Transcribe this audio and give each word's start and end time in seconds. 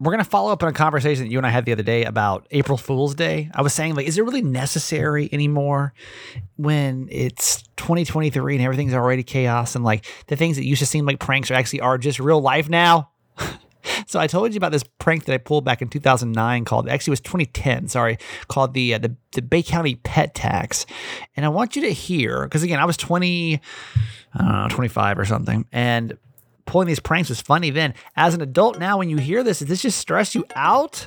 we're 0.00 0.12
going 0.12 0.24
to 0.24 0.30
follow 0.30 0.50
up 0.50 0.62
on 0.62 0.70
a 0.70 0.72
conversation 0.72 1.24
that 1.24 1.30
you 1.30 1.36
and 1.36 1.46
I 1.46 1.50
had 1.50 1.66
the 1.66 1.72
other 1.72 1.82
day 1.82 2.04
about 2.04 2.46
April 2.50 2.78
Fool's 2.78 3.14
Day. 3.14 3.50
I 3.54 3.60
was 3.60 3.74
saying, 3.74 3.94
like, 3.94 4.06
is 4.06 4.16
it 4.16 4.22
really 4.22 4.40
necessary 4.40 5.28
anymore 5.30 5.92
when 6.56 7.06
it's 7.10 7.62
2023 7.76 8.56
and 8.56 8.64
everything's 8.64 8.94
already 8.94 9.22
chaos 9.22 9.74
and 9.74 9.84
like 9.84 10.06
the 10.28 10.36
things 10.36 10.56
that 10.56 10.64
used 10.64 10.80
to 10.80 10.86
seem 10.86 11.04
like 11.04 11.20
pranks 11.20 11.50
are 11.50 11.54
actually 11.54 11.82
are 11.82 11.98
just 11.98 12.18
real 12.18 12.40
life 12.40 12.70
now? 12.70 13.10
so 14.06 14.18
I 14.18 14.26
told 14.26 14.54
you 14.54 14.56
about 14.56 14.72
this 14.72 14.84
prank 14.98 15.26
that 15.26 15.34
I 15.34 15.38
pulled 15.38 15.66
back 15.66 15.82
in 15.82 15.88
2009 15.88 16.64
called 16.64 16.88
actually 16.88 17.10
it 17.10 17.12
was 17.12 17.20
2010 17.20 17.88
sorry 17.88 18.18
called 18.48 18.74
the 18.74 18.94
uh, 18.94 18.98
the 18.98 19.16
the 19.32 19.42
Bay 19.42 19.62
County 19.62 19.94
pet 19.96 20.34
tax 20.34 20.84
and 21.36 21.46
I 21.46 21.48
want 21.48 21.76
you 21.76 21.82
to 21.82 21.92
hear 21.92 22.44
because 22.44 22.62
again 22.62 22.78
I 22.78 22.84
was 22.84 22.96
20 22.98 23.60
I 24.34 24.38
don't 24.38 24.48
know 24.48 24.68
25 24.68 25.18
or 25.18 25.24
something 25.24 25.66
and 25.72 26.18
pulling 26.70 26.86
these 26.86 27.00
pranks 27.00 27.28
was 27.28 27.40
funny 27.40 27.70
then. 27.70 27.94
As 28.14 28.32
an 28.32 28.40
adult 28.40 28.78
now, 28.78 28.98
when 28.98 29.10
you 29.10 29.16
hear 29.16 29.42
this, 29.42 29.58
does 29.58 29.68
this 29.68 29.82
just 29.82 29.98
stress 29.98 30.36
you 30.36 30.46
out? 30.54 31.04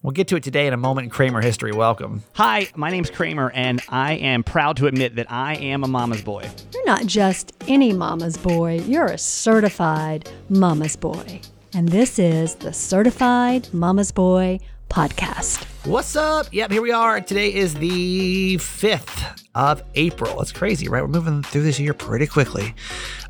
We'll 0.00 0.12
get 0.12 0.28
to 0.28 0.36
it 0.36 0.44
today 0.44 0.68
in 0.68 0.72
a 0.72 0.76
moment 0.76 1.06
in 1.06 1.10
Kramer 1.10 1.40
history. 1.40 1.72
Welcome. 1.72 2.22
Hi, 2.34 2.68
my 2.76 2.90
name's 2.90 3.10
Kramer, 3.10 3.50
and 3.50 3.82
I 3.88 4.12
am 4.14 4.44
proud 4.44 4.76
to 4.76 4.86
admit 4.86 5.16
that 5.16 5.26
I 5.28 5.56
am 5.56 5.82
a 5.82 5.88
mama's 5.88 6.22
boy. 6.22 6.48
You're 6.72 6.86
not 6.86 7.04
just 7.06 7.52
any 7.66 7.92
mama's 7.92 8.36
boy, 8.36 8.80
you're 8.86 9.06
a 9.06 9.18
certified 9.18 10.30
mama's 10.48 10.94
boy. 10.94 11.40
And 11.74 11.88
this 11.88 12.20
is 12.20 12.54
the 12.54 12.72
Certified 12.72 13.68
Mama's 13.74 14.12
Boy 14.12 14.60
podcast. 14.88 15.64
What's 15.86 16.16
up? 16.16 16.46
Yep, 16.52 16.70
here 16.70 16.82
we 16.82 16.92
are. 16.92 17.20
Today 17.20 17.52
is 17.52 17.74
the 17.74 18.56
5th 18.56 19.40
of 19.54 19.82
April. 19.94 20.40
It's 20.40 20.52
crazy, 20.52 20.88
right? 20.88 21.02
We're 21.02 21.08
moving 21.08 21.42
through 21.42 21.62
this 21.62 21.78
year 21.78 21.94
pretty 21.94 22.26
quickly. 22.26 22.74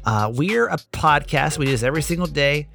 Uh, 0.05 0.31
we're 0.35 0.69
a 0.69 0.77
podcast. 0.93 1.59
We 1.59 1.67
do 1.67 1.73
this 1.73 1.83
every 1.83 2.03
single 2.03 2.27
day. 2.27 2.69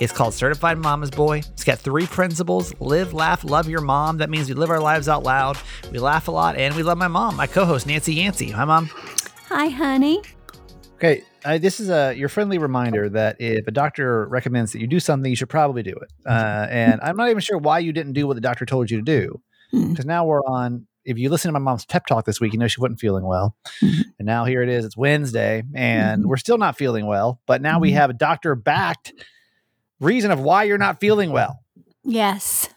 It's 0.00 0.12
called 0.12 0.34
Certified 0.34 0.78
Mama's 0.78 1.10
Boy. 1.10 1.38
It's 1.38 1.64
got 1.64 1.78
three 1.78 2.06
principles 2.06 2.72
live, 2.80 3.12
laugh, 3.12 3.44
love 3.44 3.68
your 3.68 3.80
mom. 3.80 4.18
That 4.18 4.30
means 4.30 4.48
we 4.48 4.54
live 4.54 4.70
our 4.70 4.80
lives 4.80 5.08
out 5.08 5.22
loud. 5.22 5.58
We 5.90 5.98
laugh 5.98 6.28
a 6.28 6.30
lot, 6.30 6.56
and 6.56 6.74
we 6.74 6.82
love 6.82 6.98
my 6.98 7.08
mom, 7.08 7.36
my 7.36 7.46
co 7.46 7.64
host, 7.64 7.86
Nancy 7.86 8.14
Yancey. 8.14 8.50
Hi, 8.50 8.64
Mom. 8.64 8.90
Hi, 9.48 9.66
honey. 9.68 10.22
Okay, 10.96 11.22
uh, 11.44 11.58
this 11.58 11.78
is 11.78 11.90
a 11.90 12.14
your 12.14 12.30
friendly 12.30 12.56
reminder 12.56 13.10
that 13.10 13.36
if 13.38 13.66
a 13.66 13.70
doctor 13.70 14.26
recommends 14.28 14.72
that 14.72 14.80
you 14.80 14.86
do 14.86 14.98
something, 14.98 15.28
you 15.28 15.36
should 15.36 15.50
probably 15.50 15.82
do 15.82 15.90
it. 15.92 16.10
Uh, 16.24 16.66
and 16.70 17.00
I'm 17.02 17.16
not 17.16 17.28
even 17.28 17.40
sure 17.40 17.58
why 17.58 17.80
you 17.80 17.92
didn't 17.92 18.14
do 18.14 18.26
what 18.26 18.34
the 18.34 18.40
doctor 18.40 18.64
told 18.64 18.90
you 18.90 18.96
to 18.96 19.02
do, 19.02 19.42
because 19.70 20.04
hmm. 20.04 20.08
now 20.08 20.24
we're 20.24 20.40
on 20.40 20.86
if 21.06 21.18
you 21.18 21.30
listen 21.30 21.48
to 21.48 21.52
my 21.52 21.58
mom's 21.58 21.84
pep 21.84 22.06
talk 22.06 22.24
this 22.24 22.40
week, 22.40 22.52
you 22.52 22.58
know 22.58 22.66
she 22.66 22.80
wasn't 22.80 22.98
feeling 22.98 23.24
well. 23.24 23.54
Mm-hmm. 23.82 24.00
And 24.18 24.26
now 24.26 24.44
here 24.44 24.62
it 24.62 24.68
is. 24.68 24.84
It's 24.84 24.96
Wednesday 24.96 25.62
and 25.74 26.22
mm-hmm. 26.22 26.28
we're 26.28 26.36
still 26.36 26.58
not 26.58 26.76
feeling 26.76 27.06
well. 27.06 27.40
But 27.46 27.62
now 27.62 27.74
mm-hmm. 27.74 27.82
we 27.82 27.92
have 27.92 28.10
a 28.10 28.14
doctor 28.14 28.54
backed 28.54 29.12
reason 30.00 30.30
of 30.30 30.40
why 30.40 30.64
you're 30.64 30.78
not 30.78 30.98
feeling 30.98 31.30
well. 31.30 31.60
Yes. 32.02 32.68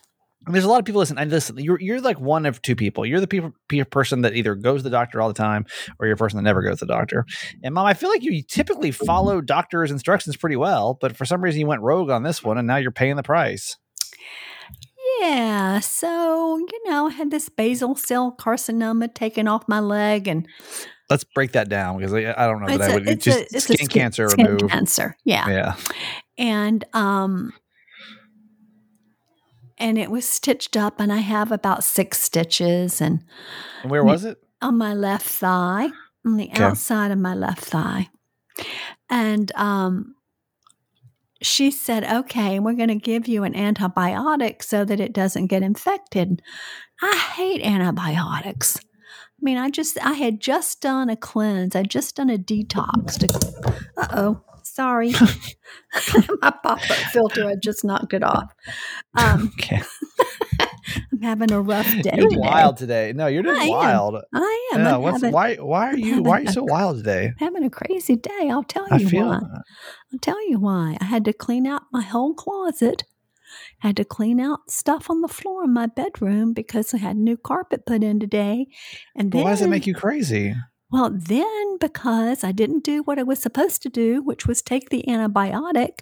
And 0.45 0.55
there's 0.55 0.65
a 0.65 0.69
lot 0.69 0.79
of 0.79 0.85
people 0.85 0.99
listen. 0.99 1.17
And 1.17 1.29
listen, 1.29 1.57
you're 1.57 1.79
you're 1.79 2.01
like 2.01 2.19
one 2.19 2.45
of 2.45 2.61
two 2.61 2.75
people. 2.75 3.05
You're 3.05 3.19
the 3.19 3.27
people, 3.27 3.53
person 3.91 4.21
that 4.21 4.35
either 4.35 4.55
goes 4.55 4.79
to 4.79 4.83
the 4.83 4.89
doctor 4.89 5.21
all 5.21 5.27
the 5.27 5.33
time, 5.33 5.65
or 5.99 6.07
you're 6.07 6.15
a 6.15 6.17
person 6.17 6.37
that 6.37 6.43
never 6.43 6.61
goes 6.61 6.79
to 6.79 6.85
the 6.85 6.93
doctor. 6.93 7.25
And 7.63 7.73
mom, 7.73 7.85
I 7.85 7.93
feel 7.93 8.09
like 8.09 8.23
you 8.23 8.41
typically 8.41 8.91
follow 8.91 9.41
doctor's 9.41 9.91
instructions 9.91 10.37
pretty 10.37 10.55
well, 10.55 10.97
but 10.99 11.15
for 11.15 11.25
some 11.25 11.41
reason 11.41 11.59
you 11.59 11.67
went 11.67 11.81
rogue 11.81 12.09
on 12.09 12.23
this 12.23 12.43
one, 12.43 12.57
and 12.57 12.67
now 12.67 12.77
you're 12.77 12.91
paying 12.91 13.15
the 13.15 13.23
price. 13.23 13.77
Yeah. 15.21 15.79
So, 15.79 16.57
you 16.57 16.89
know, 16.89 17.07
I 17.07 17.11
had 17.11 17.31
this 17.31 17.49
basal 17.49 17.95
cell 17.95 18.35
carcinoma 18.37 19.13
taken 19.13 19.47
off 19.47 19.67
my 19.67 19.79
leg 19.79 20.27
and 20.27 20.47
Let's 21.09 21.23
break 21.23 21.53
that 21.53 21.69
down 21.69 21.97
because 21.97 22.13
I, 22.13 22.35
I 22.37 22.45
don't 22.45 22.61
know 22.61 22.77
that 22.77 22.91
I 22.91 22.93
would 22.93 23.09
it's 23.09 23.25
just 23.25 23.39
a, 23.39 23.41
it's 23.55 23.63
skin, 23.63 23.77
skin 23.77 23.87
cancer 23.87 24.29
skin 24.29 24.45
removed. 24.45 24.69
cancer. 24.69 25.17
Yeah. 25.25 25.49
Yeah. 25.49 25.75
And 26.37 26.85
um 26.93 27.51
and 29.79 29.97
it 29.97 30.11
was 30.11 30.25
stitched 30.25 30.75
up 30.75 30.99
and 30.99 31.11
I 31.11 31.17
have 31.17 31.51
about 31.51 31.83
6 31.83 32.19
stitches 32.19 33.01
and, 33.01 33.23
and 33.81 33.91
where 33.91 34.03
was 34.03 34.25
it? 34.25 34.37
On 34.61 34.77
my 34.77 34.93
left 34.93 35.27
thigh, 35.27 35.89
on 36.25 36.37
the 36.37 36.49
okay. 36.49 36.63
outside 36.63 37.11
of 37.11 37.17
my 37.17 37.33
left 37.33 37.63
thigh. 37.63 38.09
And 39.09 39.51
um 39.55 40.15
she 41.41 41.71
said, 41.71 42.03
okay, 42.03 42.59
we're 42.59 42.73
going 42.73 42.89
to 42.89 42.95
give 42.95 43.27
you 43.27 43.43
an 43.43 43.53
antibiotic 43.53 44.61
so 44.63 44.83
that 44.83 44.99
it 44.99 45.13
doesn't 45.13 45.47
get 45.47 45.63
infected. 45.63 46.41
I 47.01 47.15
hate 47.15 47.61
antibiotics. 47.63 48.77
I 48.77 49.41
mean, 49.41 49.57
I 49.57 49.69
just, 49.69 49.97
I 50.03 50.13
had 50.13 50.41
just 50.41 50.81
done 50.81 51.09
a 51.09 51.15
cleanse. 51.15 51.75
I 51.75 51.83
just 51.83 52.17
done 52.17 52.29
a 52.29 52.37
detox. 52.37 53.19
To, 53.19 53.73
Uh 53.95 54.07
oh, 54.11 54.43
sorry. 54.73 55.11
My 56.41 56.51
pop 56.51 56.65
up 56.65 56.79
filter, 57.11 57.45
I 57.45 57.55
just 57.55 57.83
knocked 57.83 58.13
it 58.13 58.23
off. 58.23 58.53
Um, 59.15 59.51
okay. 59.59 59.81
I'm 61.11 61.21
having 61.21 61.51
a 61.51 61.61
rough 61.61 61.85
day. 62.01 62.13
You're 62.15 62.29
today. 62.29 62.39
wild 62.39 62.77
today. 62.77 63.13
No, 63.13 63.27
you're 63.27 63.43
just 63.43 63.61
I 63.61 63.69
wild. 63.69 64.15
Am. 64.15 64.21
I 64.33 64.69
am. 64.73 64.79
Yeah, 64.81 64.97
what's, 64.97 65.17
having, 65.17 65.33
why? 65.33 65.55
Why 65.55 65.89
are 65.89 65.97
you? 65.97 66.23
Why 66.23 66.39
are 66.39 66.41
you 66.41 66.51
so 66.51 66.63
wild 66.63 66.97
today? 66.97 67.27
I'm 67.27 67.53
having 67.53 67.63
a 67.63 67.69
crazy 67.69 68.15
day. 68.15 68.49
I'll 68.49 68.63
tell 68.63 68.87
you 68.97 69.07
why. 69.07 69.39
That. 69.39 69.63
I'll 70.13 70.19
tell 70.19 70.49
you 70.49 70.59
why. 70.59 70.97
I 70.99 71.05
had 71.05 71.25
to 71.25 71.33
clean 71.33 71.67
out 71.67 71.83
my 71.91 72.01
whole 72.01 72.33
closet. 72.33 73.03
I 73.83 73.87
had 73.87 73.97
to 73.97 74.05
clean 74.05 74.39
out 74.39 74.69
stuff 74.69 75.09
on 75.09 75.21
the 75.21 75.27
floor 75.27 75.63
in 75.63 75.73
my 75.73 75.87
bedroom 75.87 76.53
because 76.53 76.93
I 76.93 76.97
had 76.97 77.17
new 77.17 77.37
carpet 77.37 77.85
put 77.85 78.03
in 78.03 78.19
today. 78.19 78.67
And 79.15 79.31
then, 79.31 79.39
well, 79.39 79.45
why 79.45 79.51
does 79.51 79.61
it 79.61 79.69
make 79.69 79.87
you 79.87 79.95
crazy? 79.95 80.55
Well, 80.91 81.11
then 81.13 81.77
because 81.79 82.43
I 82.43 82.51
didn't 82.51 82.83
do 82.83 83.03
what 83.03 83.19
I 83.19 83.23
was 83.23 83.39
supposed 83.39 83.83
to 83.83 83.89
do, 83.89 84.23
which 84.23 84.47
was 84.47 84.61
take 84.61 84.89
the 84.89 85.03
antibiotic 85.07 85.99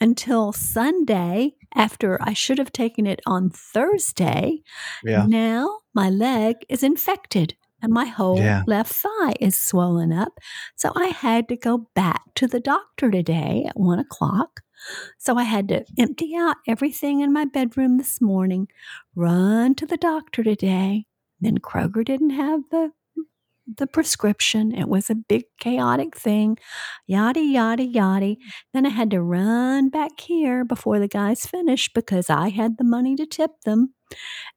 until 0.00 0.52
Sunday 0.52 1.54
after 1.74 2.18
I 2.20 2.34
should 2.34 2.58
have 2.58 2.72
taken 2.72 3.06
it 3.06 3.20
on 3.26 3.50
Thursday. 3.50 4.62
Yeah. 5.02 5.24
Now 5.26 5.80
my 5.94 6.10
leg 6.10 6.56
is 6.68 6.82
infected 6.82 7.56
and 7.80 7.92
my 7.92 8.04
whole 8.04 8.38
yeah. 8.38 8.64
left 8.66 8.92
thigh 8.92 9.34
is 9.40 9.56
swollen 9.56 10.12
up. 10.12 10.38
So 10.76 10.92
I 10.94 11.06
had 11.06 11.48
to 11.48 11.56
go 11.56 11.88
back 11.94 12.22
to 12.36 12.46
the 12.46 12.60
doctor 12.60 13.10
today 13.10 13.64
at 13.66 13.78
one 13.78 13.98
o'clock. 13.98 14.60
So 15.18 15.36
I 15.36 15.44
had 15.44 15.68
to 15.68 15.84
empty 15.98 16.36
out 16.36 16.56
everything 16.66 17.20
in 17.20 17.32
my 17.32 17.44
bedroom 17.44 17.98
this 17.98 18.20
morning, 18.20 18.68
run 19.14 19.74
to 19.76 19.86
the 19.86 19.96
doctor 19.96 20.42
today. 20.44 21.06
Then 21.40 21.58
Kroger 21.58 22.04
didn't 22.04 22.30
have 22.30 22.62
the 22.70 22.92
the 23.76 23.86
prescription. 23.86 24.74
It 24.74 24.88
was 24.88 25.10
a 25.10 25.14
big 25.14 25.44
chaotic 25.60 26.16
thing, 26.16 26.58
yada, 27.06 27.40
yada, 27.40 27.84
yada. 27.84 28.26
Mm. 28.26 28.36
Then 28.72 28.86
I 28.86 28.90
had 28.90 29.10
to 29.10 29.22
run 29.22 29.90
back 29.90 30.20
here 30.20 30.64
before 30.64 30.98
the 30.98 31.08
guys 31.08 31.46
finished 31.46 31.94
because 31.94 32.30
I 32.30 32.48
had 32.48 32.78
the 32.78 32.84
money 32.84 33.16
to 33.16 33.26
tip 33.26 33.60
them. 33.64 33.94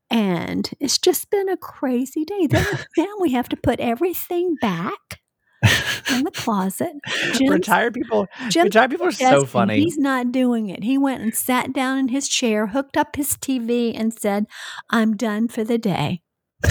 And 0.09 0.69
it's 0.79 0.97
just 0.97 1.29
been 1.29 1.49
a 1.49 1.57
crazy 1.57 2.25
day. 2.25 2.47
Then 2.47 2.65
now 2.97 3.13
we 3.19 3.31
have 3.31 3.49
to 3.49 3.57
put 3.57 3.79
everything 3.79 4.55
back 4.61 5.21
in 6.09 6.23
the 6.23 6.31
closet. 6.31 6.93
Jim's, 7.33 7.49
retired 7.49 7.93
people, 7.93 8.27
Jim 8.49 8.65
retired 8.65 8.91
people 8.91 9.07
are 9.07 9.11
so 9.11 9.45
funny. 9.45 9.79
He's 9.79 9.97
not 9.97 10.31
doing 10.31 10.69
it. 10.69 10.83
He 10.83 10.97
went 10.97 11.21
and 11.21 11.35
sat 11.35 11.73
down 11.73 11.97
in 11.97 12.07
his 12.09 12.27
chair, 12.27 12.67
hooked 12.67 12.97
up 12.97 13.15
his 13.15 13.37
TV, 13.37 13.97
and 13.97 14.13
said, 14.13 14.47
"I'm 14.89 15.15
done 15.15 15.47
for 15.47 15.63
the 15.63 15.77
day." 15.77 16.21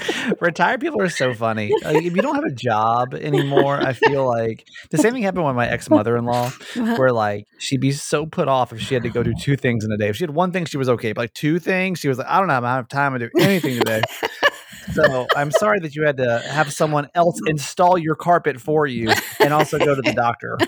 Retired 0.40 0.80
people 0.80 1.00
are 1.00 1.08
so 1.08 1.34
funny. 1.34 1.72
Like, 1.84 2.04
if 2.04 2.16
you 2.16 2.22
don't 2.22 2.34
have 2.34 2.44
a 2.44 2.54
job 2.54 3.14
anymore, 3.14 3.80
I 3.80 3.92
feel 3.92 4.26
like 4.26 4.66
the 4.90 4.98
same 4.98 5.12
thing 5.12 5.22
happened 5.22 5.44
with 5.44 5.56
my 5.56 5.68
ex 5.68 5.90
mother 5.90 6.16
in 6.16 6.24
law, 6.24 6.50
where 6.74 7.12
like 7.12 7.46
she'd 7.58 7.80
be 7.80 7.92
so 7.92 8.26
put 8.26 8.48
off 8.48 8.72
if 8.72 8.80
she 8.80 8.94
had 8.94 9.02
to 9.02 9.10
go 9.10 9.22
do 9.22 9.34
two 9.38 9.56
things 9.56 9.84
in 9.84 9.92
a 9.92 9.96
day. 9.96 10.08
If 10.08 10.16
she 10.16 10.24
had 10.24 10.30
one 10.30 10.52
thing, 10.52 10.64
she 10.64 10.76
was 10.78 10.88
okay, 10.88 11.12
but 11.12 11.22
like 11.22 11.34
two 11.34 11.58
things, 11.58 11.98
she 11.98 12.08
was 12.08 12.18
like, 12.18 12.26
I 12.26 12.38
don't 12.38 12.48
know, 12.48 12.54
I 12.54 12.56
have 12.56 12.64
enough 12.64 12.88
time 12.88 13.18
to 13.18 13.18
do 13.18 13.30
anything 13.38 13.78
today. 13.78 14.02
so 14.92 15.26
I'm 15.36 15.50
sorry 15.50 15.80
that 15.80 15.94
you 15.94 16.04
had 16.04 16.16
to 16.16 16.40
have 16.40 16.72
someone 16.72 17.08
else 17.14 17.40
install 17.46 17.98
your 17.98 18.14
carpet 18.14 18.60
for 18.60 18.86
you 18.86 19.12
and 19.40 19.52
also 19.52 19.78
go 19.78 19.94
to 19.94 20.02
the 20.02 20.12
doctor. 20.12 20.58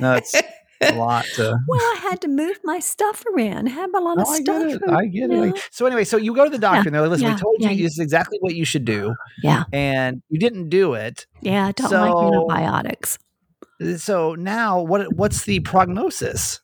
No, 0.00 0.14
it's 0.14 0.34
a 0.82 0.94
lot 0.96 1.24
to. 1.36 1.58
Well, 1.68 1.80
I 1.80 2.00
had 2.02 2.20
to 2.22 2.28
move 2.28 2.58
my 2.64 2.78
stuff 2.78 3.24
around. 3.34 3.68
I 3.68 3.72
have 3.72 3.94
a 3.94 4.00
lot 4.00 4.16
no, 4.16 4.22
of 4.22 4.28
I 4.28 4.34
stuff. 4.36 4.68
Get 4.68 4.82
it. 4.82 4.88
I 4.88 5.06
get 5.06 5.30
it. 5.30 5.68
So 5.70 5.86
anyway, 5.86 6.04
so 6.04 6.16
you 6.16 6.34
go 6.34 6.44
to 6.44 6.50
the 6.50 6.58
doctor 6.58 6.78
yeah. 6.78 6.86
and 6.86 6.94
they're 6.94 7.02
like, 7.02 7.10
"Listen, 7.10 7.26
yeah. 7.26 7.34
we 7.34 7.40
told 7.40 7.56
you 7.60 7.68
yeah. 7.68 7.82
this 7.82 7.92
is 7.92 7.98
exactly 7.98 8.38
what 8.40 8.54
you 8.54 8.64
should 8.64 8.84
do." 8.84 9.14
Yeah. 9.42 9.64
And 9.72 10.22
you 10.28 10.38
didn't 10.38 10.68
do 10.68 10.94
it. 10.94 11.26
Yeah, 11.40 11.68
I 11.68 11.72
don't 11.72 11.90
so, 11.90 12.00
like 12.00 12.34
antibiotics. 12.34 13.18
So 13.96 14.34
now, 14.34 14.80
what? 14.82 15.12
What's 15.14 15.44
the 15.44 15.60
prognosis? 15.60 16.60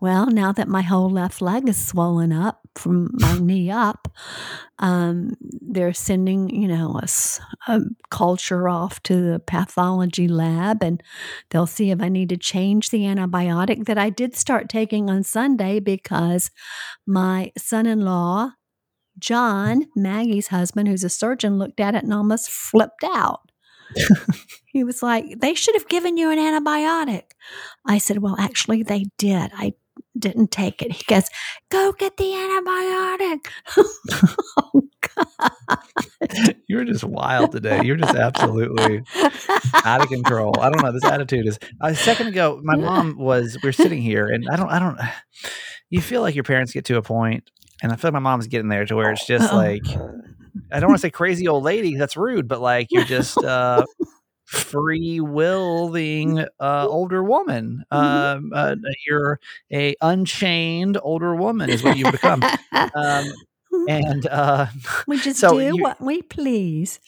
Well, 0.00 0.26
now 0.26 0.50
that 0.52 0.66
my 0.66 0.80
whole 0.80 1.10
left 1.10 1.42
leg 1.42 1.68
is 1.68 1.86
swollen 1.86 2.32
up 2.32 2.60
from 2.74 3.10
my 3.12 3.38
knee 3.40 3.70
up, 3.70 4.08
um, 4.78 5.36
they're 5.40 5.92
sending, 5.92 6.48
you 6.48 6.68
know, 6.68 6.98
a, 7.02 7.08
a, 7.70 7.80
culture 8.10 8.68
off 8.68 9.02
to 9.04 9.14
the 9.14 9.38
pathology 9.38 10.26
lab 10.26 10.82
and 10.82 11.02
they'll 11.50 11.66
see 11.66 11.90
if 11.90 12.00
I 12.00 12.08
need 12.08 12.30
to 12.30 12.38
change 12.38 12.88
the 12.88 13.00
antibiotic 13.00 13.84
that 13.84 13.98
I 13.98 14.08
did 14.08 14.34
start 14.34 14.70
taking 14.70 15.10
on 15.10 15.22
Sunday 15.22 15.80
because 15.80 16.50
my 17.06 17.52
son 17.58 17.84
in 17.84 18.00
law, 18.00 18.52
John, 19.18 19.86
Maggie's 19.94 20.48
husband, 20.48 20.88
who's 20.88 21.04
a 21.04 21.10
surgeon, 21.10 21.58
looked 21.58 21.78
at 21.78 21.94
it 21.94 22.04
and 22.04 22.14
almost 22.14 22.50
flipped 22.50 23.04
out. 23.04 23.50
he 24.66 24.82
was 24.82 25.02
like, 25.02 25.40
they 25.40 25.52
should 25.54 25.74
have 25.74 25.88
given 25.88 26.16
you 26.16 26.30
an 26.30 26.38
antibiotic. 26.38 27.32
I 27.84 27.98
said, 27.98 28.18
well, 28.18 28.36
actually, 28.38 28.82
they 28.82 29.04
did. 29.18 29.50
I 29.54 29.74
didn't 30.18 30.50
take 30.50 30.82
it. 30.82 30.92
He 30.92 31.04
goes, 31.04 31.24
"Go 31.70 31.92
get 31.92 32.16
the 32.16 32.24
antibiotic." 32.24 33.46
oh 34.58 34.82
God! 35.16 36.54
You're 36.68 36.84
just 36.84 37.04
wild 37.04 37.52
today. 37.52 37.82
You're 37.84 37.96
just 37.96 38.14
absolutely 38.14 39.02
out 39.84 40.02
of 40.02 40.08
control. 40.08 40.54
I 40.60 40.70
don't 40.70 40.82
know. 40.82 40.92
This 40.92 41.04
attitude 41.04 41.46
is. 41.46 41.58
A 41.80 41.94
second 41.94 42.28
ago, 42.28 42.60
my 42.62 42.76
mom 42.76 43.16
was. 43.18 43.56
We 43.62 43.68
are 43.68 43.72
sitting 43.72 44.02
here, 44.02 44.26
and 44.26 44.46
I 44.50 44.56
don't. 44.56 44.70
I 44.70 44.78
don't. 44.78 44.98
You 45.92 46.00
feel 46.00 46.20
like 46.20 46.36
your 46.36 46.44
parents 46.44 46.72
get 46.72 46.84
to 46.84 46.98
a 46.98 47.02
point, 47.02 47.50
and 47.82 47.90
I 47.90 47.96
feel 47.96 48.10
like 48.10 48.12
my 48.12 48.20
mom's 48.20 48.46
getting 48.46 48.68
there 48.68 48.84
to 48.84 48.94
where 48.94 49.10
it's 49.10 49.26
just 49.26 49.52
Uh-oh. 49.52 49.56
like. 49.56 49.82
I 50.70 50.78
don't 50.78 50.88
want 50.88 51.00
to 51.00 51.02
say 51.02 51.10
crazy 51.10 51.48
old 51.48 51.64
lady. 51.64 51.96
That's 51.96 52.16
rude, 52.16 52.46
but 52.46 52.60
like 52.60 52.86
you're 52.90 53.04
just 53.04 53.36
uh, 53.38 53.84
free 54.50 55.20
willing 55.20 56.40
uh, 56.58 56.86
older 56.88 57.22
woman. 57.22 57.84
Um, 57.92 58.50
uh, 58.52 58.74
you're 59.06 59.38
a 59.72 59.94
unchained 60.00 60.98
older 61.02 61.36
woman 61.36 61.70
is 61.70 61.84
what 61.84 61.96
you've 61.96 62.12
become. 62.12 62.42
Um, 62.72 63.26
and 63.88 64.26
uh, 64.26 64.66
we 65.06 65.18
just 65.20 65.38
so 65.38 65.58
do 65.58 65.64
you- 65.64 65.82
what 65.82 66.00
we 66.00 66.22
please. 66.22 66.98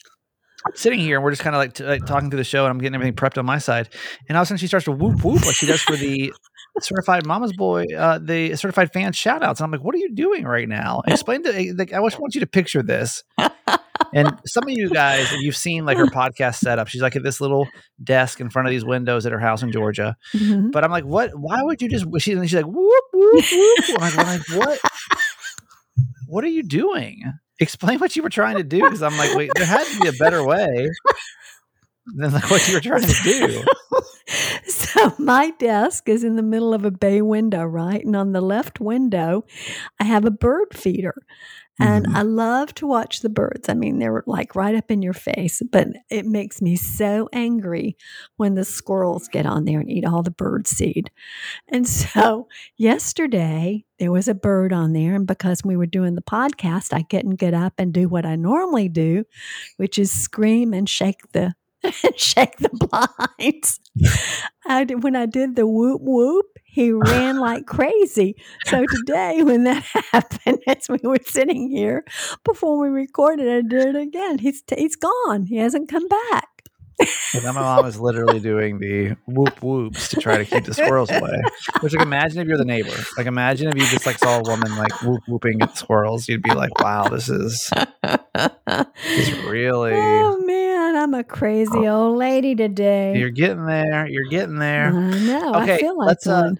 sitting 0.75 0.99
here 0.99 1.17
and 1.17 1.23
we're 1.23 1.31
just 1.31 1.41
kind 1.41 1.55
of 1.55 1.59
like, 1.59 1.73
t- 1.73 1.83
like 1.83 2.05
talking 2.05 2.29
through 2.29 2.37
the 2.37 2.43
show 2.45 2.63
and 2.65 2.71
I'm 2.71 2.77
getting 2.77 2.95
everything 2.95 3.15
prepped 3.15 3.37
on 3.37 3.45
my 3.45 3.57
side. 3.57 3.89
And 4.29 4.37
all 4.37 4.43
of 4.43 4.45
a 4.45 4.47
sudden 4.47 4.57
she 4.59 4.67
starts 4.67 4.85
to 4.85 4.91
whoop 4.93 5.23
whoop 5.25 5.45
like 5.45 5.55
she 5.55 5.65
does 5.65 5.81
for 5.81 5.97
the 5.97 6.31
certified 6.79 7.25
mama's 7.25 7.51
boy, 7.53 7.85
uh, 7.97 8.19
the 8.19 8.55
certified 8.55 8.93
fan 8.93 9.11
shout 9.11 9.43
outs. 9.43 9.59
And 9.59 9.65
I'm 9.65 9.71
like, 9.71 9.83
what 9.85 9.93
are 9.95 9.99
you 9.99 10.13
doing 10.15 10.45
right 10.45 10.69
now? 10.69 11.01
Explain 11.07 11.43
to 11.43 11.73
like, 11.77 11.91
I 11.91 12.01
just 12.01 12.19
want 12.19 12.33
you 12.35 12.41
to 12.41 12.47
picture 12.47 12.81
this. 12.81 13.23
And 14.13 14.37
some 14.45 14.63
of 14.63 14.69
you 14.71 14.89
guys, 14.89 15.31
you've 15.39 15.55
seen 15.55 15.85
like 15.85 15.97
her 15.97 16.05
podcast 16.21 16.55
setup, 16.55 16.87
she's 16.87 17.01
like 17.01 17.15
at 17.15 17.23
this 17.23 17.39
little 17.41 17.67
desk 18.03 18.39
in 18.39 18.49
front 18.49 18.67
of 18.67 18.71
these 18.71 18.85
windows 18.85 19.25
at 19.25 19.31
her 19.31 19.39
house 19.39 19.63
in 19.63 19.71
Georgia. 19.71 20.15
Mhm. 20.33 20.71
But 20.71 20.83
I'm 20.83 20.91
like, 20.91 21.05
what? 21.05 21.31
Why 21.35 21.61
would 21.63 21.81
you 21.81 21.89
just? 21.89 22.05
She, 22.19 22.31
she's 22.33 22.53
like, 22.53 22.65
whoop 22.65 23.03
whoop 23.13 23.45
whoop. 23.51 23.85
I'm 23.89 24.01
like, 24.01 24.17
I'm 24.17 24.25
like, 24.27 24.49
what? 24.67 24.79
What 26.27 26.43
are 26.43 26.47
you 26.47 26.63
doing? 26.63 27.21
Explain 27.59 27.99
what 27.99 28.15
you 28.15 28.23
were 28.23 28.29
trying 28.29 28.57
to 28.57 28.63
do, 28.63 28.81
because 28.81 29.03
I'm 29.03 29.15
like, 29.17 29.35
wait, 29.35 29.51
there 29.55 29.67
had 29.67 29.85
to 29.85 29.99
be 29.99 30.07
a 30.07 30.13
better 30.13 30.43
way 30.43 30.89
than 32.15 32.31
like 32.31 32.49
what 32.49 32.67
you 32.67 32.73
were 32.73 32.81
trying 32.81 33.03
to 33.03 33.23
do. 33.23 33.63
so 34.67 35.13
my 35.19 35.51
desk 35.59 36.09
is 36.09 36.23
in 36.23 36.35
the 36.35 36.41
middle 36.41 36.73
of 36.73 36.85
a 36.85 36.91
bay 36.91 37.21
window, 37.21 37.63
right? 37.63 38.03
And 38.03 38.15
on 38.15 38.31
the 38.31 38.41
left 38.41 38.79
window, 38.79 39.45
I 39.99 40.05
have 40.05 40.25
a 40.25 40.31
bird 40.31 40.73
feeder. 40.73 41.13
And 41.79 42.07
Mhm. 42.07 42.15
I 42.15 42.21
love 42.21 42.73
to 42.75 42.87
watch 42.87 43.21
the 43.21 43.29
birds. 43.29 43.67
I 43.67 43.73
mean, 43.73 43.99
they're 43.99 44.23
like 44.27 44.55
right 44.55 44.75
up 44.75 44.91
in 44.91 45.01
your 45.01 45.13
face, 45.13 45.61
but 45.71 45.87
it 46.09 46.25
makes 46.25 46.61
me 46.61 46.75
so 46.75 47.29
angry 47.33 47.97
when 48.37 48.55
the 48.55 48.63
squirrels 48.63 49.27
get 49.27 49.45
on 49.45 49.65
there 49.65 49.79
and 49.79 49.89
eat 49.89 50.05
all 50.05 50.23
the 50.23 50.31
bird 50.31 50.67
seed. 50.67 51.09
And 51.69 51.87
so 51.87 52.47
yesterday, 52.77 53.85
there 53.99 54.11
was 54.11 54.27
a 54.27 54.35
bird 54.35 54.73
on 54.73 54.93
there. 54.93 55.15
And 55.15 55.27
because 55.27 55.63
we 55.63 55.75
were 55.77 55.85
doing 55.85 56.15
the 56.15 56.21
podcast, 56.21 56.93
I 56.93 57.03
couldn't 57.03 57.35
get 57.37 57.53
up 57.53 57.73
and 57.77 57.93
do 57.93 58.07
what 58.09 58.25
I 58.25 58.35
normally 58.35 58.89
do, 58.89 59.25
which 59.77 59.97
is 59.99 60.11
scream 60.11 60.73
and 60.73 60.87
shake 60.89 61.21
the 61.33 61.53
shake 62.15 62.57
the 62.57 62.69
blinds. 62.69 63.79
I 64.65 64.83
did, 64.85 65.03
when 65.03 65.15
I 65.15 65.25
did 65.25 65.55
the 65.55 65.67
whoop 65.67 66.01
whoop, 66.01 66.45
he 66.63 66.91
ran 66.91 67.37
like 67.39 67.65
crazy. 67.65 68.35
So 68.65 68.85
today, 68.85 69.43
when 69.43 69.63
that 69.65 69.83
happened, 70.11 70.59
as 70.67 70.87
we 70.89 70.99
were 71.03 71.19
sitting 71.25 71.69
here 71.69 72.03
before 72.43 72.79
we 72.79 72.87
recorded, 72.89 73.47
I 73.47 73.61
did 73.67 73.95
it 73.95 74.01
again. 74.01 74.39
He's 74.39 74.63
he's 74.75 74.95
gone. 74.95 75.45
He 75.47 75.57
hasn't 75.57 75.89
come 75.89 76.07
back. 76.07 76.47
So 77.31 77.39
now 77.39 77.51
my 77.53 77.61
mom 77.61 77.85
is 77.85 77.99
literally 77.99 78.39
doing 78.39 78.79
the 78.79 79.15
whoop 79.25 79.61
whoops 79.63 80.09
to 80.09 80.17
try 80.17 80.37
to 80.37 80.45
keep 80.45 80.65
the 80.65 80.73
squirrels 80.73 81.09
away. 81.11 81.41
Which 81.81 81.93
like 81.93 82.05
imagine 82.05 82.39
if 82.41 82.47
you're 82.47 82.57
the 82.57 82.65
neighbor. 82.65 82.95
Like 83.17 83.25
imagine 83.27 83.67
if 83.69 83.75
you 83.75 83.85
just 83.87 84.05
like 84.05 84.17
saw 84.19 84.39
a 84.39 84.43
woman 84.43 84.75
like 84.77 85.01
whoop 85.01 85.21
whooping 85.27 85.61
at 85.61 85.77
squirrels, 85.77 86.27
you'd 86.29 86.43
be 86.43 86.53
like, 86.53 86.77
wow, 86.79 87.07
this 87.07 87.29
is 87.29 87.69
this 88.03 89.27
is 89.29 89.43
really 89.45 89.93
oh 89.95 90.37
man, 90.45 90.95
I'm 90.95 91.13
a 91.13 91.23
crazy 91.23 91.87
old 91.87 92.17
lady 92.17 92.55
today. 92.55 93.17
you're 93.17 93.29
getting 93.31 93.65
there. 93.65 94.07
You're 94.07 94.29
getting 94.29 94.57
there. 94.59 94.87
I 94.95 95.19
know. 95.19 95.53
I 95.53 95.63
Okay, 95.63 95.77
feel 95.79 95.97
like 95.97 96.07
let's, 96.07 96.27
uh, 96.27 96.51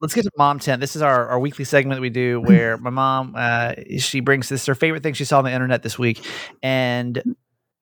let's 0.00 0.14
get 0.14 0.22
to 0.24 0.30
mom 0.36 0.58
tent 0.58 0.80
this 0.80 0.96
is 0.96 1.02
our, 1.02 1.28
our 1.28 1.38
weekly 1.38 1.64
segment 1.64 1.96
that 1.98 2.02
we 2.02 2.10
do 2.10 2.40
where 2.40 2.76
my 2.78 2.90
mom 2.90 3.34
uh, 3.36 3.72
she 3.98 4.20
brings 4.20 4.48
this 4.48 4.66
her 4.66 4.74
favorite 4.74 5.02
thing 5.02 5.14
she 5.14 5.24
saw 5.24 5.38
on 5.38 5.44
the 5.44 5.52
internet 5.52 5.82
this 5.82 5.98
week 5.98 6.24
and 6.62 7.22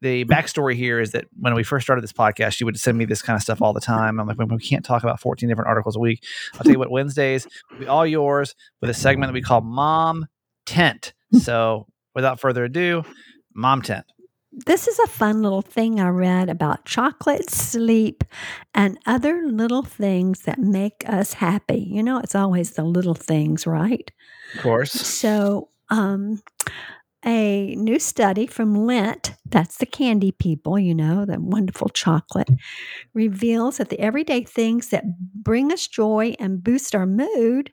the 0.01 0.25
backstory 0.25 0.75
here 0.75 1.01
is 1.01 1.13
that 1.13 1.27
when 1.39 1.55
we 1.55 1.63
first 1.63 1.87
started 1.87 2.03
this 2.03 2.13
podcast 2.13 2.53
she 2.53 2.65
would 2.65 2.79
send 2.79 2.97
me 2.97 3.05
this 3.05 3.23
kind 3.23 3.37
of 3.37 3.43
stuff 3.43 3.61
all 3.61 3.73
the 3.73 3.81
time. 3.81 4.19
I'm 4.19 4.27
like 4.27 4.39
we 4.39 4.59
can't 4.59 4.85
talk 4.85 5.03
about 5.03 5.21
14 5.21 5.49
different 5.49 5.69
articles 5.69 5.97
a 5.97 6.01
week. 6.01 6.25
I'll 6.55 6.61
tell 6.61 6.73
you 6.73 6.79
what 6.79 6.91
wednesdays 6.91 7.47
will 7.71 7.79
be 7.79 7.87
all 7.87 8.07
yours 8.07 8.55
with 8.81 8.91
a 8.91 8.95
segment 8.95 9.31
that 9.31 9.35
we 9.35 9.43
call 9.43 9.61
mom 9.61 10.27
tent. 10.67 11.13
So 11.33 11.87
without 12.15 12.41
further 12.41 12.65
ado 12.65 13.05
mom 13.55 13.83
tent. 13.83 14.07
This 14.53 14.89
is 14.89 14.99
a 14.99 15.07
fun 15.07 15.43
little 15.43 15.63
thing 15.63 16.01
I 16.01 16.09
read 16.09 16.49
about 16.49 16.85
chocolate, 16.85 17.51
sleep, 17.51 18.25
and 18.75 18.99
other 19.07 19.47
little 19.47 19.85
things 19.85 20.41
that 20.41 20.59
make 20.59 21.05
us 21.07 21.35
happy. 21.35 21.87
You 21.89 22.03
know, 22.03 22.19
it's 22.19 22.35
always 22.35 22.73
the 22.73 22.83
little 22.83 23.15
things, 23.15 23.65
right? 23.65 24.11
of 24.57 24.63
course. 24.63 24.91
So, 24.93 25.69
um, 25.89 26.43
a 27.25 27.75
new 27.77 27.99
study 27.99 28.47
from 28.47 28.75
Lindt, 28.75 29.35
that's 29.47 29.77
the 29.79 29.87
candy 29.87 30.33
people, 30.33 30.79
you 30.79 30.95
know, 30.95 31.25
the 31.25 31.39
wonderful 31.41 31.89
chocolate, 31.91 32.49
reveals 33.15 33.77
that 33.79 33.89
the 33.91 34.01
everyday 34.01 34.43
things 34.43 34.89
that 34.89 35.05
bring 35.35 35.73
us 35.73 35.87
joy 35.87 36.35
and 36.39 36.63
boost 36.65 36.95
our 36.95 37.07
mood 37.07 37.71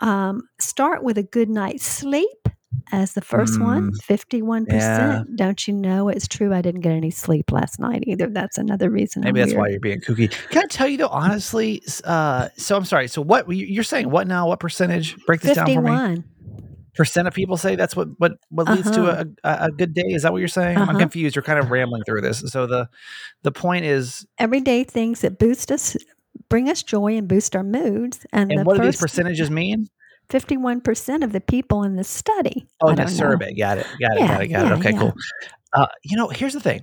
um, 0.00 0.42
start 0.60 1.02
with 1.04 1.18
a 1.18 1.22
good 1.22 1.48
night's 1.48 1.84
sleep 1.86 2.48
as 2.90 3.12
the 3.12 3.20
first 3.20 3.60
one, 3.60 3.92
51%. 4.08 4.66
yeah. 4.72 5.22
Don't 5.36 5.68
you 5.68 5.74
know 5.74 6.08
it's 6.08 6.26
true? 6.26 6.52
I 6.54 6.62
didn't 6.62 6.80
get 6.80 6.92
any 6.92 7.10
sleep 7.10 7.52
last 7.52 7.78
night 7.78 8.02
either. 8.06 8.28
That's 8.28 8.56
another 8.58 8.90
reason. 8.90 9.22
Maybe 9.22 9.40
I'm 9.42 9.48
that's 9.48 9.56
why 9.58 9.68
you're 9.68 9.78
being 9.80 10.00
kooky. 10.00 10.30
Can 10.50 10.62
I 10.62 10.66
tell 10.66 10.88
you 10.88 10.96
though, 10.96 11.08
honestly? 11.08 11.82
Uh, 12.04 12.48
so 12.56 12.76
I'm 12.76 12.84
sorry. 12.86 13.08
So 13.08 13.20
what 13.22 13.48
you- 13.48 13.66
you're 13.66 13.84
saying? 13.84 14.10
What 14.10 14.26
now? 14.26 14.48
What 14.48 14.58
percentage? 14.58 15.16
Break 15.26 15.42
this 15.42 15.56
down 15.56 15.66
for 15.66 15.82
me. 15.82 15.90
51. 16.94 16.96
percent 16.96 17.28
of 17.28 17.34
people 17.34 17.56
say 17.56 17.76
that's 17.76 17.94
what 17.96 18.08
what 18.18 18.32
what 18.50 18.68
leads 18.68 18.90
to 18.90 19.06
Uh-huh. 19.08 19.24
a, 19.44 19.48
a, 19.48 19.66
a 19.66 19.70
good 19.70 19.94
day 19.94 20.04
is 20.08 20.22
that 20.22 20.32
what 20.32 20.38
you're 20.38 20.48
saying 20.48 20.76
i'm 20.78 20.88
Uh-huh. 20.90 20.98
confused 20.98 21.34
you're 21.36 21.42
kind 21.42 21.58
of 21.58 21.70
rambling 21.70 22.02
through 22.04 22.20
this 22.20 22.40
so 22.46 22.66
the 22.66 22.88
the 23.42 23.52
point 23.52 23.84
is 23.84 24.26
Everyday 24.38 24.84
things 24.84 25.20
that 25.22 25.38
boost 25.38 25.70
us, 25.72 25.96
bring 26.48 26.68
us 26.68 26.82
joy 26.82 27.16
and 27.16 27.26
boost 27.28 27.54
our 27.56 27.62
moods. 27.64 28.24
And, 28.32 28.50
and 28.50 28.60
the 28.60 28.64
what 28.64 28.76
do 28.76 28.82
these 28.84 29.00
percentages 29.00 29.50
mean 29.50 29.88
51% 30.30 31.24
of 31.24 31.32
the 31.32 31.40
people 31.40 31.82
in 31.82 31.96
the 31.96 32.04
study. 32.04 32.66
oh 32.80 32.88
I 32.88 32.94
the 32.94 33.02
don't 33.02 33.06
know. 33.06 33.16
survey 33.16 33.54
got 33.54 33.78
it 33.78 33.86
got 34.00 34.12
it 34.16 34.20
Yeah, 34.20 34.28
got 34.28 34.42
it 34.42 34.46
got 34.48 34.66
yeah, 34.66 34.72
it 34.72 34.78
okay 34.78 34.92
yeah. 34.92 34.98
cool 34.98 35.12
uh, 35.74 35.86
you 36.04 36.16
know 36.16 36.28
here's 36.28 36.52
the 36.54 36.60
thing 36.60 36.80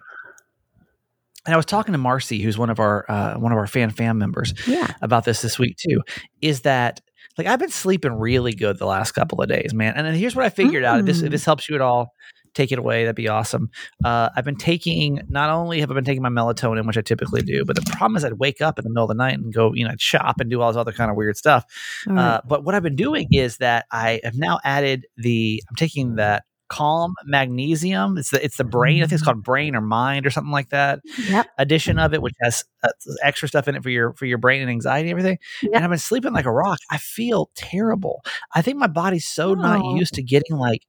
and 1.46 1.54
i 1.54 1.58
was 1.58 1.66
talking 1.66 1.92
to 1.94 1.98
marcy 1.98 2.42
who's 2.42 2.58
one 2.58 2.70
of 2.70 2.80
our 2.80 3.06
uh, 3.10 3.36
one 3.36 3.52
of 3.52 3.58
our 3.58 3.68
fan 3.68 3.90
fan 3.92 4.18
members 4.18 4.54
Yeah. 4.68 4.88
about 5.02 5.24
this 5.26 5.42
this 5.42 5.58
week 5.60 5.78
too 5.78 6.02
is 6.42 6.62
that 6.62 7.02
like 7.40 7.48
I've 7.48 7.60
been 7.60 7.70
sleeping 7.72 8.12
really 8.14 8.54
good 8.54 8.78
the 8.78 8.86
last 8.86 9.14
couple 9.14 9.42
of 9.42 9.50
days, 9.50 9.74
man. 9.74 9.94
And 9.96 10.06
then 10.06 10.14
here's 10.14 10.36
what 10.36 10.46
I 10.46 10.50
figured 10.50 10.84
out. 10.84 11.00
If 11.00 11.06
this 11.08 11.22
if 11.22 11.30
Mm. 11.30 11.32
this 11.32 11.46
helps 11.46 11.68
you 11.70 11.74
at 11.76 11.82
all, 11.82 12.14
take 12.54 12.72
it 12.72 12.78
away. 12.80 13.04
That'd 13.04 13.16
be 13.16 13.28
awesome. 13.30 13.70
Uh, 14.04 14.30
I've 14.36 14.44
been 14.44 14.56
taking 14.58 15.22
not 15.30 15.50
only 15.50 15.80
have 15.80 15.90
I 15.90 15.94
been 15.94 16.04
taking 16.04 16.22
my 16.22 16.30
melatonin, 16.30 16.86
which 16.86 16.98
I 16.98 17.02
typically 17.02 17.42
do, 17.42 17.64
but 17.66 17.76
the 17.76 17.84
problem 17.96 18.18
is 18.18 18.26
I'd 18.26 18.34
wake 18.34 18.60
up 18.62 18.78
in 18.78 18.84
the 18.84 18.90
middle 18.90 19.04
of 19.06 19.10
the 19.10 19.14
night 19.16 19.36
and 19.40 19.54
go, 19.54 19.74
you 19.74 19.88
know, 19.88 19.94
shop 19.98 20.40
and 20.40 20.50
do 20.50 20.60
all 20.62 20.72
this 20.72 20.78
other 20.78 20.92
kind 20.92 21.10
of 21.10 21.16
weird 21.18 21.38
stuff. 21.38 21.64
Right. 22.08 22.22
Uh, 22.22 22.42
but 22.48 22.64
what 22.66 22.76
I've 22.76 22.84
been 22.84 22.96
doing 22.96 23.28
is 23.32 23.58
that 23.58 23.86
I 23.92 24.20
have 24.24 24.36
now 24.36 24.60
added 24.64 25.06
the 25.18 25.64
I'm 25.70 25.76
taking 25.76 26.16
that 26.16 26.44
calm 26.70 27.16
magnesium. 27.26 28.18
It's 28.18 28.30
the 28.30 28.44
it's 28.44 28.58
the 28.58 28.64
brain. 28.64 29.00
I 29.04 29.08
think 29.08 29.14
it's 29.14 29.24
called 29.24 29.44
brain 29.44 29.76
or 29.76 29.82
mind 29.82 30.26
or 30.26 30.30
something 30.30 30.52
like 30.52 30.70
that 30.70 31.00
yep. 31.28 31.48
edition 31.58 32.00
of 32.00 32.14
it, 32.14 32.22
which 32.22 32.36
has 32.42 32.64
uh, 32.84 32.90
extra 33.24 33.48
stuff 33.48 33.68
in 33.68 33.76
it 33.76 33.84
for 33.84 33.90
your 33.90 34.14
for 34.14 34.26
your 34.26 34.38
brain 34.38 34.62
and 34.62 34.70
anxiety 34.70 35.10
and 35.10 35.20
everything. 35.20 35.38
Yep. 35.64 35.72
And 35.76 35.84
I've 35.84 35.90
been 35.90 36.00
sleeping 36.00 36.34
like 36.34 36.46
a 36.46 36.52
rock. 36.52 36.78
I 36.90 36.98
feel 36.98 37.50
terrible. 37.56 38.22
I 38.54 38.62
think 38.62 38.78
my 38.78 38.88
body's 38.88 39.28
so 39.28 39.52
Oh. 39.52 39.54
not 39.56 39.84
used 39.96 40.14
to 40.16 40.24
getting 40.24 40.56
like 40.58 40.84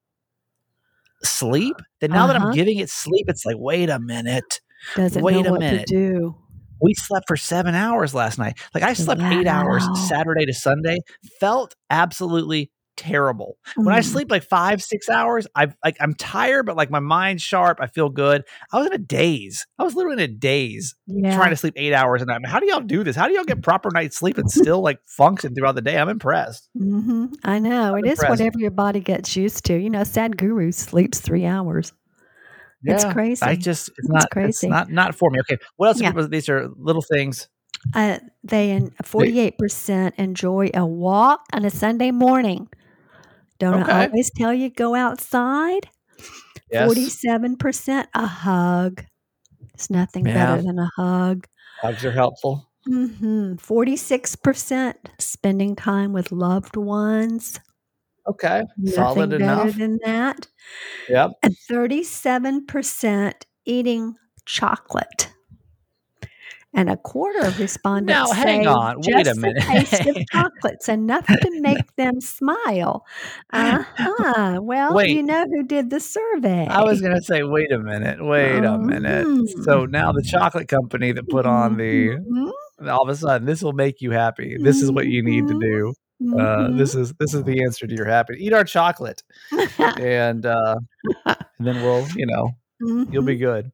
sleep 1.23 1.77
that 2.01 2.11
now 2.11 2.27
that 2.27 2.37
I'm 2.37 2.43
Uh-huh. 2.43 2.53
giving 2.53 2.79
it 2.79 2.89
sleep, 2.91 3.27
it's 3.29 3.45
like, 3.45 3.57
wait 3.59 3.91
a 3.91 3.99
minute. 3.99 4.61
Doesn't 4.97 5.23
wait 5.23 5.43
know 5.43 5.49
a 5.49 5.51
what 5.53 5.61
minute. 5.61 5.87
to 5.87 5.95
do. 5.95 6.37
We 6.83 6.95
slept 6.95 7.27
for 7.29 7.37
seven 7.37 7.75
hours 7.75 8.15
last 8.15 8.39
night. 8.39 8.59
Like 8.75 8.83
I 8.83 8.95
slept 8.95 9.21
eight 9.21 9.47
hours 9.47 9.87
Saturday 10.09 10.47
to 10.47 10.55
Sunday. 10.55 10.97
Felt 11.39 11.75
absolutely 11.91 12.71
terrible. 13.01 13.57
When 13.77 13.95
I 13.95 14.01
Mm. 14.01 14.05
sleep 14.05 14.31
like 14.31 14.43
five, 14.43 14.83
six 14.83 15.09
hours, 15.09 15.47
I 15.55 15.69
like 15.85 15.97
I'm 16.01 16.15
tired, 16.15 16.67
but 16.67 16.77
like 16.77 16.91
my 16.91 17.01
mind's 17.01 17.43
sharp. 17.43 17.79
I 17.81 17.87
feel 17.87 18.09
good. 18.11 18.45
I 18.73 18.79
was 18.79 18.87
in 18.89 18.93
a 18.93 18.99
daze. 18.99 19.67
I 19.79 19.85
was 19.85 19.95
literally 19.95 20.23
in 20.23 20.31
a 20.31 20.33
daze 20.35 20.95
yeah. 21.07 21.35
trying 21.35 21.51
to 21.51 21.57
sleep 21.57 21.75
eight 21.77 21.93
hours 21.95 22.21
a 22.23 22.27
night. 22.27 22.35
I 22.35 22.39
mean, 22.39 22.51
how 22.51 22.61
do 22.61 22.67
y'all 22.67 22.81
do 22.81 23.03
this? 23.03 23.17
How 23.17 23.27
do 23.27 23.35
y'all 23.35 23.45
get 23.45 23.63
proper 23.63 23.91
night 23.93 24.13
sleep 24.13 24.37
and 24.39 24.51
still 24.51 24.83
like 24.83 24.99
function 25.07 25.55
throughout 25.55 25.75
the 25.77 25.83
day? 25.83 25.99
I'm 25.99 26.09
impressed. 26.09 26.69
hmm 26.77 27.27
I 27.45 27.59
know. 27.59 27.95
I'm 27.95 28.05
It 28.05 28.07
is 28.09 28.11
impressed. 28.19 28.31
whatever 28.31 28.59
your 28.59 28.71
body 28.71 29.01
gets 29.01 29.35
used 29.37 29.65
to. 29.67 29.77
You 29.79 29.89
know, 29.91 30.03
Sadhguru 30.03 30.73
sleeps 30.75 31.21
three 31.21 31.47
hours. 31.47 31.93
It's 32.85 33.05
crazy. 33.13 33.43
I 33.43 33.57
just 33.57 33.91
it's 33.99 34.09
not 34.09 34.25
it's 34.25 34.33
crazy. 34.33 34.69
not 34.69 34.91
not 34.91 35.15
for 35.15 35.31
me. 35.31 35.41
Okay, 35.41 35.59
what 35.77 35.89
else? 35.89 36.01
Yeah. 36.01 36.11
people- 36.13 36.29
these 36.29 36.49
are 36.49 36.69
little 36.77 37.03
things 37.03 37.49
Uh, 37.95 38.19
they 38.45 38.71
in 38.73 38.91
forty-eight 39.03 39.57
percent 39.59 40.15
enjoy 40.19 40.71
a 40.75 40.85
walk 40.85 41.41
on 41.53 41.65
a 41.65 41.71
Sunday 41.71 42.11
morning. 42.11 42.69
Don't 43.61 43.83
Okay. 43.83 43.93
I 43.93 44.07
always 44.07 44.31
tell 44.37 44.53
you 44.53 44.71
go 44.71 44.95
outside? 44.97 45.89
Yes. 46.73 46.87
Forty-seven 46.87 47.57
percent 47.57 48.09
a 48.15 48.27
hug. 48.27 49.05
There's 49.77 49.91
nothing 49.91 50.27
Yeah. 50.27 50.35
better 50.57 50.63
than 50.63 50.79
a 50.79 50.91
hug. 50.97 51.47
Hugs 51.81 52.05
are 52.05 52.11
helpful. 52.13 52.69
Mm-hmm. 52.89 53.57
Forty-six 53.57 54.35
percent 54.35 54.97
spending 55.19 55.77
time 55.77 56.13
with 56.13 56.33
loved 56.33 56.77
ones. 56.77 57.61
Okay. 58.27 58.63
Nothing 58.79 58.95
Solid 58.95 59.31
better 59.31 59.43
enough. 59.45 59.77
than 59.77 59.99
that. 60.05 60.47
Yep. 61.09 61.33
And 61.43 61.57
thirty-seven 61.69 62.67
percent 62.67 63.47
eating 63.67 64.15
chocolate. 64.47 65.31
And 66.73 66.89
a 66.89 66.97
quarter 66.97 67.41
of 67.41 67.59
respondents 67.59 68.31
Now, 68.31 68.33
hang 68.33 68.63
say 68.63 68.67
on. 68.69 68.97
Wait 69.01 69.25
just 69.25 69.37
a 69.37 69.41
minute. 69.41 69.57
the 69.57 69.61
taste 69.73 70.07
of 70.07 70.17
chocolate's 70.33 70.89
enough 70.89 71.27
to 71.27 71.61
make 71.61 71.97
them 71.97 72.21
smile. 72.21 73.05
Uh 73.53 73.83
huh. 73.97 74.61
Well, 74.63 74.95
Wait. 74.95 75.11
you 75.11 75.23
know 75.25 75.45
who 75.51 75.65
did 75.65 75.91
the 75.91 75.99
survey? 75.99 76.69
I 76.69 76.85
was 76.85 77.01
gonna 77.01 77.23
say, 77.23 77.43
wait 77.43 77.73
a 77.73 77.79
minute, 77.81 78.25
wait 78.25 78.63
a 78.65 78.79
minute. 78.79 79.27
So 79.65 79.85
now 79.87 80.13
the 80.13 80.23
chocolate 80.23 80.69
company 80.69 81.11
that 81.13 81.29
put 81.29 81.45
on 81.45 81.77
the 81.77 82.11
Mhm, 82.11 82.53
all 82.89 83.03
of 83.03 83.09
a 83.09 83.17
sudden 83.17 83.47
this 83.47 83.63
will 83.63 83.73
make 83.73 84.01
you 84.01 84.13
happy. 84.13 84.57
This 84.61 84.81
is 84.81 84.93
what 84.93 85.07
you 85.07 85.23
need 85.25 85.49
to 85.49 85.59
do. 85.59 85.93
Uh, 86.39 86.71
this 86.77 86.95
is 86.95 87.13
this 87.19 87.35
is 87.35 87.43
the 87.45 87.65
answer 87.65 87.87
to 87.89 87.95
your 87.97 88.07
happy. 88.07 88.35
Eat 88.39 88.53
our 88.53 88.63
chocolate, 88.65 89.23
and 89.99 90.47
uh, 90.47 90.77
and 91.27 91.37
then 91.59 91.83
we'll 91.83 92.07
you 92.15 92.27
know 92.27 92.51
you'll 93.11 93.25
be 93.25 93.37
good. 93.37 93.73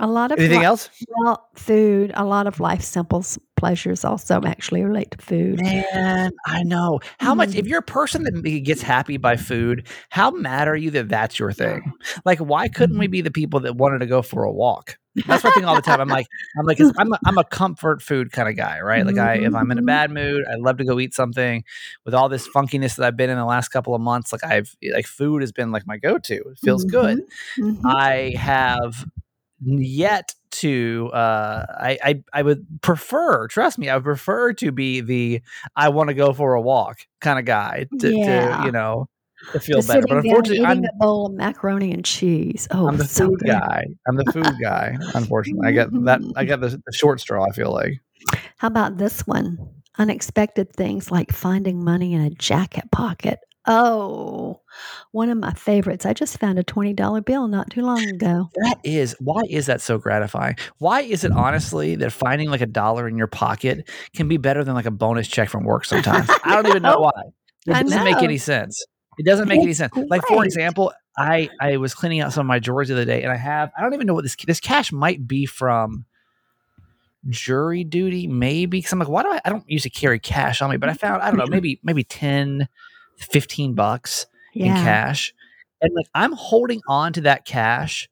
A 0.00 0.06
lot 0.06 0.32
of 0.32 0.38
Anything 0.38 0.64
else? 0.64 0.90
well, 1.08 1.48
food. 1.54 2.10
A 2.14 2.24
lot 2.24 2.46
of 2.46 2.58
life 2.60 2.82
simples 2.82 3.38
pleasures 3.56 4.04
also 4.04 4.40
actually 4.44 4.82
relate 4.82 5.12
to 5.12 5.18
food. 5.18 5.60
Man, 5.62 6.32
I 6.46 6.62
know 6.64 7.00
how 7.18 7.34
much. 7.34 7.50
Mm. 7.50 7.54
If 7.60 7.66
you're 7.66 7.78
a 7.78 7.82
person 7.82 8.24
that 8.24 8.32
gets 8.64 8.82
happy 8.82 9.16
by 9.18 9.36
food, 9.36 9.86
how 10.10 10.30
mad 10.32 10.66
are 10.68 10.76
you 10.76 10.90
that 10.92 11.08
that's 11.08 11.38
your 11.38 11.52
thing? 11.52 11.92
Like, 12.24 12.38
why 12.40 12.68
couldn't 12.68 12.98
we 12.98 13.06
be 13.06 13.20
the 13.20 13.30
people 13.30 13.60
that 13.60 13.76
wanted 13.76 14.00
to 14.00 14.06
go 14.06 14.20
for 14.20 14.42
a 14.44 14.50
walk? 14.52 14.98
That's 15.28 15.44
what 15.44 15.50
I 15.52 15.54
think 15.54 15.66
all 15.68 15.76
the 15.76 15.82
time. 15.82 16.00
I'm 16.00 16.08
like, 16.08 16.26
I'm 16.58 16.66
like, 16.66 16.80
I'm 16.98 17.12
a, 17.12 17.18
I'm 17.24 17.38
a 17.38 17.44
comfort 17.44 18.02
food 18.02 18.32
kind 18.32 18.48
of 18.48 18.56
guy, 18.56 18.80
right? 18.80 19.06
Like, 19.06 19.16
I 19.16 19.34
if 19.36 19.54
I'm 19.54 19.70
in 19.70 19.78
a 19.78 19.82
Mhm. 19.82 19.86
bad 19.86 20.10
mood, 20.10 20.44
I 20.52 20.56
love 20.56 20.76
to 20.78 20.84
go 20.84 20.98
eat 20.98 21.14
something. 21.14 21.62
With 22.04 22.14
all 22.14 22.28
this 22.28 22.48
funkiness 22.48 22.96
that 22.96 23.06
I've 23.06 23.16
been 23.16 23.30
in 23.30 23.38
the 23.38 23.44
last 23.44 23.68
couple 23.68 23.94
of 23.94 24.00
months, 24.00 24.32
like 24.32 24.42
I've 24.42 24.74
like 24.92 25.06
food 25.06 25.40
has 25.42 25.52
been 25.52 25.70
like 25.70 25.86
my 25.86 25.98
go-to. 25.98 26.34
It 26.34 26.58
feels 26.58 26.84
good. 26.84 27.20
Mhm. 27.56 27.78
I 27.84 28.34
have 28.36 29.06
yet 29.60 30.34
to 30.50 31.10
uh 31.12 31.66
I, 31.80 31.98
I 32.02 32.22
I 32.32 32.42
would 32.42 32.64
prefer, 32.80 33.48
trust 33.48 33.78
me, 33.78 33.88
I 33.88 33.96
would 33.96 34.04
prefer 34.04 34.52
to 34.54 34.70
be 34.72 35.00
the 35.00 35.42
I 35.76 35.88
want 35.88 36.08
to 36.08 36.14
go 36.14 36.32
for 36.32 36.54
a 36.54 36.60
walk 36.60 36.98
kind 37.20 37.38
of 37.38 37.44
guy 37.44 37.86
to, 38.00 38.12
Yeah. 38.12 38.58
to 38.60 38.66
you 38.66 38.72
know 38.72 39.08
to 39.52 39.60
feel 39.60 39.78
Just 39.78 39.88
better. 39.88 40.06
But 40.08 40.18
unfortunately 40.18 40.64
I'm 40.64 40.84
a 40.84 40.92
bowl 40.98 41.26
of 41.26 41.32
macaroni 41.34 41.92
and 41.92 42.04
cheese. 42.04 42.68
Oh, 42.70 42.86
I'm 42.88 42.96
the 42.96 43.04
so 43.04 43.26
food 43.26 43.40
good. 43.40 43.48
guy. 43.48 43.84
I'm 44.08 44.16
the 44.16 44.32
food 44.32 44.54
guy. 44.62 44.96
Unfortunately, 45.14 45.66
I 45.68 45.72
got 45.72 45.90
that. 46.04 46.32
I 46.36 46.44
got 46.46 46.60
the, 46.60 46.68
the 46.68 46.92
short 46.92 47.20
straw. 47.20 47.44
I 47.44 47.50
feel 47.50 47.72
like. 47.72 48.00
How 48.56 48.68
about 48.68 48.96
this 48.96 49.26
one? 49.26 49.58
Unexpected 49.98 50.72
things 50.74 51.10
like 51.10 51.30
finding 51.32 51.84
money 51.84 52.14
in 52.14 52.20
a 52.22 52.30
jacket 52.30 52.90
pocket. 52.90 53.38
Oh, 53.66 54.60
one 55.12 55.30
of 55.30 55.38
my 55.38 55.52
favorites. 55.54 56.04
I 56.04 56.12
just 56.12 56.38
found 56.38 56.58
a 56.58 56.64
$20 56.64 57.24
bill 57.24 57.48
not 57.48 57.70
too 57.70 57.82
long 57.82 58.02
ago. 58.02 58.50
That 58.56 58.78
is 58.84 59.16
why 59.20 59.42
is 59.48 59.66
that 59.66 59.80
so 59.80 59.96
gratifying? 59.96 60.56
Why 60.78 61.00
is 61.00 61.24
it 61.24 61.32
honestly 61.32 61.94
that 61.96 62.12
finding 62.12 62.50
like 62.50 62.60
a 62.60 62.66
dollar 62.66 63.08
in 63.08 63.16
your 63.16 63.26
pocket 63.26 63.88
can 64.14 64.28
be 64.28 64.36
better 64.36 64.64
than 64.64 64.74
like 64.74 64.86
a 64.86 64.90
bonus 64.90 65.28
check 65.28 65.48
from 65.48 65.64
work 65.64 65.84
sometimes? 65.84 66.28
I 66.44 66.56
don't 66.56 66.66
even 66.66 66.82
know 66.82 66.96
oh, 66.96 67.00
why. 67.02 67.22
It 67.66 67.72
I 67.72 67.82
doesn't 67.82 68.04
make 68.04 68.22
any 68.22 68.38
sense. 68.38 68.84
It 69.18 69.24
doesn't 69.24 69.48
make 69.48 69.60
any 69.60 69.70
It's 69.70 69.78
sense. 69.78 69.92
Like 70.08 70.26
for 70.26 70.44
example, 70.44 70.92
I 71.16 71.48
I 71.60 71.76
was 71.76 71.94
cleaning 71.94 72.20
out 72.20 72.32
some 72.32 72.42
of 72.42 72.48
my 72.48 72.58
drawers 72.58 72.88
the 72.88 72.94
other 72.94 73.04
day, 73.04 73.22
and 73.22 73.32
I 73.32 73.36
have 73.36 73.70
I 73.78 73.82
don't 73.82 73.94
even 73.94 74.06
know 74.06 74.14
what 74.14 74.24
this 74.24 74.36
this 74.46 74.60
cash 74.60 74.92
might 74.92 75.26
be 75.26 75.46
from 75.46 76.04
jury 77.28 77.84
duty, 77.84 78.26
maybe. 78.26 78.78
Because 78.78 78.92
I'm 78.92 78.98
like, 78.98 79.08
why 79.08 79.22
do 79.22 79.30
I? 79.30 79.40
I 79.44 79.50
don't 79.50 79.64
usually 79.68 79.90
carry 79.90 80.18
cash 80.18 80.60
on 80.60 80.70
me, 80.70 80.76
but 80.76 80.88
I 80.88 80.94
found 80.94 81.22
I 81.22 81.30
don't 81.30 81.38
know, 81.38 81.46
maybe 81.48 81.80
maybe 81.82 82.04
10, 82.04 82.68
15 83.18 83.74
bucks 83.74 84.26
in 84.54 84.72
cash, 84.72 85.34
and 85.80 85.92
like 85.94 86.06
I'm 86.14 86.32
holding 86.32 86.80
on 86.88 87.12
to 87.14 87.22
that 87.22 87.44
cash. 87.44 88.08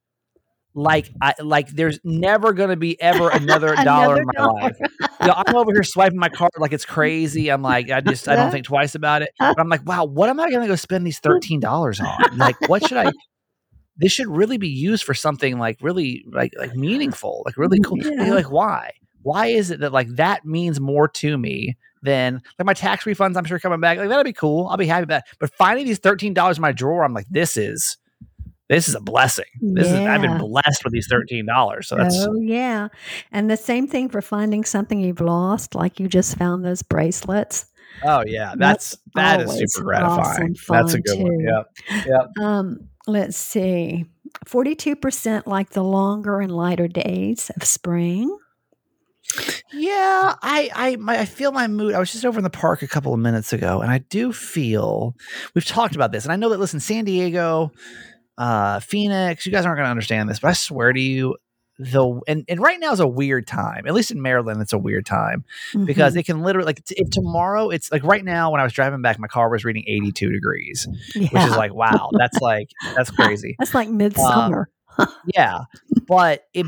Like 0.74 1.10
I 1.20 1.34
like, 1.40 1.68
there's 1.68 2.00
never 2.02 2.52
gonna 2.52 2.76
be 2.76 3.00
ever 3.00 3.28
another 3.32 3.74
dollar 3.76 4.18
in 4.18 4.24
my 4.26 4.32
dollar. 4.32 4.62
life. 4.62 4.76
You 5.20 5.26
know, 5.26 5.34
I'm 5.36 5.54
over 5.54 5.72
here 5.72 5.82
swiping 5.82 6.18
my 6.18 6.30
card 6.30 6.52
like 6.58 6.72
it's 6.72 6.86
crazy. 6.86 7.50
I'm 7.50 7.62
like, 7.62 7.90
I 7.90 8.00
just 8.00 8.26
I 8.28 8.36
don't 8.36 8.50
think 8.50 8.64
twice 8.64 8.94
about 8.94 9.22
it. 9.22 9.30
But 9.38 9.60
I'm 9.60 9.68
like, 9.68 9.86
wow, 9.86 10.04
what 10.04 10.30
am 10.30 10.40
I 10.40 10.50
gonna 10.50 10.66
go 10.66 10.76
spend 10.76 11.06
these 11.06 11.18
thirteen 11.18 11.60
dollars 11.60 12.00
on? 12.00 12.38
Like, 12.38 12.56
what 12.68 12.86
should 12.86 12.98
I? 12.98 13.12
This 13.98 14.10
should 14.10 14.26
really 14.26 14.56
be 14.56 14.70
used 14.70 15.04
for 15.04 15.12
something 15.12 15.58
like 15.58 15.76
really 15.82 16.24
like 16.26 16.52
like 16.58 16.74
meaningful, 16.74 17.42
like 17.44 17.58
really 17.58 17.78
mm-hmm. 17.78 18.08
cool. 18.08 18.26
Yeah. 18.26 18.32
Like, 18.32 18.50
why? 18.50 18.92
Why 19.20 19.48
is 19.48 19.70
it 19.70 19.80
that 19.80 19.92
like 19.92 20.08
that 20.16 20.46
means 20.46 20.80
more 20.80 21.08
to 21.08 21.36
me 21.36 21.76
than 22.02 22.42
like 22.58 22.66
my 22.66 22.74
tax 22.74 23.04
refunds? 23.04 23.36
I'm 23.36 23.44
sure 23.44 23.58
coming 23.58 23.80
back 23.80 23.98
like 23.98 24.08
that'd 24.08 24.24
be 24.24 24.32
cool. 24.32 24.66
I'll 24.66 24.76
be 24.76 24.86
happy 24.86 25.02
with 25.02 25.10
that. 25.10 25.26
But 25.38 25.52
finding 25.54 25.86
these 25.86 25.98
thirteen 25.98 26.34
dollars 26.34 26.58
in 26.58 26.62
my 26.62 26.72
drawer, 26.72 27.04
I'm 27.04 27.14
like, 27.14 27.26
this 27.30 27.56
is 27.56 27.96
this 28.68 28.88
is 28.88 28.94
a 28.94 29.00
blessing. 29.00 29.44
This 29.60 29.86
is 29.86 29.92
I've 29.94 30.22
been 30.22 30.38
blessed 30.38 30.82
with 30.84 30.92
these 30.92 31.06
thirteen 31.08 31.46
dollars. 31.46 31.88
So 31.88 31.96
that's 31.96 32.26
oh, 32.26 32.40
yeah. 32.40 32.88
And 33.30 33.50
the 33.50 33.56
same 33.56 33.86
thing 33.86 34.08
for 34.08 34.22
finding 34.22 34.64
something 34.64 35.00
you've 35.00 35.20
lost, 35.20 35.74
like 35.74 36.00
you 36.00 36.08
just 36.08 36.38
found 36.38 36.64
those 36.64 36.82
bracelets. 36.82 37.66
oh 38.04 38.22
yeah, 38.26 38.54
that's 38.56 38.96
that 39.14 39.42
is 39.42 39.52
super 39.52 39.84
gratifying. 39.84 40.52
awesome 40.52 40.54
That's 40.70 40.94
a 40.94 41.00
good 41.00 41.18
one. 41.20 41.40
Yeah. 41.40 41.62
Yep. 42.06 42.30
Um, 42.40 42.88
let's 43.06 43.36
see. 43.36 44.06
42% 44.46 45.46
like 45.46 45.70
the 45.70 45.82
longer 45.84 46.40
and 46.40 46.54
lighter 46.54 46.88
days 46.88 47.50
of 47.56 47.64
spring. 47.64 48.34
Yeah, 49.72 50.34
I 50.42 50.70
I 50.74 50.96
my, 50.96 51.18
I 51.20 51.24
feel 51.24 51.52
my 51.52 51.66
mood. 51.66 51.94
I 51.94 51.98
was 51.98 52.12
just 52.12 52.24
over 52.24 52.38
in 52.38 52.44
the 52.44 52.50
park 52.50 52.82
a 52.82 52.88
couple 52.88 53.12
of 53.14 53.20
minutes 53.20 53.52
ago, 53.52 53.80
and 53.80 53.90
I 53.90 53.98
do 53.98 54.32
feel 54.32 55.14
we've 55.54 55.64
talked 55.64 55.94
about 55.94 56.12
this, 56.12 56.24
and 56.24 56.32
I 56.32 56.36
know 56.36 56.50
that 56.50 56.60
listen, 56.60 56.80
San 56.80 57.04
Diego, 57.04 57.72
uh, 58.38 58.80
Phoenix, 58.80 59.46
you 59.46 59.52
guys 59.52 59.64
aren't 59.64 59.76
going 59.78 59.86
to 59.86 59.90
understand 59.90 60.28
this, 60.28 60.40
but 60.40 60.48
I 60.48 60.52
swear 60.52 60.92
to 60.92 61.00
you, 61.00 61.36
the 61.78 62.20
and 62.28 62.44
and 62.48 62.60
right 62.60 62.78
now 62.78 62.92
is 62.92 63.00
a 63.00 63.08
weird 63.08 63.46
time. 63.46 63.86
At 63.86 63.94
least 63.94 64.10
in 64.10 64.20
Maryland, 64.20 64.60
it's 64.60 64.74
a 64.74 64.78
weird 64.78 65.06
time 65.06 65.44
because 65.86 66.14
Mhm. 66.14 66.18
it 66.18 66.26
can 66.26 66.42
literally 66.42 66.66
like 66.66 66.84
t- 66.84 66.94
if 66.98 67.08
tomorrow 67.10 67.70
it's 67.70 67.90
like 67.90 68.04
right 68.04 68.24
now 68.24 68.50
when 68.52 68.60
I 68.60 68.64
was 68.64 68.74
driving 68.74 69.00
back, 69.00 69.18
my 69.18 69.26
car 69.26 69.48
was 69.50 69.64
reading 69.64 69.84
eighty 69.86 70.12
two 70.12 70.30
degrees, 70.30 70.86
which 71.16 71.32
is 71.44 71.56
like 71.56 71.72
wow, 71.74 72.10
that's 72.12 72.40
like 72.42 72.68
that's 72.94 73.10
crazy. 73.10 73.56
that's 73.58 73.74
like 73.74 73.88
midsummer. 73.88 74.68
Yeah, 75.34 75.60
but 76.06 76.44
if 76.52 76.66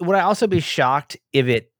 would 0.00 0.14
I 0.14 0.20
also 0.20 0.46
be 0.46 0.60
shocked 0.60 1.16
if 1.32 1.46
it 1.46 1.71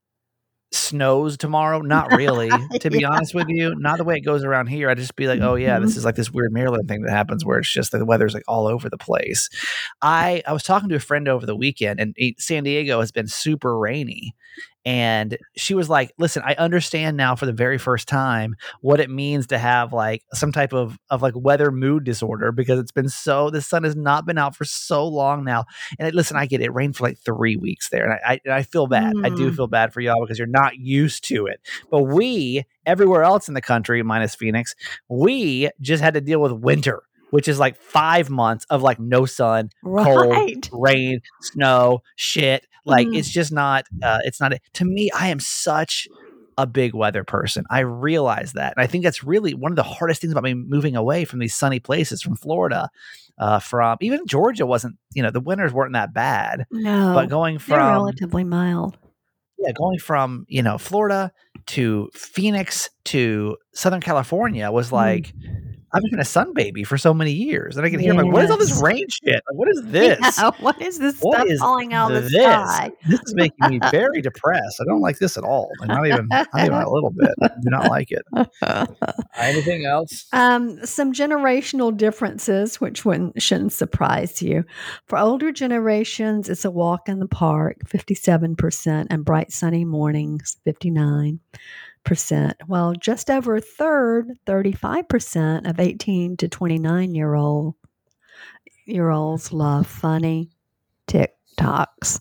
snows 0.73 1.37
tomorrow? 1.37 1.81
Not 1.81 2.13
really, 2.13 2.51
to 2.81 2.91
be 2.91 3.05
honest 3.05 3.35
with 3.35 3.49
you. 3.49 3.75
Not 3.77 3.99
the 3.99 4.05
way 4.05 4.17
it 4.17 4.21
goes 4.21 4.45
around 4.45 4.67
here. 4.67 4.89
I'd 4.91 4.99
just 4.99 5.17
be 5.17 5.27
like, 5.27 5.41
oh 5.41 5.55
yeah, 5.55 5.79
this 5.79 5.91
mm-hmm. 5.93 5.99
is 5.99 6.05
like 6.05 6.17
this 6.17 6.31
weird 6.31 6.53
Maryland 6.53 6.89
thing 6.89 7.03
that 7.03 7.11
happens 7.11 7.45
where 7.45 7.59
it's 7.59 7.73
just 7.73 7.93
the 7.93 8.05
weather's 8.05 8.35
like 8.35 8.45
all 8.49 8.67
over 8.67 8.89
the 8.89 8.99
place. 8.99 9.49
I 10.01 10.43
I 10.47 10.53
was 10.53 10.63
talking 10.63 10.89
to 10.89 10.97
a 10.97 11.01
friend 11.01 11.29
over 11.29 11.47
the 11.47 11.57
weekend, 11.57 12.01
and 12.01 12.15
eh, 12.19 12.33
San 12.39 12.65
Diego 12.65 13.01
has 13.01 13.13
been 13.13 13.29
super 13.29 13.79
rainy. 13.79 14.35
And 14.85 15.39
she 15.57 15.75
was 15.75 15.89
like, 15.89 16.13
"Listen, 16.19 16.43
I 16.45 16.55
understand 16.55 17.17
now 17.17 17.37
for 17.37 17.47
the 17.47 17.53
very 17.53 17.79
first 17.79 18.09
time 18.09 18.57
what 18.81 18.99
it 19.01 19.11
means 19.11 19.47
to 19.49 19.59
have 19.59 19.93
like 19.93 20.23
some 20.33 20.53
type 20.53 20.73
of 20.73 20.99
of 21.11 21.23
like 21.23 21.35
weather 21.37 21.71
mood 21.71 22.05
disorder 22.05 22.51
because 22.53 22.79
it's 22.81 22.93
been 22.93 23.09
so 23.09 23.51
the 23.51 23.63
sun 23.63 23.85
has 23.85 23.95
not 23.95 24.27
been 24.27 24.39
out 24.39 24.57
for 24.57 24.65
so 24.65 25.07
long 25.07 25.45
now 25.45 25.65
and 25.99 26.09
it, 26.09 26.15
listen, 26.15 26.37
I 26.37 26.47
get 26.47 26.61
it. 26.61 26.65
It 26.65 26.75
rained 26.75 26.97
for 26.97 27.05
like 27.07 27.19
three 27.19 27.57
weeks 27.57 27.89
there, 27.91 28.05
and 28.11 28.19
I, 28.25 28.41
I, 28.51 28.59
I 28.59 28.63
feel 28.63 28.87
bad. 28.87 29.13
I 29.25 29.29
do 29.29 29.51
Mm. 29.51 29.55
feel 29.55 29.67
bad 29.69 29.93
for 29.93 30.01
y'all 30.01 30.25
because 30.25 30.39
you're 30.39 30.47
not 30.49 30.77
used 30.77 31.25
to 31.29 31.47
it. 31.47 31.61
But 31.91 32.03
we, 32.03 32.65
everywhere 32.87 33.23
else 33.23 33.49
in 33.49 33.55
the 33.55 33.61
country, 33.61 34.03
minus 34.03 34.35
Phoenix, 34.35 34.75
we 35.09 35.71
just 35.81 36.03
had 36.03 36.15
to 36.15 36.21
deal 36.21 36.41
with 36.41 36.53
winter, 36.53 37.03
which 37.31 37.49
is 37.49 37.59
like 37.59 37.77
five 37.77 38.31
months 38.31 38.65
of 38.71 38.83
like 38.83 38.99
no 38.99 39.27
sun, 39.27 39.71
cold, 40.05 40.69
rain, 40.73 41.21
snow, 41.41 42.03
shit. 42.17 42.67
Like 42.85 43.07
Mm. 43.09 43.17
it's 43.17 43.31
just 43.31 43.53
not. 43.53 43.85
Uh, 44.03 44.19
it's 44.25 44.41
not. 44.41 44.53
To 44.75 44.85
me, 44.85 45.11
I 45.13 45.29
am 45.29 45.41
such 45.41 46.09
a 46.59 46.67
big 46.67 46.95
weather 46.95 47.25
person. 47.25 47.65
I 47.71 47.81
realize 47.81 48.53
that, 48.53 48.75
and 48.77 48.83
I 48.83 48.87
think 48.87 49.05
that's 49.05 49.25
really 49.25 49.55
one 49.55 49.73
of 49.73 49.77
the 49.77 49.83
hardest 49.83 50.21
things 50.21 50.33
about 50.33 50.43
me 50.45 50.55
moving 50.55 50.97
away 50.97 51.25
from 51.25 51.39
these 51.39 51.55
sunny 51.55 51.81
places, 51.81 52.21
from 52.23 52.37
Florida, 52.37 52.91
uh, 53.39 53.59
from 53.59 53.97
even 54.01 54.27
Georgia. 54.27 54.67
wasn't 54.67 54.97
You 55.15 55.23
know, 55.23 55.31
the 55.31 55.41
winters 55.41 55.73
weren't 55.73 55.93
that 55.95 56.13
bad, 56.13 56.67
No. 56.71 57.15
but 57.15 57.29
going 57.29 57.59
from 57.59 57.79
relatively 57.79 58.45
mild. 58.45 58.99
yeah, 59.59 59.73
going 59.73 59.99
from 59.99 60.45
you 60.49 60.63
know 60.63 60.77
Florida 60.77 61.33
to 61.67 62.11
Phoenix 62.15 62.91
to 63.05 63.57
Southern 63.73 64.01
California 64.01 64.71
was 64.73 64.91
Mm. 64.91 64.93
I've 65.95 66.03
been 66.11 66.21
a 66.21 66.25
sun 66.25 66.55
baby 66.55 66.85
for 66.85 66.97
so 66.97 67.13
many 67.13 67.33
years, 67.33 67.77
and 67.77 67.85
I 67.85 67.91
can 67.91 68.01
hear 68.01 68.15
like, 68.15 68.33
what 68.33 68.45
is 68.45 68.51
all 68.51 68.57
this 68.57 68.81
rain 68.83 69.05
shit? 69.09 69.43
Like, 69.49 69.59
what 69.59 69.69
is 69.69 69.83
this? 69.85 70.19
Yeah, 70.39 70.51
what 70.61 70.81
is 70.81 70.99
this 70.99 71.19
What 71.21 71.37
stuff 71.37 71.49
is 71.49 71.61
falling 71.61 71.93
out 71.93 72.13
of 72.13 72.25
the 72.25 72.31
sky? 72.31 72.91
This 73.07 73.21
is 73.21 73.35
making 73.35 73.69
me 73.69 73.81
very 73.91 74.23
depressed. 74.23 74.81
I 74.81 74.85
don't 74.85 75.01
like 75.03 75.19
this 75.19 75.37
at 75.37 75.45
all. 75.45 75.71
Like, 75.81 75.89
not 75.89 76.07
even, 76.07 76.29
not 76.29 76.49
even 76.59 76.73
a 76.73 76.91
little 76.91 77.11
bit. 77.11 77.31
I 77.43 77.49
do 77.49 77.71
not 77.71 77.91
like 77.91 78.09
it. 78.11 78.23
Anything 79.37 79.85
else? 79.85 80.27
Um, 80.33 80.85
some 80.87 81.13
generational 81.13 81.95
differences, 81.95 82.81
which 82.81 83.05
wouldn't, 83.05 83.43
shouldn't 83.43 83.73
surprise 83.73 84.41
you. 84.41 84.65
For 85.07 85.19
older 85.19 85.53
generations, 85.53 86.49
it's 86.49 86.65
a 86.65 86.71
walk 86.71 87.09
in 87.09 87.19
the 87.19 87.29
park, 87.29 87.79
57%, 87.87 89.07
and 89.11 89.25
bright 89.25 89.53
sunny 89.53 89.85
mornings, 89.85 90.57
59%. 90.67 91.39
While 92.67 92.95
just 92.95 93.31
over 93.31 93.57
a 93.57 93.61
third, 93.61 94.29
35% 94.47 95.67
of 95.69 95.81
18 95.81 96.37
to 96.39 96.49
29 96.49 97.15
year 97.15 97.35
old 97.35 97.75
year 98.87 99.11
olds 99.11 99.53
love 99.53 99.87
funny 99.87 100.51
TikToks. 101.07 102.21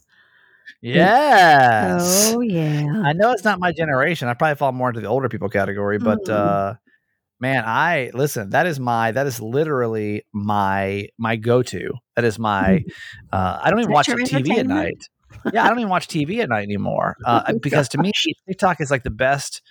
Yes. 0.82 2.00
Oh 2.00 2.42
yeah. 2.42 3.02
I 3.04 3.14
know 3.14 3.32
it's 3.32 3.44
not 3.44 3.60
my 3.60 3.72
generation. 3.72 4.28
I 4.28 4.34
probably 4.34 4.56
fall 4.56 4.72
more 4.72 4.90
into 4.90 5.02
the 5.02 5.08
older 5.08 5.30
people 5.30 5.50
category, 5.50 6.00
but 6.00 6.24
Mhm. 6.26 6.34
uh 6.34 6.74
man, 7.40 7.64
I 7.66 8.12
listen, 8.14 8.52
that 8.52 8.68
is 8.68 8.80
my 8.80 9.12
that 9.12 9.28
is 9.28 9.40
literally 9.42 10.24
my 10.32 11.08
my 11.18 11.36
go-to. 11.36 11.94
That 12.16 12.26
is 12.26 12.38
my 12.40 12.84
uh 13.32 13.60
I 13.62 13.70
don't 13.70 13.80
even 13.80 13.92
watch 13.92 14.08
TV 14.08 14.60
at 14.60 14.68
night. 14.68 15.10
Yeah, 15.54 15.64
I 15.66 15.70
don't 15.70 15.80
even 15.80 15.90
watch 15.90 16.08
TV 16.08 16.40
at 16.40 16.50
night 16.50 16.64
anymore. 16.64 17.18
Uh 17.26 17.54
because 17.62 17.90
to 17.90 17.98
me 17.98 18.12
TikTok 18.48 18.82
is 18.82 18.92
like 18.92 19.04
the 19.04 19.10
best 19.10 19.62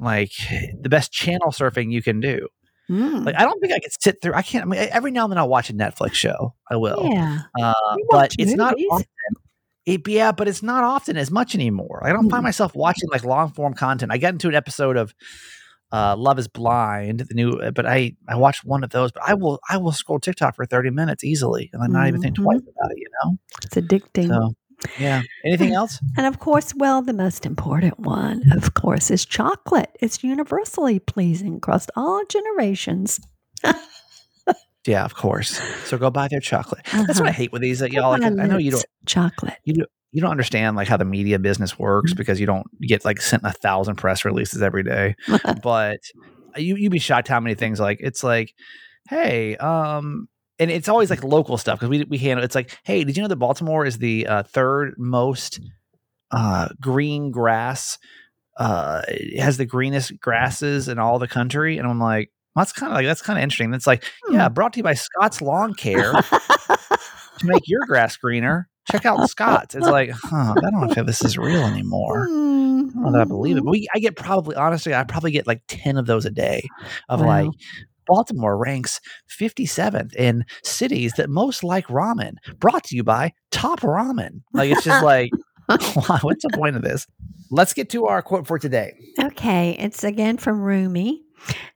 like 0.00 0.32
the 0.80 0.88
best 0.88 1.12
channel 1.12 1.48
surfing 1.48 1.92
you 1.92 2.02
can 2.02 2.20
do. 2.20 2.48
Mm. 2.90 3.24
Like 3.24 3.36
I 3.36 3.44
don't 3.44 3.60
think 3.60 3.72
I 3.72 3.78
could 3.78 3.92
sit 4.00 4.20
through 4.22 4.34
I 4.34 4.42
can't 4.42 4.64
I 4.64 4.66
mean 4.66 4.88
every 4.92 5.10
now 5.10 5.24
and 5.24 5.32
then 5.32 5.38
I'll 5.38 5.48
watch 5.48 5.70
a 5.70 5.74
Netflix 5.74 6.14
show. 6.14 6.54
I 6.70 6.76
will. 6.76 7.08
yeah. 7.10 7.42
Uh, 7.60 7.72
but 8.10 8.34
it's 8.38 8.54
not 8.54 8.74
often. 8.90 9.06
It, 9.84 10.06
yeah, 10.06 10.30
but 10.30 10.46
it's 10.46 10.62
not 10.62 10.84
often 10.84 11.16
as 11.16 11.30
much 11.32 11.56
anymore. 11.56 12.02
I 12.06 12.12
don't 12.12 12.30
find 12.30 12.42
Mm. 12.42 12.44
myself 12.44 12.72
watching 12.76 13.08
like 13.10 13.24
long 13.24 13.50
form 13.50 13.74
content. 13.74 14.12
I 14.12 14.18
got 14.18 14.32
into 14.32 14.48
an 14.48 14.54
episode 14.54 14.96
of 14.96 15.12
uh, 15.90 16.14
Love 16.16 16.38
Is 16.38 16.46
Blind, 16.48 17.18
the 17.20 17.34
new, 17.34 17.70
but 17.72 17.84
I 17.84 18.14
I 18.28 18.36
watched 18.36 18.64
one 18.64 18.84
of 18.84 18.90
those. 18.90 19.10
But 19.10 19.24
I 19.26 19.34
will 19.34 19.58
I 19.68 19.78
will 19.78 19.90
scroll 19.92 20.20
TikTok 20.20 20.54
for 20.54 20.64
thirty 20.66 20.90
minutes 20.90 21.24
easily, 21.24 21.68
and 21.72 21.82
then 21.82 21.92
not 21.92 22.06
even 22.06 22.20
think 22.22 22.36
twice 22.36 22.60
about 22.60 22.92
it. 22.92 22.98
You 22.98 23.08
know. 23.24 23.38
It's 23.64 23.74
addicting. 23.74 24.28
So 24.28 24.54
yeah. 24.98 25.22
Anything 25.44 25.72
else? 25.74 25.98
And 26.16 26.26
of 26.26 26.38
course, 26.38 26.74
well, 26.76 27.02
the 27.02 27.12
most 27.12 27.46
important 27.46 27.98
one, 28.00 28.42
of 28.52 28.74
course, 28.74 29.10
is 29.10 29.24
chocolate. 29.24 29.96
It's 30.00 30.22
universally 30.24 30.98
pleasing 30.98 31.56
across 31.56 31.86
all 31.96 32.24
generations. 32.28 33.20
Yeah, 34.84 35.04
of 35.04 35.14
course. 35.14 35.60
So 35.84 35.96
go 35.96 36.10
buy 36.10 36.26
their 36.28 36.40
chocolate. 36.40 36.84
That's 36.92 37.20
what 37.20 37.28
I 37.28 37.30
Uh-huh. 37.30 37.32
hate 37.32 37.52
with 37.52 37.62
these. 37.62 37.78
That 37.78 37.92
y'all 37.92 38.10
like. 38.10 38.24
I 38.24 38.30
know 38.30 38.58
you 38.58 38.72
don't. 38.72 38.84
chocolate. 39.06 39.54
You 39.64 39.74
don't. 39.74 39.88
You 40.10 40.20
don't 40.20 40.32
understand 40.32 40.74
like 40.76 40.88
how 40.88 40.96
the 40.96 41.04
media 41.04 41.38
business 41.38 41.78
works 41.78 42.12
because 42.14 42.40
you 42.40 42.46
don't 42.46 42.66
get 42.80 43.04
like 43.04 43.20
sent 43.20 43.44
a 43.44 43.52
thousand 43.52 43.94
press 43.94 44.24
releases 44.24 44.60
every 44.60 44.82
day. 44.82 45.14
but 45.62 46.00
you 46.56 46.74
you'd 46.74 46.90
be 46.90 46.98
shocked 46.98 47.28
how 47.28 47.38
many 47.38 47.54
things 47.54 47.78
like 47.78 47.98
it's 48.00 48.24
like, 48.24 48.54
hey, 49.08 49.56
um, 49.58 50.26
and 50.62 50.70
it's 50.70 50.88
always 50.88 51.10
like 51.10 51.24
local 51.24 51.58
stuff 51.58 51.80
because 51.80 51.88
we 51.88 52.04
we 52.04 52.18
handle 52.18 52.44
it's 52.44 52.54
like, 52.54 52.78
hey, 52.84 53.02
did 53.02 53.16
you 53.16 53.22
know 53.22 53.28
that 53.28 53.36
Baltimore 53.36 53.84
is 53.84 53.98
the 53.98 54.26
uh, 54.26 54.42
third 54.44 54.94
most 54.96 55.60
uh, 56.30 56.68
green 56.80 57.32
grass? 57.32 57.98
Uh, 58.56 59.02
it 59.08 59.40
has 59.40 59.56
the 59.56 59.66
greenest 59.66 60.20
grasses 60.20 60.88
in 60.88 60.98
all 60.98 61.18
the 61.18 61.26
country, 61.26 61.78
and 61.78 61.88
I'm 61.88 61.98
like, 61.98 62.30
well, 62.54 62.64
that's 62.64 62.72
kind 62.72 62.92
of 62.92 62.96
like 62.96 63.06
that's 63.06 63.22
kind 63.22 63.38
of 63.38 63.42
interesting. 63.42 63.70
That's 63.72 63.86
like, 63.86 64.04
yeah, 64.30 64.48
brought 64.48 64.74
to 64.74 64.78
you 64.78 64.84
by 64.84 64.94
Scott's 64.94 65.42
Lawn 65.42 65.74
Care 65.74 66.12
to 67.38 67.44
make 67.46 67.66
your 67.66 67.80
grass 67.86 68.16
greener. 68.16 68.68
Check 68.90 69.06
out 69.06 69.28
Scott's. 69.28 69.74
It's 69.74 69.86
like, 69.86 70.10
huh, 70.10 70.54
I 70.58 70.70
don't 70.70 70.80
know 70.80 70.92
if 70.96 71.06
this 71.06 71.24
is 71.24 71.38
real 71.38 71.62
anymore. 71.62 72.24
I 72.24 72.26
don't 72.26 72.96
know 72.96 73.12
that 73.12 73.20
I 73.20 73.24
believe 73.24 73.56
it. 73.56 73.64
But 73.64 73.70
we, 73.70 73.88
I 73.94 74.00
get 74.00 74.16
probably, 74.16 74.56
honestly, 74.56 74.92
I 74.92 75.04
probably 75.04 75.30
get 75.30 75.46
like 75.46 75.62
10 75.68 75.98
of 75.98 76.06
those 76.06 76.26
a 76.26 76.30
day 76.30 76.68
of 77.08 77.20
like, 77.20 77.46
Wow. 77.46 77.52
Baltimore 78.06 78.56
ranks 78.56 79.00
57th 79.28 80.14
in 80.14 80.44
cities 80.62 81.12
that 81.16 81.30
most 81.30 81.64
like 81.64 81.86
ramen, 81.86 82.34
brought 82.58 82.84
to 82.84 82.96
you 82.96 83.04
by 83.04 83.32
Top 83.50 83.80
Ramen. 83.80 84.42
Like, 84.52 84.70
it's 84.70 84.84
just 84.84 85.04
like, 85.04 85.30
what's 85.66 86.42
the 86.42 86.50
point 86.52 86.76
of 86.76 86.82
this? 86.82 87.06
Let's 87.50 87.72
get 87.72 87.90
to 87.90 88.06
our 88.06 88.22
quote 88.22 88.46
for 88.46 88.58
today. 88.58 88.94
Okay, 89.20 89.76
it's 89.78 90.04
again 90.04 90.38
from 90.38 90.60
Rumi. 90.60 91.22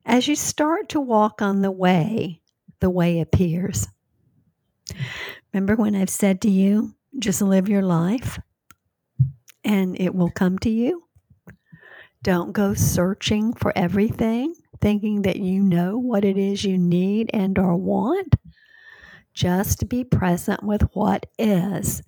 As 0.05 0.29
you 0.29 0.37
start 0.37 0.89
to 0.91 1.01
walk 1.01 1.43
on 1.43 1.63
the 1.63 1.71
way, 1.71 2.41
the 2.81 2.91
way 2.91 3.21
appears. 3.21 3.89
Remember 5.53 5.77
when 5.77 5.95
I've 5.95 6.11
said 6.11 6.41
to 6.43 6.51
you, 6.51 6.95
just 7.19 7.43
live 7.43 7.69
your 7.69 7.83
life 7.83 8.39
and 9.65 10.01
it 10.01 10.15
will 10.15 10.31
come 10.31 10.59
to 10.61 10.71
you? 10.71 11.03
Don't 12.23 12.53
go 12.53 12.75
searching 12.75 13.53
for 13.53 13.73
everything, 13.77 14.55
thinking 14.81 15.23
that 15.23 15.37
you 15.37 15.63
know 15.63 15.99
what 15.99 16.25
it 16.25 16.37
is 16.37 16.65
you 16.65 16.79
need 16.79 17.31
and 17.33 17.59
or 17.59 17.77
want. 17.77 18.35
Just 19.35 19.89
be 19.89 20.05
present 20.05 20.63
with 20.63 20.83
what 20.95 21.27
is. 21.39 22.03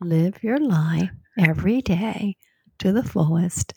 Live 0.00 0.42
your 0.42 0.58
life 0.58 1.10
every 1.38 1.80
day 1.80 2.36
to 2.78 2.92
the 2.92 3.02
fullest. 3.02 3.74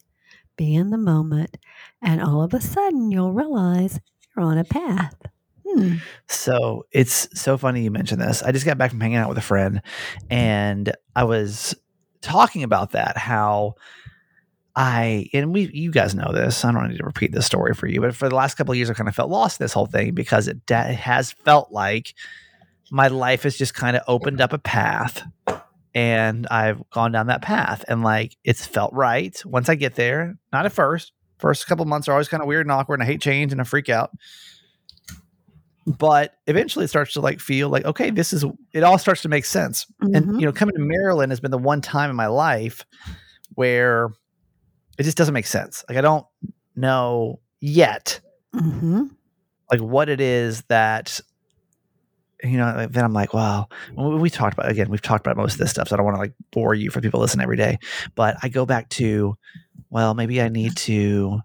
Be 0.57 0.75
in 0.75 0.89
the 0.89 0.97
moment, 0.97 1.57
and 2.01 2.21
all 2.21 2.43
of 2.43 2.53
a 2.53 2.59
sudden 2.59 3.11
you'll 3.11 3.31
realize 3.31 4.01
you're 4.35 4.45
on 4.45 4.57
a 4.57 4.65
path. 4.65 5.15
Hmm. 5.65 5.95
So 6.27 6.85
it's 6.91 7.29
so 7.39 7.57
funny 7.57 7.83
you 7.83 7.91
mentioned 7.91 8.21
this. 8.21 8.43
I 8.43 8.51
just 8.51 8.65
got 8.65 8.77
back 8.77 8.91
from 8.91 8.99
hanging 8.99 9.17
out 9.17 9.29
with 9.29 9.37
a 9.37 9.41
friend 9.41 9.81
and 10.29 10.91
I 11.15 11.23
was 11.23 11.75
talking 12.21 12.63
about 12.63 12.91
that, 12.91 13.17
how 13.17 13.75
I 14.79 15.29
and 15.33 15.53
we 15.53 15.69
you 15.73 15.91
guys 15.91 16.15
know 16.15 16.31
this. 16.31 16.63
I 16.63 16.71
don't 16.71 16.87
need 16.87 16.99
to 16.99 17.03
repeat 17.03 17.33
this 17.33 17.45
story 17.45 17.73
for 17.73 17.85
you, 17.85 17.99
but 17.99 18.15
for 18.15 18.29
the 18.29 18.35
last 18.35 18.55
couple 18.55 18.71
of 18.71 18.77
years, 18.77 18.89
I 18.89 18.93
kind 18.93 19.09
of 19.09 19.15
felt 19.15 19.29
lost 19.29 19.59
in 19.59 19.65
this 19.65 19.73
whole 19.73 19.87
thing 19.87 20.13
because 20.13 20.47
it 20.47 20.65
da- 20.65 20.93
has 20.93 21.33
felt 21.33 21.69
like 21.69 22.13
my 22.89 23.09
life 23.09 23.43
has 23.43 23.57
just 23.57 23.73
kind 23.73 23.97
of 23.97 24.03
opened 24.07 24.39
up 24.39 24.53
a 24.53 24.57
path 24.57 25.21
and 25.93 26.47
I've 26.47 26.81
gone 26.91 27.11
down 27.11 27.27
that 27.27 27.41
path 27.41 27.83
and 27.89 28.03
like 28.03 28.37
it's 28.45 28.65
felt 28.65 28.93
right 28.93 29.37
once 29.45 29.67
I 29.67 29.75
get 29.75 29.95
there. 29.95 30.37
Not 30.53 30.65
at 30.65 30.71
first. 30.71 31.11
First 31.39 31.67
couple 31.67 31.83
months 31.83 32.07
are 32.07 32.13
always 32.13 32.29
kind 32.29 32.41
of 32.41 32.47
weird 32.47 32.65
and 32.65 32.71
awkward 32.71 33.01
and 33.01 33.03
I 33.03 33.11
hate 33.11 33.21
change 33.21 33.51
and 33.51 33.59
I 33.59 33.65
freak 33.65 33.89
out. 33.89 34.11
But 35.85 36.35
eventually 36.47 36.85
it 36.85 36.89
starts 36.89 37.11
to 37.13 37.21
like 37.21 37.41
feel 37.41 37.67
like, 37.67 37.83
okay, 37.83 38.11
this 38.11 38.31
is 38.31 38.45
it 38.71 38.83
all 38.83 38.97
starts 38.97 39.23
to 39.23 39.29
make 39.29 39.43
sense. 39.43 39.85
Mhm. 40.01 40.15
And 40.15 40.39
you 40.39 40.45
know, 40.45 40.53
coming 40.53 40.75
to 40.75 40.81
Maryland 40.81 41.33
has 41.33 41.41
been 41.41 41.51
the 41.51 41.57
one 41.57 41.81
time 41.81 42.09
in 42.09 42.15
my 42.15 42.27
life 42.27 42.85
where 43.55 44.11
it 44.99 45.03
just 45.03 45.17
doesn't 45.17 45.33
make 45.33 45.47
sense. 45.47 45.83
Like 45.89 45.97
I 45.97 46.01
don't 46.01 46.25
know 46.75 47.39
yet 47.59 48.19
hmm 48.53 49.03
like 49.71 49.81
what 49.81 50.09
it 50.09 50.21
is 50.21 50.61
that 50.63 51.19
you 52.43 52.57
know 52.57 52.73
like, 52.75 52.91
then 52.91 53.03
i'm 53.03 53.13
like 53.13 53.33
wow 53.33 53.67
we, 53.95 54.15
we 54.15 54.29
talked 54.29 54.53
about 54.53 54.69
again 54.71 54.89
we've 54.89 55.01
talked 55.01 55.25
about 55.25 55.37
most 55.37 55.53
of 55.53 55.59
this 55.59 55.69
stuff 55.71 55.89
so 55.89 55.95
i 55.95 55.97
don't 55.97 56.05
want 56.05 56.15
to 56.15 56.21
like 56.21 56.33
bore 56.51 56.73
you 56.73 56.89
for 56.89 57.01
people 57.01 57.19
listening 57.19 57.43
every 57.43 57.57
day 57.57 57.77
but 58.15 58.37
i 58.41 58.49
go 58.49 58.65
back 58.65 58.87
to 58.89 59.37
well 59.89 60.13
maybe 60.13 60.41
i 60.41 60.47
need 60.47 60.75
to 60.75 61.39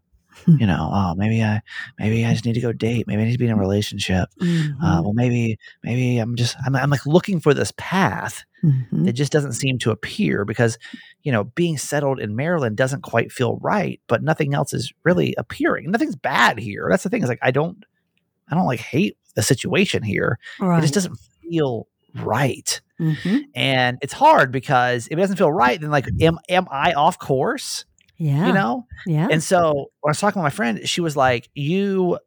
you 0.47 0.67
know 0.67 0.91
oh 0.93 1.15
maybe 1.17 1.43
i 1.43 1.61
maybe 1.99 2.25
i 2.25 2.33
just 2.33 2.45
need 2.45 2.55
to 2.55 2.61
go 2.61 2.73
date. 2.73 3.07
Maybe 3.07 3.23
i 3.23 3.25
need 3.27 3.33
to 3.33 3.39
be 3.39 3.47
in 3.47 3.53
a 3.53 3.57
relationship. 3.57 4.29
Uh, 4.41 5.01
well 5.03 5.13
maybe 5.13 5.59
maybe 5.83 6.19
i'm 6.19 6.37
just 6.37 6.57
I'm, 6.67 6.75
I'm 6.77 6.91
like 6.91 7.07
looking 7.07 7.41
for 7.41 7.55
this 7.55 7.73
path 7.77 8.45
Mhm. 8.65 9.07
it 9.07 9.13
just 9.13 9.31
doesn't 9.31 9.53
seem 9.53 9.79
to 9.81 9.91
appear 9.91 10.47
because 10.47 10.79
you 11.23 11.31
know 11.31 11.45
being 11.45 11.77
settled 11.77 12.19
in 12.19 12.35
maryland 12.35 12.79
doesn't 12.79 13.03
quite 13.03 13.31
feel 13.31 13.57
right 13.59 14.01
but 14.07 14.23
nothing 14.23 14.55
else 14.55 14.73
is 14.73 14.91
really 15.05 15.35
appearing. 15.37 15.91
Nothing's 15.91 16.17
bad 16.17 16.59
here. 16.59 16.87
That's 16.91 17.03
the 17.03 17.11
thing 17.11 17.23
is 17.23 17.29
like 17.29 17.39
i 17.43 17.51
don't 17.51 17.85
i 18.51 18.55
don't 18.55 18.65
like 18.67 18.81
hate 18.81 19.19
the 19.35 19.43
situation 19.43 20.03
here. 20.03 20.39
Right. 20.61 20.79
it 20.79 20.83
just 20.83 20.95
doesn't 20.95 21.19
feel 21.43 21.89
right. 22.23 22.81
Mhm. 23.01 23.43
and 23.55 23.99
it's 24.03 24.13
hard 24.15 24.51
because 24.53 25.09
if 25.09 25.19
it 25.19 25.21
doesn't 25.21 25.37
feel 25.37 25.53
right 25.53 25.79
then 25.81 25.91
like 25.91 26.07
am 26.21 26.39
am 26.49 26.67
i 26.71 26.93
off 26.93 27.19
course 27.19 27.85
Yeah. 28.17 28.47
you 28.47 28.53
know 28.53 28.87
Yeah. 29.07 29.29
and 29.31 29.43
so 29.43 29.73
when 30.01 30.09
I 30.09 30.11
was 30.11 30.21
talking 30.21 30.41
with 30.43 30.47
my 30.53 30.55
friend, 30.57 30.89
she 30.89 31.01
was 31.01 31.17
like, 31.17 31.49
"You, 31.55 32.19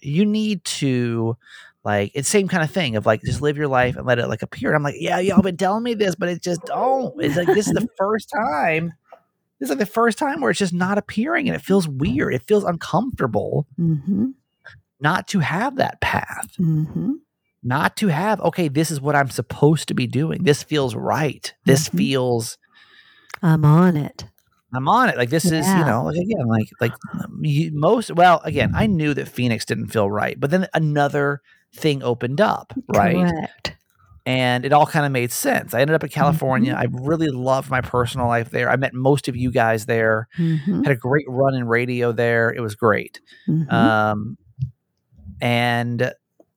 you 0.00 0.24
need 0.26 0.64
to, 0.64 1.36
like, 1.84 2.12
it's 2.14 2.28
same 2.28 2.48
kind 2.48 2.62
of 2.62 2.70
thing 2.70 2.96
of 2.96 3.06
like 3.06 3.22
just 3.22 3.40
live 3.42 3.56
your 3.56 3.68
life 3.68 3.96
and 3.96 4.06
let 4.06 4.18
it 4.18 4.26
like 4.28 4.42
appear." 4.42 4.68
And 4.70 4.76
I'm 4.76 4.82
like, 4.82 4.96
"Yeah, 4.98 5.18
y'all 5.20 5.42
been 5.42 5.56
telling 5.56 5.82
me 5.82 5.94
this, 5.94 6.14
but 6.14 6.28
it 6.28 6.42
just 6.42 6.64
don't. 6.64 7.14
It's 7.22 7.36
like 7.36 7.48
this 7.54 7.66
is 7.66 7.72
the 7.74 7.86
first 7.98 8.28
time. 8.34 8.92
This 9.58 9.66
is 9.66 9.70
like 9.70 9.78
the 9.78 9.86
first 9.86 10.16
time 10.18 10.40
where 10.40 10.50
it's 10.50 10.58
just 10.58 10.72
not 10.74 10.98
appearing, 10.98 11.48
and 11.48 11.54
it 11.56 11.62
feels 11.62 11.86
weird. 11.86 12.34
It 12.34 12.42
feels 12.46 12.64
uncomfortable 12.64 13.66
hmm 13.76 14.30
not 15.02 15.26
to 15.28 15.38
have 15.38 15.76
that 15.76 16.00
path, 16.02 16.54
hmm 16.56 17.12
not 17.62 17.96
to 17.98 18.08
have. 18.08 18.40
Okay, 18.40 18.68
this 18.68 18.90
is 18.90 19.00
what 19.00 19.14
I'm 19.16 19.28
supposed 19.30 19.88
to 19.88 19.94
be 19.94 20.06
doing. 20.06 20.44
This 20.44 20.62
feels 20.62 20.94
right. 20.94 21.52
This 21.66 21.88
Mhm. 21.88 21.96
feels." 21.98 22.58
I'm 23.42 23.64
on 23.64 23.96
it. 23.96 24.24
I'm 24.74 24.88
on 24.88 25.08
it. 25.08 25.16
Like 25.16 25.30
this 25.30 25.44
is, 25.44 25.66
you 25.66 25.84
know, 25.84 26.04
like 26.04 26.16
again, 26.16 26.46
like 26.46 26.68
like 26.80 26.92
um, 27.14 27.42
most. 27.72 28.12
Well, 28.14 28.40
again, 28.44 28.72
I 28.74 28.86
knew 28.86 29.14
that 29.14 29.28
Phoenix 29.28 29.64
didn't 29.64 29.88
feel 29.88 30.10
right, 30.10 30.38
but 30.38 30.50
then 30.50 30.66
another 30.74 31.40
thing 31.74 32.02
opened 32.02 32.40
up, 32.40 32.72
right? 32.88 33.16
Correct. 33.16 33.76
And 34.26 34.64
it 34.64 34.72
all 34.72 34.86
kind 34.86 35.06
of 35.06 35.12
made 35.12 35.32
sense. 35.32 35.72
I 35.74 35.80
ended 35.80 35.94
up 35.94 36.04
in 36.04 36.10
California. 36.10 36.72
Mm-hmm. 36.74 36.98
I 36.98 37.04
really 37.06 37.28
loved 37.28 37.70
my 37.70 37.80
personal 37.80 38.26
life 38.28 38.50
there. 38.50 38.70
I 38.70 38.76
met 38.76 38.92
most 38.94 39.28
of 39.28 39.36
you 39.36 39.50
guys 39.50 39.86
there. 39.86 40.28
Mhm, 40.38 40.84
Had 40.84 40.92
a 40.92 40.96
great 40.96 41.24
run 41.26 41.54
in 41.54 41.66
radio 41.66 42.12
there. 42.12 42.50
It 42.50 42.60
was 42.60 42.74
great. 42.74 43.20
mhm. 43.48 43.72
Um, 43.72 44.36
and 45.40 46.12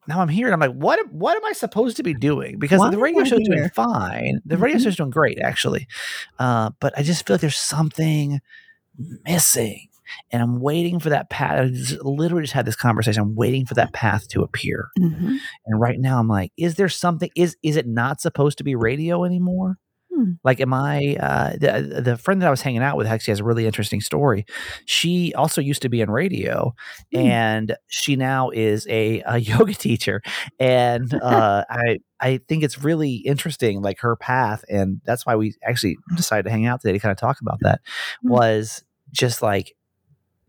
now 0.08 0.20
I'm 0.22 0.28
here 0.30 0.48
and 0.48 0.54
I'm 0.54 0.60
like, 0.60 0.78
what 0.78 1.00
am- 1.00 1.08
what 1.18 1.36
am 1.38 1.46
I 1.46 1.54
supposed 1.54 1.98
to 1.98 2.04
be 2.04 2.14
doing? 2.14 2.60
Because 2.60 2.80
Why 2.80 2.90
the 2.92 2.98
radio 2.98 3.24
show's 3.24 3.48
doing 3.48 3.70
fine. 3.70 4.42
The 4.46 4.58
radio 4.58 4.78
Mhm. 4.80 4.84
show's 4.84 4.96
doing 4.96 5.10
great, 5.10 5.40
actually. 5.40 5.88
Uh, 6.40 6.72
but 6.80 6.94
I 6.98 7.04
just 7.04 7.26
feel 7.26 7.36
like 7.36 7.42
there's 7.42 7.56
something 7.58 8.42
missing. 9.26 9.88
And 10.32 10.44
I'm 10.44 10.60
waiting 10.60 11.00
for 11.00 11.10
that 11.10 11.30
path. 11.30 11.60
I 11.66 11.68
just 11.70 12.04
literally 12.04 12.44
just 12.44 12.54
had 12.54 12.66
this 12.66 12.76
conversation. 12.76 13.22
I'm 13.24 13.36
waiting 13.36 13.66
for 13.66 13.74
that 13.76 13.94
path 13.94 14.28
to 14.30 14.42
appear. 14.44 14.90
Mhm. 15.00 15.38
And 15.66 15.80
right 15.80 16.00
now 16.00 16.20
I'm 16.20 16.28
like, 16.28 16.52
is 16.58 16.76
there 16.76 16.90
something 16.90 17.30
is 17.36 17.56
is 17.64 17.78
it 17.78 17.88
not 17.88 18.20
supposed 18.22 18.58
to 18.60 18.64
be 18.64 18.76
radio 18.76 19.24
anymore? 19.24 19.78
Hmm. 20.24 20.32
Like, 20.44 20.62
am 20.62 20.74
I 20.74 21.16
uh, 21.20 21.52
the 21.54 22.02
the 22.02 22.18
friend 22.18 22.42
that 22.42 22.48
I 22.48 22.52
was 22.52 22.62
hanging 22.62 22.82
out 22.84 22.98
with 22.98 23.08
actually 23.08 23.32
has 23.34 23.40
a 23.40 23.44
really 23.44 23.66
interesting 23.66 24.02
story. 24.02 24.46
She 24.86 25.34
also 25.34 25.62
used 25.62 25.82
to 25.84 25.90
be 25.90 26.02
in 26.02 26.10
radio, 26.12 26.74
Hmm. 27.14 27.20
and 27.20 27.76
she 27.88 28.16
now 28.16 28.50
is 28.50 28.88
a, 28.90 29.22
a 29.26 29.38
yoga 29.52 29.74
teacher. 29.74 30.22
And 30.60 31.14
uh, 31.22 31.66
I 31.70 32.00
I 32.20 32.40
think 32.48 32.64
it's 32.64 32.84
really 32.84 33.16
interesting, 33.16 33.82
like 33.82 34.00
her 34.00 34.16
path, 34.16 34.64
and 34.70 35.02
that's 35.06 35.26
why 35.26 35.36
we 35.36 35.56
actually 35.64 35.98
decided 36.16 36.44
to 36.44 36.52
hang 36.52 36.66
out 36.66 36.82
today 36.82 36.94
to 36.94 37.00
kind 37.00 37.12
of 37.12 37.18
talk 37.18 37.42
about 37.42 37.60
that. 37.62 37.82
Hmm. 38.22 38.30
Was 38.30 38.84
just 39.12 39.42
like 39.42 39.74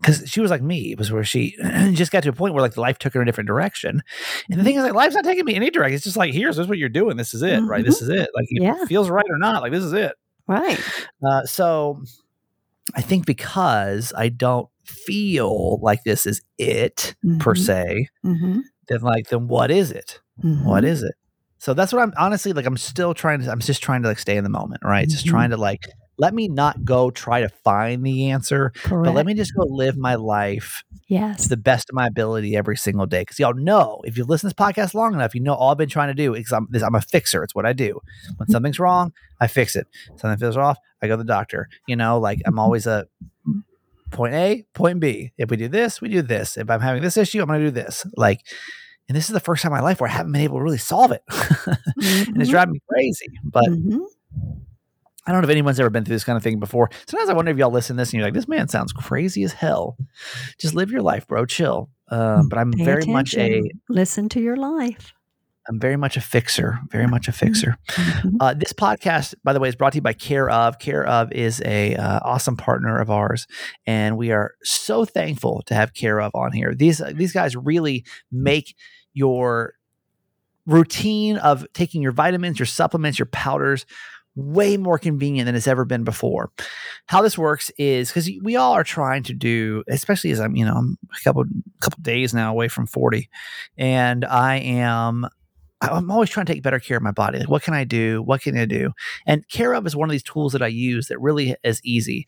because 0.05 0.29
she 0.29 0.41
was 0.41 0.51
like 0.51 0.61
me. 0.63 0.93
It 0.93 0.99
was 0.99 1.11
where 1.11 1.25
she 1.25 1.57
just 1.93 2.13
got 2.13 2.23
to 2.25 2.29
a 2.29 2.33
point 2.33 2.53
where 2.53 2.63
like 2.63 2.77
life 2.77 2.99
took 2.99 3.15
her 3.15 3.23
in 3.23 3.27
a 3.27 3.31
different 3.31 3.49
direction. 3.49 4.03
And 4.51 4.61
the 4.61 4.65
thing 4.65 4.77
is, 4.77 4.83
like, 4.83 4.93
life's 4.93 5.15
not 5.15 5.25
taking 5.25 5.45
me 5.47 5.55
any 5.55 5.71
direction. 5.71 5.95
It's 5.95 6.05
just 6.05 6.17
like, 6.17 6.35
here's 6.35 6.57
this 6.57 6.65
is 6.65 6.69
what 6.69 6.77
you're 6.79 6.89
doing. 6.91 7.17
This 7.17 7.33
is 7.33 7.43
it, 7.43 7.61
right? 7.63 7.85
This 7.85 8.03
is 8.03 8.09
it. 8.11 8.29
Like, 8.35 8.47
Yeah. 8.51 8.83
it 8.83 8.87
feels 8.89 9.09
right 9.09 9.25
or 9.29 9.39
not. 9.39 9.63
Like, 9.63 9.73
this 9.73 9.85
is 9.85 9.93
it. 9.95 10.13
Right. 10.47 10.79
Uh, 11.27 11.45
so 11.45 12.03
I 12.95 13.01
think 13.01 13.25
because 13.25 14.13
I 14.17 14.29
don't 14.29 14.69
feel 14.85 15.81
like 15.81 16.03
this 16.05 16.27
is 16.27 16.43
it 16.59 17.15
per 17.39 17.55
Mhm. 17.55 17.59
se, 17.59 18.09
Mhm, 18.27 18.61
then 18.89 19.01
like, 19.01 19.29
then 19.31 19.49
what 19.49 19.71
is 19.71 19.91
it? 19.91 20.21
What 20.43 20.85
is 20.85 21.03
it? 21.03 21.15
So 21.59 21.73
that's 21.73 21.93
what 21.95 22.03
I'm 22.03 22.13
honestly 22.19 22.53
like. 22.53 22.67
I'm 22.67 22.77
still 22.77 23.15
trying 23.15 23.41
to. 23.41 23.51
I'm 23.51 23.61
just 23.61 23.83
trying 23.83 24.03
to 24.03 24.09
like 24.09 24.19
stay 24.19 24.37
in 24.37 24.45
the 24.45 24.51
moment, 24.51 24.83
right? 24.85 25.09
Just 25.09 25.25
trying 25.25 25.49
to 25.51 25.57
like 25.57 25.89
let 26.19 26.35
me 26.35 26.49
not 26.49 26.85
go 26.85 27.11
try 27.11 27.41
to 27.41 27.49
find 27.49 28.05
the 28.05 28.31
answer, 28.31 28.71
Correct. 28.77 29.05
but 29.05 29.15
let 29.15 29.27
me 29.27 29.35
just 29.35 29.55
go 29.55 29.65
live 29.65 29.97
my 29.97 30.15
life 30.15 30.85
to 31.43 31.49
the 31.49 31.57
best 31.57 31.91
of 31.91 31.95
my 31.95 32.07
ability 32.07 32.57
every 32.57 32.77
single 32.77 33.07
day. 33.07 33.23
Because 33.23 33.39
y'all 33.39 33.55
know, 33.55 34.01
if 34.05 34.17
you 34.17 34.25
listen 34.25 34.49
to 34.51 34.55
this 34.57 34.65
podcast 34.67 34.95
long 34.95 35.15
enough, 35.15 35.35
you 35.35 35.41
know 35.41 35.55
all 35.55 35.71
I've 35.73 35.79
been 35.79 35.89
trying 35.89 36.09
to 36.09 36.15
do 36.15 36.35
is 36.35 36.53
I'm, 36.53 36.67
this, 36.71 36.83
I'm 36.83 36.95
a 36.95 37.01
fixer. 37.01 37.43
It's 37.43 37.55
what 37.55 37.67
I 37.67 37.73
do. 37.73 38.01
When 38.37 38.49
something's 38.49 38.79
wrong, 38.79 39.13
I 39.41 39.47
fix 39.49 39.75
it. 39.77 39.87
Something 40.17 40.39
feels 40.39 40.57
off, 40.57 40.79
I 41.03 41.07
go 41.09 41.15
to 41.17 41.23
the 41.23 41.25
doctor. 41.27 41.69
You 41.87 41.97
know, 41.97 42.19
like 42.19 42.41
I'm 42.47 42.59
always 42.59 42.87
a 42.87 43.07
point 44.11 44.35
A, 44.35 44.65
point 44.75 45.01
B. 45.01 45.33
If 45.37 45.51
we 45.51 45.57
do 45.57 45.69
this, 45.69 46.01
we 46.01 46.09
do 46.09 46.23
this. 46.23 46.57
If 46.57 46.71
I'm 46.71 46.81
having 46.81 47.03
this 47.03 47.17
issue, 47.17 47.41
I'm 47.41 47.49
going 47.49 47.61
to 47.61 47.67
do 47.67 47.71
this. 47.73 48.07
Like, 48.17 48.41
and 49.09 49.17
this 49.17 49.29
is 49.29 49.33
the 49.35 49.41
first 49.41 49.63
time 49.63 49.73
in 49.73 49.77
my 49.79 49.83
life 49.83 50.01
where 50.01 50.09
I 50.09 50.13
haven't 50.13 50.33
been 50.33 50.43
able 50.43 50.59
to 50.59 50.63
really 50.63 50.79
solve 50.79 51.13
it. 51.13 51.23
and 51.29 52.41
it's 52.41 52.49
Mhm, 52.49 52.51
driving 52.51 52.73
me 52.75 52.81
crazy. 52.89 53.27
But 53.45 53.65
mhm. 53.67 54.07
I 55.27 55.33
don't 55.33 55.41
know 55.41 55.47
if 55.47 55.51
anyone's 55.51 55.81
ever 55.81 55.91
been 55.91 56.05
through 56.05 56.17
this 56.17 56.25
kind 56.25 56.37
of 56.37 56.43
thing 56.43 56.61
before. 56.61 56.91
Sometimes 57.09 57.31
I 57.31 57.33
wonder 57.33 57.51
if 57.51 57.57
y'all 57.57 57.71
listen 57.71 57.97
to 57.97 58.01
this 58.03 58.11
and 58.11 58.19
you're 58.19 58.27
like, 58.27 58.35
this 58.35 58.49
man 58.49 58.69
sounds 58.69 58.93
crazy 58.93 59.43
as 59.43 59.53
hell. 59.53 59.97
Just 60.59 60.75
live 60.75 60.91
your 60.91 61.03
life, 61.03 61.27
bro. 61.27 61.47
Chill. 61.47 61.89
Um, 62.09 62.49
but 62.49 62.59
I'm 62.59 62.73
Pay 62.73 62.85
very 62.85 63.07
much 63.07 63.35
a 63.37 63.63
listen 63.89 64.29
to 64.31 64.41
your 64.41 64.57
life. 64.57 65.15
I'm 65.67 65.81
very 65.81 65.97
much 65.97 66.19
a 66.19 66.21
fixer. 66.21 66.79
Very 66.91 67.07
much 67.07 67.27
a 67.27 67.33
fixer. 67.33 67.79
Mhm. 67.89 68.37
Uh, 68.39 68.53
this 68.53 68.75
podcast, 68.75 69.35
by 69.45 69.55
the 69.55 69.61
way, 69.61 69.69
is 69.71 69.75
brought 69.75 69.93
to 69.95 69.97
you 69.97 70.03
by 70.03 70.13
Care 70.13 70.51
of. 70.51 70.79
Care 70.79 71.07
of 71.07 71.33
is 71.33 71.63
a 71.65 71.97
uh, 71.97 72.21
awesome 72.23 72.57
partner 72.57 72.99
of 73.01 73.11
ours, 73.11 73.47
and 73.87 74.19
we 74.19 74.31
are 74.31 74.53
so 74.63 75.07
thankful 75.07 75.63
to 75.67 75.75
have 75.75 75.95
Care 75.95 76.21
of 76.21 76.33
on 76.35 76.53
here. 76.53 76.75
These 76.75 77.01
these 77.15 77.33
guys 77.33 77.57
really 77.57 78.05
make 78.31 78.77
your 79.15 79.75
routine 80.67 81.37
of 81.39 81.67
taking 81.73 82.03
your 82.03 82.13
vitamins, 82.13 82.59
your 82.59 82.67
supplements, 82.67 83.19
your 83.19 83.27
powders 83.27 83.87
way 84.37 84.77
more 84.77 84.99
convenient 84.99 85.47
than 85.47 85.55
it's 85.55 85.69
ever 85.69 85.85
been 85.85 86.05
before. 86.05 86.51
How 87.07 87.23
this 87.23 87.39
works 87.39 87.71
is 87.79 88.09
because 88.09 88.31
we 88.43 88.57
all 88.57 88.73
are 88.73 88.85
trying 88.85 89.23
to 89.25 89.35
do, 89.35 89.85
especially 89.89 90.31
as 90.31 90.41
I'm, 90.41 90.57
you 90.57 90.65
know, 90.65 90.75
I'm 90.75 90.99
a 91.15 91.23
couple 91.23 91.45
couple 91.81 92.03
days 92.03 92.35
now 92.35 92.51
away 92.51 92.69
from 92.69 92.87
40, 92.87 93.29
and 93.79 94.25
I 94.25 94.57
am 94.57 95.27
I'm 95.81 96.11
always 96.11 96.31
trying 96.31 96.47
to 96.47 96.53
take 96.53 96.63
better 96.63 96.79
care 96.79 96.97
of 96.97 97.03
my 97.03 97.11
body. 97.11 97.39
Like, 97.39 97.49
what 97.49 97.63
can 97.63 97.75
I 97.75 97.85
do? 97.85 98.23
What 98.23 98.43
can 98.43 98.57
I 98.57 98.65
do? 98.65 98.93
And 99.27 99.47
Care 99.49 99.75
of 99.75 99.87
is 99.87 99.97
one 99.97 100.09
of 100.09 100.13
these 100.13 100.23
tools 100.23 100.53
that 100.53 100.63
I 100.63 100.69
use 100.69 101.09
that 101.09 101.21
really 101.21 101.57
is 101.63 101.81
easy. 101.85 102.27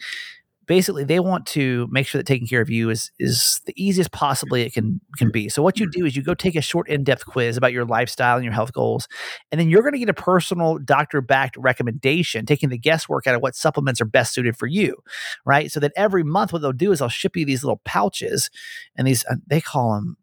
Basically, 0.67 1.05
they 1.05 1.21
want 1.21 1.47
to 1.47 1.87
make 1.91 2.07
sure 2.07 2.19
that 2.19 2.27
taking 2.27 2.47
care 2.47 2.61
of 2.61 2.69
you 2.71 2.91
is 2.91 3.11
is 3.19 3.61
the 3.67 3.73
easiest 3.77 4.13
possibly 4.13 4.63
it 4.63 4.73
can 4.73 5.01
can 5.17 5.31
be. 5.31 5.49
So 5.49 5.63
what 5.63 5.79
you 5.79 5.89
do 5.91 6.05
is 6.05 6.17
you 6.17 6.23
go 6.23 6.35
take 6.35 6.57
a 6.57 6.61
short 6.61 6.89
in-depth 6.89 7.27
quiz 7.27 7.57
about 7.57 7.73
your 7.73 7.85
lifestyle 7.85 8.37
and 8.37 8.45
your 8.45 8.53
health 8.53 8.73
goals, 8.73 9.07
and 9.51 9.61
then 9.61 9.71
you're 9.71 9.83
going 9.83 9.93
to 9.93 9.99
get 9.99 10.09
a 10.09 10.15
personal 10.15 10.79
doctor-backed 10.79 11.57
recommendation, 11.57 12.47
taking 12.47 12.69
the 12.69 12.79
guesswork 12.79 13.27
out 13.27 13.35
of 13.35 13.43
what 13.43 13.55
supplements 13.55 14.01
are 14.01 14.07
best 14.07 14.35
suited 14.35 14.57
for 14.57 14.67
you, 14.67 14.97
right? 15.45 15.71
So 15.71 15.81
that 15.81 15.93
every 15.97 16.25
month, 16.25 16.53
what 16.53 16.63
they'll 16.63 16.73
do 16.73 16.93
is 16.93 16.99
they'll 16.99 17.09
ship 17.09 17.37
you 17.37 17.45
these 17.45 17.63
little 17.63 17.81
pouches, 17.85 18.51
and 18.97 19.07
these 19.07 19.25
uh, 19.27 19.37
they 19.47 19.61
call 19.61 19.95
them 19.95 20.17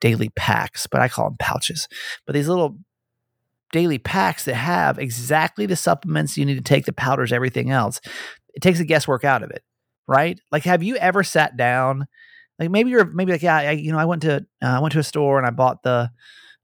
daily 0.00 0.28
packs, 0.30 0.86
but 0.86 1.00
I 1.00 1.08
call 1.08 1.24
them 1.24 1.36
pouches. 1.38 1.88
But 2.24 2.34
these 2.34 2.48
little 2.48 2.78
daily 3.72 3.98
packs 3.98 4.44
that 4.44 4.54
have 4.54 4.98
exactly 4.98 5.66
the 5.66 5.76
supplements 5.76 6.38
you 6.38 6.46
need 6.46 6.54
to 6.54 6.60
take, 6.60 6.86
the 6.86 6.92
powders, 6.92 7.32
everything 7.32 7.70
else. 7.70 8.00
It 8.54 8.60
takes 8.60 8.78
the 8.78 8.84
guesswork 8.84 9.24
out 9.24 9.42
of 9.42 9.50
it, 9.50 9.62
right? 10.08 10.40
Like, 10.50 10.64
have 10.64 10.82
you 10.82 10.96
ever 10.96 11.22
sat 11.22 11.56
down? 11.56 12.08
Like 12.58 12.70
maybe 12.70 12.90
you're 12.90 13.04
maybe 13.04 13.32
like 13.32 13.42
yeah, 13.42 13.56
I, 13.58 13.70
you 13.72 13.92
know, 13.92 13.98
I 13.98 14.06
went 14.06 14.22
to 14.22 14.38
uh, 14.62 14.66
I 14.66 14.80
went 14.80 14.92
to 14.94 14.98
a 14.98 15.04
store 15.04 15.38
and 15.38 15.46
I 15.46 15.50
bought 15.50 15.84
the 15.84 16.10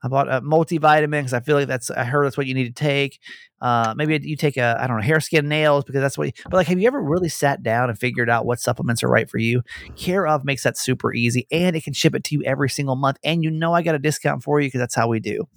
I 0.03 0.09
bought 0.09 0.29
a 0.29 0.41
multivitamin 0.43 1.11
because 1.13 1.35
I 1.35 1.41
feel 1.41 1.57
like 1.57 1.69
that's 1.69 1.91
I 1.91 2.05
heard 2.05 2.27
that's 2.27 2.37
what 2.37 2.47
you 2.47 2.55
need 2.55 2.75
to 2.75 2.85
take. 2.85 3.21
Uh, 3.65 3.95
maybe 3.97 4.21
you 4.23 4.37
take 4.37 4.59
a 4.59 4.77
I 4.79 4.87
don't 4.87 4.99
know 4.99 5.03
hair, 5.03 5.21
skin, 5.21 5.49
nails 5.49 5.85
because 5.85 6.03
that's 6.03 6.19
what. 6.19 6.27
You, 6.27 6.33
but 6.45 6.53
like, 6.53 6.67
have 6.67 6.79
you 6.79 6.87
ever 6.87 7.03
really 7.03 7.31
sat 7.31 7.63
down 7.63 7.89
and 7.89 7.99
figured 7.99 8.29
out 8.29 8.45
what 8.45 8.61
supplements 8.61 9.03
are 9.03 9.09
right 9.09 9.29
for 9.29 9.39
you? 9.39 9.63
Care 9.97 10.27
of 10.27 10.45
makes 10.45 10.65
that 10.65 10.77
super 10.77 11.15
easy, 11.15 11.47
and 11.51 11.75
it 11.75 11.83
can 11.83 11.95
ship 11.95 12.15
it 12.15 12.25
to 12.25 12.35
you 12.35 12.43
every 12.45 12.69
single 12.69 12.95
month. 12.95 13.17
And 13.25 13.43
you 13.43 13.51
know 13.51 13.73
I 13.73 13.81
got 13.81 13.95
a 13.95 13.99
discount 13.99 14.43
for 14.43 14.61
you 14.61 14.67
because 14.67 14.81
that's 14.81 14.95
how 14.95 15.09
we 15.09 15.19
do. 15.19 15.49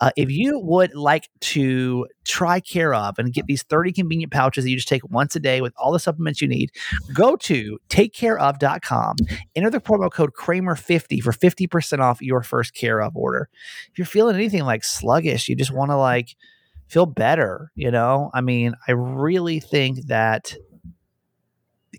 Uh, 0.00 0.12
if 0.16 0.30
you 0.30 0.60
would 0.60 0.94
like 0.94 1.28
to 1.40 2.06
try 2.22 2.60
Care 2.60 2.94
of 2.94 3.18
and 3.18 3.32
get 3.32 3.46
these 3.46 3.64
30 3.64 3.92
convenient 3.94 4.32
pouches 4.32 4.62
that 4.62 4.70
you 4.70 4.76
just 4.76 4.86
take 4.86 5.02
once 5.10 5.34
a 5.34 5.40
day 5.40 5.60
with 5.60 5.72
all 5.76 5.90
the 5.90 5.98
supplements 5.98 6.40
you 6.40 6.46
need, 6.46 6.70
go 7.12 7.34
to 7.34 7.80
takecareof.com, 7.88 9.16
enter 9.56 9.70
the 9.70 9.80
promo 9.80 10.08
code 10.08 10.34
Kramer50 10.34 11.20
for 11.20 11.32
50% 11.32 11.98
off 11.98 12.22
your 12.22 12.42
first 12.42 12.74
Care 12.74 13.00
of 13.00 13.16
order. 13.16 13.48
If 13.90 13.98
you're 13.98 14.06
feeling 14.06 14.36
anything 14.36 14.62
like 14.62 14.84
sluggish, 14.84 15.48
you 15.48 15.56
just 15.56 15.72
want 15.72 15.90
to 15.90 15.96
like 15.96 16.36
feel 16.90 17.06
better, 17.06 17.70
you 17.74 17.90
know? 17.90 18.30
I 18.34 18.40
mean, 18.40 18.74
I 18.88 18.92
really 18.92 19.60
think 19.60 20.06
that 20.06 20.54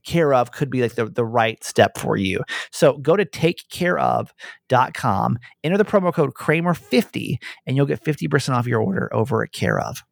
care 0.04 0.34
of 0.34 0.52
could 0.52 0.70
be 0.70 0.82
like 0.82 0.96
the, 0.96 1.06
the 1.06 1.26
right 1.26 1.64
step 1.64 1.98
for 1.98 2.18
you. 2.18 2.42
So 2.72 2.98
go 2.98 3.16
to 3.16 3.26
takecareof.com, 3.26 5.40
enter 5.64 5.78
the 5.78 5.86
promo 5.86 6.14
code 6.14 6.34
Kramer50, 6.34 7.38
and 7.66 7.78
you'll 7.78 7.86
get 7.86 8.04
50% 8.04 8.54
off 8.54 8.68
your 8.68 8.82
order 8.82 9.10
over 9.14 9.44
at 9.44 9.52
Care 9.52 9.80
of. 9.80 10.04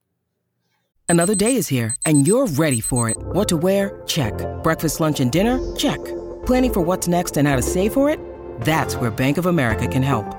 Another 1.07 1.33
day 1.33 1.55
is 1.55 1.67
here, 1.67 1.95
and 2.05 2.27
you're 2.27 2.45
ready 2.45 2.81
for 2.81 3.09
it. 3.09 3.17
What 3.19 3.47
to 3.47 3.57
wear? 3.57 4.03
Check. 4.05 4.33
Breakfast, 4.61 4.99
lunch, 4.99 5.19
and 5.19 5.31
dinner? 5.31 5.59
Check. 5.75 5.97
Planning 6.45 6.73
for 6.73 6.81
what's 6.81 7.07
next 7.07 7.35
and 7.35 7.47
how 7.47 7.55
to 7.55 7.63
save 7.63 7.93
for 7.93 8.11
it? 8.11 8.19
That's 8.61 8.95
where 8.95 9.09
Bank 9.09 9.39
of 9.39 9.47
America 9.47 9.87
can 9.87 10.03
help. 10.03 10.38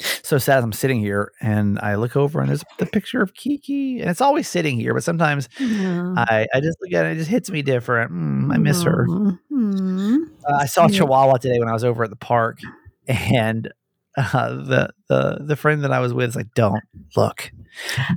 So 0.00 0.36
sad 0.38 0.62
I'm 0.62 0.72
sitting 0.72 1.00
here 1.00 1.32
and 1.40 1.78
I 1.78 1.94
look 1.94 2.16
over 2.16 2.40
and 2.40 2.48
there's 2.50 2.62
the 2.78 2.84
picture 2.86 3.22
of 3.22 3.32
Kiki, 3.34 4.00
and 4.00 4.10
it's 4.10 4.20
always 4.20 4.46
sitting 4.48 4.78
here, 4.78 4.92
but 4.92 5.02
sometimes. 5.04 5.48
I, 5.58 6.46
I 6.52 6.60
just 6.60 6.76
look 6.82 6.92
at 6.92 7.06
it, 7.06 7.12
it 7.12 7.14
just 7.16 7.30
hits 7.30 7.50
me 7.50 7.62
different. 7.62 8.12
Mm, 8.12 8.52
I 8.52 8.58
miss 8.58 8.82
her. 8.82 9.06
Mhm. 9.08 10.28
Uh, 10.48 10.54
I 10.60 10.66
saw. 10.66 10.86
Chihuahua 10.88 11.38
today 11.38 11.58
when 11.58 11.68
I 11.68 11.72
was 11.72 11.82
over 11.84 12.04
at 12.04 12.10
the 12.10 12.16
park, 12.16 12.58
and 13.08 13.72
uh, 14.16 14.48
the 14.54 14.90
the 15.08 15.38
the 15.40 15.56
friend 15.56 15.82
that 15.84 15.92
I 15.92 16.00
was 16.00 16.12
with 16.14 16.30
is 16.30 16.36
like, 16.36 16.52
"Don't 16.54 16.82
look, 17.16 17.50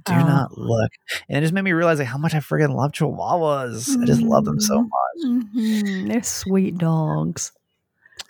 do 0.06 0.14
Oh. 0.14 0.16
not 0.18 0.58
look," 0.58 0.92
and 1.30 1.38
it 1.38 1.42
just 1.42 1.54
made 1.54 1.64
me 1.64 1.72
realize 1.72 2.00
like 2.00 2.08
how 2.08 2.18
much 2.18 2.34
I 2.36 2.40
freaking 2.40 2.76
love 2.76 2.92
Chihuahuas. 2.92 4.02
I 4.02 4.06
just 4.06 4.22
love 4.22 4.46
them 4.46 4.60
so 4.60 4.82
Mhm. 4.82 4.90
much. 4.90 5.44
Mhm. 5.64 6.08
They're 6.12 6.24
sweet 6.24 6.78
dogs. 6.78 7.52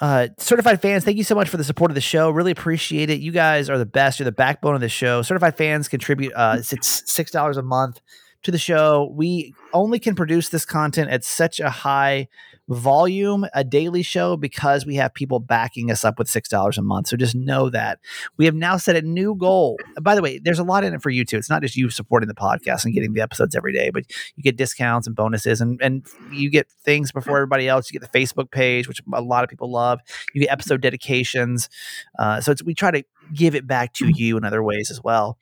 Uh, 0.02 0.30
certified 0.38 0.82
fans, 0.82 1.04
thank 1.04 1.18
you 1.18 1.24
so 1.24 1.36
much 1.36 1.50
for 1.50 1.58
the 1.58 1.64
support 1.64 1.92
of 1.92 1.96
the 1.96 2.02
show. 2.02 2.30
Really 2.30 2.52
appreciate 2.52 3.10
it. 3.10 3.20
You 3.20 3.32
guys 3.32 3.70
are 3.70 3.78
the 3.78 3.86
best. 3.86 4.20
You're 4.20 4.26
the 4.26 4.32
backbone 4.32 4.76
of 4.76 4.82
the 4.82 4.90
show. 4.90 5.22
Certified 5.22 5.58
fans 5.58 5.88
contribute. 5.88 6.32
Uh, 6.34 6.58
it's- 6.72 7.04
six 7.06 7.32
dollars 7.32 7.58
a 7.58 7.62
month 7.62 8.00
to 8.44 8.52
the 8.52 8.58
show. 8.58 9.12
We 9.14 9.54
only 9.74 10.00
can 10.00 10.16
produce 10.16 10.50
this 10.50 10.64
content 10.66 11.10
at 11.10 11.24
such 11.26 11.60
a 11.60 11.70
high 11.70 12.30
volume, 12.70 13.46
a 13.54 13.64
daily 13.64 14.04
show, 14.04 14.38
because 14.38 14.86
we 14.86 14.96
have 14.96 15.14
people 15.14 15.40
backing 15.40 15.92
us 15.92 16.06
up 16.06 16.20
with 16.20 16.30
six 16.30 16.48
dollars 16.48 16.78
a 16.78 16.82
month. 16.82 17.08
So 17.08 17.18
just 17.18 17.36
know 17.36 17.70
that 17.70 18.00
we 18.38 18.46
have 18.46 18.56
now 18.56 18.78
set 18.78 18.96
a 18.96 19.02
new 19.02 19.36
goal. 19.36 19.78
By 20.02 20.16
the 20.16 20.22
way, 20.22 20.40
there's 20.40 20.60
a 20.60 20.64
lot 20.64 20.84
in 20.84 20.94
it 20.94 21.02
for 21.02 21.10
you 21.10 21.26
too. 21.26 21.38
It's 21.38 21.50
not 21.50 21.62
just 21.62 21.76
you 21.76 21.90
supporting 21.90 22.28
the 22.28 22.36
podcast 22.36 22.86
and 22.86 22.94
getting 22.94 23.14
the 23.14 23.22
episodes 23.22 23.56
every 23.56 23.74
day, 23.74 23.90
but 23.90 24.04
you 24.36 24.44
get 24.44 24.56
discounts 24.56 25.08
and 25.08 25.16
bonuses, 25.16 25.62
and 25.62 25.82
and 25.82 26.06
you 26.32 26.50
get 26.50 26.70
things 26.84 27.12
before 27.12 27.38
everybody 27.38 27.68
else. 27.68 27.92
You 27.92 28.00
get 28.00 28.12
the 28.12 28.20
Facebook 28.20 28.52
page, 28.52 28.88
which 28.88 29.02
a 29.14 29.22
lot 29.22 29.44
of 29.44 29.50
people 29.50 29.72
love. 29.72 30.00
You 30.34 30.42
get 30.42 30.52
episode 30.52 30.82
dedications. 30.82 31.70
Uh, 32.18 32.40
so 32.42 32.52
it's, 32.52 32.64
we 32.64 32.74
try 32.74 32.92
to 32.92 33.04
give 33.34 33.56
it 33.56 33.68
back 33.68 33.94
to 33.94 34.10
you 34.10 34.38
in 34.38 34.44
other 34.44 34.64
ways 34.64 34.92
as 34.92 35.04
well. 35.04 35.38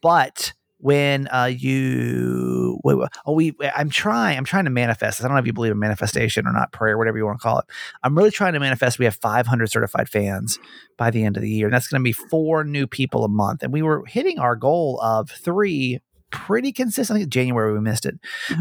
But 0.00 0.54
when 0.82 1.28
uh, 1.28 1.44
you 1.44 2.80
wait, 2.82 2.96
wait, 2.96 3.08
oh 3.24 3.32
we 3.32 3.54
I'm 3.76 3.88
trying 3.88 4.36
I'm 4.36 4.44
trying 4.44 4.64
to 4.64 4.70
manifest 4.70 5.18
this. 5.18 5.24
I 5.24 5.28
don't 5.28 5.36
know 5.36 5.40
if 5.40 5.46
you 5.46 5.52
believe 5.52 5.70
in 5.70 5.78
manifestation 5.78 6.44
or 6.44 6.52
not 6.52 6.72
prayer 6.72 6.98
whatever 6.98 7.16
you 7.16 7.24
want 7.24 7.38
to 7.38 7.42
call 7.42 7.60
it. 7.60 7.66
I'm 8.02 8.18
really 8.18 8.32
trying 8.32 8.54
to 8.54 8.60
manifest 8.60 8.98
we 8.98 9.04
have 9.04 9.14
500 9.14 9.70
certified 9.70 10.08
fans 10.08 10.58
by 10.98 11.12
the 11.12 11.22
end 11.24 11.36
of 11.36 11.42
the 11.42 11.48
year 11.50 11.68
and 11.68 11.74
that's 11.74 11.86
going 11.86 12.00
to 12.00 12.04
be 12.04 12.12
four 12.12 12.64
new 12.64 12.88
people 12.88 13.24
a 13.24 13.28
month 13.28 13.62
and 13.62 13.72
we 13.72 13.80
were 13.80 14.04
hitting 14.06 14.40
our 14.40 14.56
goal 14.56 15.00
of 15.02 15.30
3 15.30 16.00
pretty 16.30 16.72
consistently 16.72 17.26
January 17.26 17.72
we 17.72 17.78
missed 17.80 18.04
it. 18.04 18.18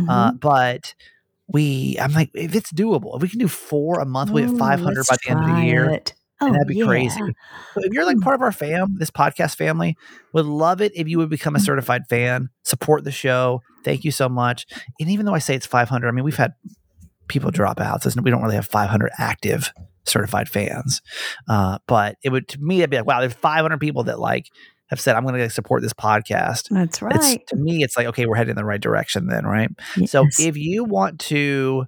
Uh, 0.08 0.32
Mhm. 0.32 0.40
but 0.40 0.94
we 1.48 1.98
I'm 2.00 2.14
like 2.14 2.30
if 2.36 2.54
it's 2.54 2.72
doable 2.72 3.16
if 3.16 3.24
we 3.24 3.30
can 3.30 3.40
do 3.40 3.48
4 3.48 4.00
a 4.00 4.06
month 4.06 4.30
we 4.30 4.42
have 4.44 4.56
500 4.60 5.08
by 5.10 5.16
the 5.26 5.32
end 5.32 5.40
of 5.40 5.46
the 5.48 5.66
year 5.66 5.90
it. 5.90 6.14
And 6.42 6.50
Oh, 6.50 6.54
that'd 6.54 6.68
be 6.68 6.76
yeah. 6.78 6.86
crazy. 6.86 7.20
So 7.74 7.82
if 7.84 7.94
you're 7.94 8.06
like 8.06 8.18
Mm. 8.18 8.24
part 8.24 8.36
of 8.36 8.42
our 8.42 8.52
fam, 8.52 8.96
this 8.98 9.12
podcast 9.12 9.56
family, 9.56 9.96
would 10.34 10.46
love 10.46 10.82
it 10.82 10.92
if 10.96 11.08
you 11.08 11.18
would 11.20 11.30
become 11.30 11.56
a 11.56 11.60
Mm. 11.60 11.66
certified 11.66 12.02
fan, 12.10 12.50
support 12.64 13.04
the 13.04 13.12
show. 13.12 13.62
Thank 13.84 14.04
you 14.04 14.12
so 14.12 14.28
much. 14.28 14.66
And 15.00 15.10
even 15.10 15.26
though 15.26 15.34
I 15.36 15.40
say 15.40 15.56
it's 15.56 15.66
500, 15.66 16.08
I 16.08 16.12
mean 16.12 16.24
we've 16.26 16.36
had 16.38 16.54
people 17.28 17.52
drop 17.52 17.80
out, 17.80 18.04
so 18.04 18.10
we 18.22 18.30
don't 18.32 18.42
really 18.42 18.56
have 18.56 18.68
500 18.68 19.12
active 19.18 19.72
certified 20.06 20.50
fans. 20.50 21.02
Uh, 21.48 21.78
but 21.88 22.18
it 22.24 22.30
would 22.30 22.48
to 22.50 22.60
me, 22.60 22.80
it'd 22.80 22.90
be 22.90 22.98
like, 22.98 23.06
wow, 23.06 23.20
there's 23.22 23.34
500 23.34 23.80
people 23.80 24.04
that 24.06 24.20
like 24.20 24.48
have 24.90 25.00
said, 25.00 25.16
I'm 25.16 25.24
going 25.24 25.36
to 25.36 25.50
support 25.50 25.82
this 25.82 25.94
podcast. 25.94 26.68
That's 26.70 26.96
It's, 26.96 27.02
right. 27.02 27.48
to 27.48 27.56
me, 27.56 27.82
it's 27.84 27.96
like, 27.96 28.08
okay, 28.08 28.26
we're 28.26 28.36
heading 28.36 28.50
in 28.52 28.56
the 28.58 28.66
right 28.66 28.82
direction 28.82 29.28
then, 29.28 29.46
right? 29.46 29.70
So 30.06 30.26
if 30.38 30.58
you 30.58 30.84
want 30.84 31.20
to, 31.22 31.86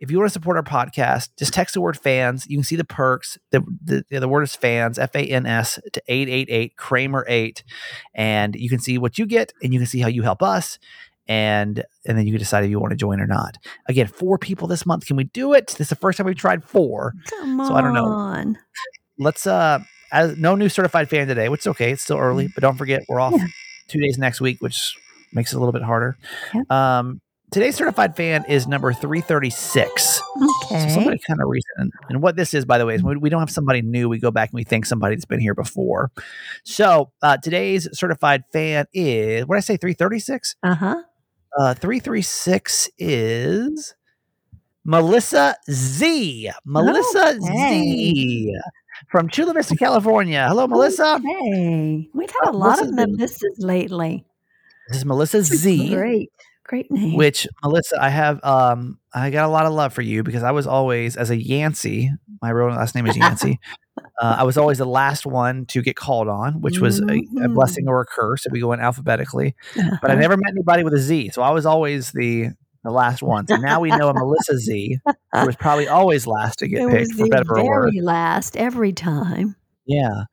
if 0.00 0.10
you 0.10 0.18
want 0.18 0.28
to 0.28 0.32
support 0.32 0.56
our 0.56 0.62
podcast, 0.62 1.30
just 1.38 1.52
text 1.52 1.74
the 1.74 1.80
word 1.80 1.98
fans. 1.98 2.46
You 2.48 2.56
can 2.56 2.64
see 2.64 2.76
the 2.76 2.84
perks. 2.84 3.36
The 3.50 3.60
the, 3.84 4.20
the 4.20 4.28
word 4.28 4.42
is 4.42 4.54
fans, 4.54 4.98
F 4.98 5.14
A 5.16 5.20
N 5.20 5.44
S 5.46 5.78
to 5.92 6.02
888 6.06 6.76
Kramer 6.76 7.24
8. 7.28 7.64
And 8.14 8.54
you 8.54 8.68
can 8.68 8.78
see 8.78 8.98
what 8.98 9.18
you 9.18 9.26
get 9.26 9.52
and 9.62 9.72
you 9.74 9.80
can 9.80 9.86
see 9.86 10.00
how 10.00 10.08
you 10.08 10.22
help 10.22 10.42
us. 10.42 10.78
And 11.26 11.84
and 12.06 12.16
then 12.16 12.26
you 12.26 12.32
can 12.32 12.38
decide 12.38 12.64
if 12.64 12.70
you 12.70 12.80
want 12.80 12.92
to 12.92 12.96
join 12.96 13.20
or 13.20 13.26
not. 13.26 13.58
Again, 13.86 14.06
four 14.06 14.38
people 14.38 14.66
this 14.68 14.86
month. 14.86 15.04
Can 15.06 15.16
we 15.16 15.24
do 15.24 15.52
it? 15.52 15.66
This 15.68 15.80
is 15.82 15.88
the 15.90 15.96
first 15.96 16.16
time 16.16 16.26
we've 16.26 16.36
tried 16.36 16.64
four. 16.64 17.12
Come 17.30 17.60
on. 17.60 17.66
so 17.66 17.74
I 17.74 17.80
don't 17.82 17.92
know. 17.92 18.54
Let's 19.18 19.46
uh 19.46 19.80
as 20.12 20.38
no 20.38 20.54
new 20.54 20.68
certified 20.70 21.10
fan 21.10 21.26
today, 21.26 21.48
which 21.50 21.60
is 21.62 21.66
okay. 21.66 21.90
It's 21.92 22.02
still 22.02 22.16
early, 22.18 22.48
but 22.54 22.62
don't 22.62 22.76
forget 22.76 23.02
we're 23.08 23.20
off 23.20 23.34
Yeah. 23.36 23.46
two 23.88 24.00
days 24.00 24.16
next 24.16 24.40
week, 24.40 24.58
which 24.60 24.96
makes 25.34 25.52
it 25.52 25.56
a 25.56 25.58
little 25.58 25.72
bit 25.72 25.82
harder. 25.82 26.16
Yep. 26.54 26.70
Um 26.70 27.20
today's 27.50 27.76
certified 27.76 28.16
fan 28.16 28.44
is 28.48 28.66
number 28.66 28.92
336. 28.92 30.20
Okay. 30.70 30.88
So 30.88 30.94
somebody 30.94 31.18
kind 31.26 31.40
of 31.40 31.48
recent. 31.48 31.92
And 32.08 32.22
what 32.22 32.36
this 32.36 32.54
is, 32.54 32.64
by 32.64 32.78
the 32.78 32.86
way, 32.86 32.94
is 32.94 33.02
we, 33.02 33.16
we 33.16 33.30
don't 33.30 33.40
have 33.40 33.50
somebody 33.50 33.82
new. 33.82 34.08
We 34.08 34.18
go 34.18 34.30
back 34.30 34.50
and 34.50 34.56
we 34.56 34.64
thank 34.64 34.86
somebody 34.86 35.14
that's 35.14 35.24
been 35.24 35.40
here 35.40 35.54
before. 35.54 36.10
So 36.64 37.12
uh, 37.22 37.36
today's 37.38 37.88
certified 37.92 38.44
fan 38.52 38.86
is 38.92 39.46
what 39.46 39.56
did 39.56 39.58
I 39.58 39.60
say, 39.60 39.76
336? 39.76 40.56
uh 40.62 40.74
huh. 40.74 41.02
Uh, 41.58 41.74
336 41.74 42.90
is 42.98 43.94
Melissa 44.84 45.56
Z. 45.70 46.50
Melissa 46.66 47.36
Okay. 47.42 47.72
Z 47.72 48.54
from 49.10 49.28
Chula 49.28 49.54
Vista, 49.54 49.74
California. 49.76 50.46
Hello, 50.46 50.66
Melissa. 50.66 51.18
Hey, 51.24 52.08
we've 52.14 52.30
had 52.30 52.50
a 52.50 52.56
lot 52.56 52.80
of 52.82 52.92
Melissa's 52.92 52.96
been- 52.96 53.16
Melissas 53.16 53.64
lately. 53.66 54.24
This 54.88 54.98
is 54.98 55.04
Melissa 55.04 55.42
Z. 55.42 55.88
Great, 55.94 56.30
great 56.68 56.90
name. 56.90 57.16
Which 57.16 57.46
Melissa, 57.64 58.00
I 58.00 58.08
have 58.10 58.42
um 58.44 58.98
I 59.12 59.30
got 59.30 59.44
a 59.46 59.48
lot 59.48 59.66
of 59.66 59.72
love 59.72 59.92
for 59.92 60.02
you 60.02 60.22
because 60.22 60.42
I 60.42 60.52
was 60.52 60.66
always 60.66 61.16
as 61.16 61.30
a 61.30 61.36
Yancey, 61.36 62.10
my 62.42 62.50
real 62.50 62.68
last 62.68 62.94
name 62.94 63.06
is 63.06 63.16
Yancey. 63.16 63.58
uh, 64.20 64.36
I 64.38 64.44
was 64.44 64.56
always 64.58 64.78
the 64.78 64.84
last 64.86 65.26
one 65.26 65.66
to 65.66 65.82
get 65.82 65.96
called 65.96 66.28
on, 66.28 66.60
which 66.60 66.80
was 66.80 67.00
a, 67.00 67.04
a 67.04 67.06
Mhm. 67.48 67.54
blessing 67.54 67.88
or 67.88 68.00
a 68.00 68.06
curse 68.06 68.46
if 68.46 68.52
we 68.52 68.60
go 68.60 68.72
in 68.72 68.80
alphabetically. 68.80 69.54
But 70.00 70.10
I 70.10 70.14
never 70.24 70.36
met 70.36 70.50
anybody 70.50 70.84
with 70.84 70.94
a 70.94 70.98
Z, 70.98 71.30
so 71.32 71.42
I 71.42 71.50
was 71.50 71.66
always 71.66 72.12
the 72.12 72.50
the 72.84 72.90
last 72.92 73.22
one. 73.22 73.46
So 73.48 73.56
now 73.56 73.80
we 73.80 73.90
know 73.90 74.08
a 74.08 74.14
Melissa 74.14 74.56
Z, 74.58 74.98
who 75.32 75.46
was 75.46 75.56
probably 75.56 75.88
always 75.88 76.26
last 76.28 76.60
to 76.60 76.68
get 76.68 76.82
it 76.82 76.86
was 76.86 76.94
picked, 77.08 77.12
for 77.14 77.24
the 77.24 77.30
better 77.30 77.58
or 77.58 77.64
worse. 77.64 77.90
very 77.92 78.00
last 78.02 78.56
every 78.56 78.92
time. 78.92 79.56
Yeah. 79.88 80.24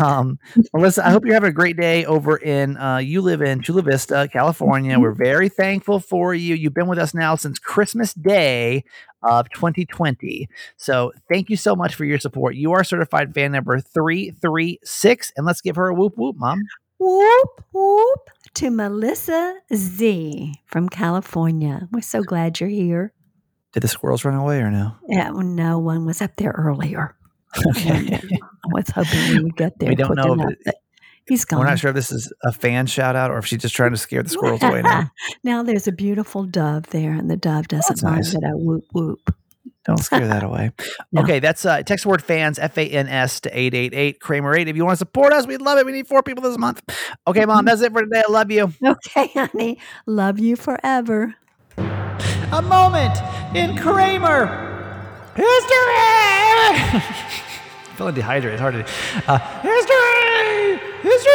Um, 0.00 0.38
Melissa, 0.72 1.06
I 1.06 1.10
hope 1.10 1.26
you're 1.26 1.34
having 1.34 1.50
a 1.50 1.52
great 1.52 1.76
day 1.76 2.06
over 2.06 2.38
in, 2.38 2.78
uh, 2.78 2.96
you 2.96 3.20
live 3.20 3.42
in 3.42 3.60
Chula 3.60 3.82
Vista, 3.82 4.26
California. 4.32 4.92
Mm-hmm. 4.92 5.02
We're 5.02 5.12
very 5.12 5.50
thankful 5.50 6.00
for 6.00 6.34
you. 6.34 6.54
You've 6.54 6.72
been 6.72 6.88
with 6.88 6.98
us 6.98 7.12
now 7.12 7.36
since 7.36 7.58
Christmas 7.58 8.14
Day 8.14 8.84
of 9.22 9.50
2020. 9.50 10.48
So 10.78 11.12
thank 11.30 11.50
you 11.50 11.58
so 11.58 11.76
much 11.76 11.94
for 11.94 12.06
your 12.06 12.18
support. 12.18 12.54
You 12.54 12.72
are 12.72 12.82
certified 12.82 13.34
fan 13.34 13.52
number 13.52 13.78
336. 13.80 15.32
And 15.36 15.44
let's 15.44 15.60
give 15.60 15.76
her 15.76 15.88
a 15.88 15.94
whoop 15.94 16.14
whoop, 16.16 16.36
mom. 16.38 16.62
Whoop 16.98 17.64
whoop 17.72 18.30
to 18.54 18.70
Melissa 18.70 19.56
Z 19.74 20.54
from 20.64 20.88
California. 20.88 21.86
We're 21.92 22.00
so 22.00 22.22
glad 22.22 22.60
you're 22.60 22.70
here. 22.70 23.12
Did 23.74 23.82
the 23.82 23.88
squirrels 23.88 24.24
run 24.24 24.34
away 24.34 24.60
or 24.60 24.70
no? 24.70 24.96
Yeah, 25.06 25.32
no 25.34 25.78
one 25.78 26.06
was 26.06 26.22
up 26.22 26.36
there 26.36 26.54
earlier. 26.56 27.14
Okay. 27.76 28.18
Hoping 28.94 29.44
we 29.44 29.50
get 29.50 29.78
there. 29.78 29.88
We 29.88 29.94
don't 29.94 30.16
know 30.16 30.34
enough, 30.34 30.52
he's 31.26 31.44
gone. 31.44 31.60
We're 31.60 31.66
not 31.66 31.78
sure 31.78 31.90
if 31.90 31.94
this 31.94 32.12
is 32.12 32.32
a 32.42 32.52
fan 32.52 32.86
shout 32.86 33.16
out 33.16 33.30
or 33.30 33.38
if 33.38 33.46
she's 33.46 33.62
just 33.62 33.74
trying 33.74 33.92
to 33.92 33.96
scare 33.96 34.22
the 34.22 34.28
squirrels 34.28 34.62
away 34.62 34.82
now. 34.82 35.10
now 35.44 35.62
there's 35.62 35.88
a 35.88 35.92
beautiful 35.92 36.44
dove 36.44 36.88
there, 36.90 37.12
and 37.12 37.30
the 37.30 37.36
dove 37.36 37.68
doesn't 37.68 37.88
that's 37.88 38.02
mind 38.02 38.16
nice. 38.16 38.32
that 38.32 38.44
I 38.44 38.54
whoop 38.54 38.84
whoop. 38.92 39.34
Don't 39.84 39.98
scare 39.98 40.28
that 40.28 40.42
away. 40.42 40.70
No. 41.10 41.22
Okay, 41.22 41.40
that's 41.40 41.64
uh, 41.64 41.82
text 41.82 42.06
word 42.06 42.22
fans, 42.22 42.58
F 42.58 42.78
A 42.78 42.88
N 42.88 43.08
S 43.08 43.40
to 43.40 43.50
888 43.50 44.20
Kramer 44.20 44.54
8. 44.54 44.68
If 44.68 44.76
you 44.76 44.84
want 44.84 44.94
to 44.94 44.98
support 44.98 45.32
us, 45.32 45.46
we'd 45.46 45.60
love 45.60 45.78
it. 45.78 45.86
We 45.86 45.92
need 45.92 46.06
four 46.06 46.22
people 46.22 46.42
this 46.42 46.58
month. 46.58 46.82
Okay, 47.26 47.44
mom, 47.44 47.64
that's 47.64 47.82
it 47.82 47.92
for 47.92 48.02
today. 48.02 48.22
I 48.26 48.30
love 48.30 48.50
you. 48.50 48.72
Okay, 48.84 49.28
honey. 49.28 49.78
Love 50.06 50.38
you 50.38 50.56
forever. 50.56 51.34
A 51.78 52.62
moment 52.62 53.18
in 53.56 53.76
Kramer 53.76 54.68
history. 55.34 57.42
feeling 58.02 58.14
dehydrated. 58.16 58.54
It's 58.54 58.60
hard 58.60 58.74
to. 58.74 58.84
Uh, 59.30 59.38
history! 59.62 60.80
History! 61.02 61.32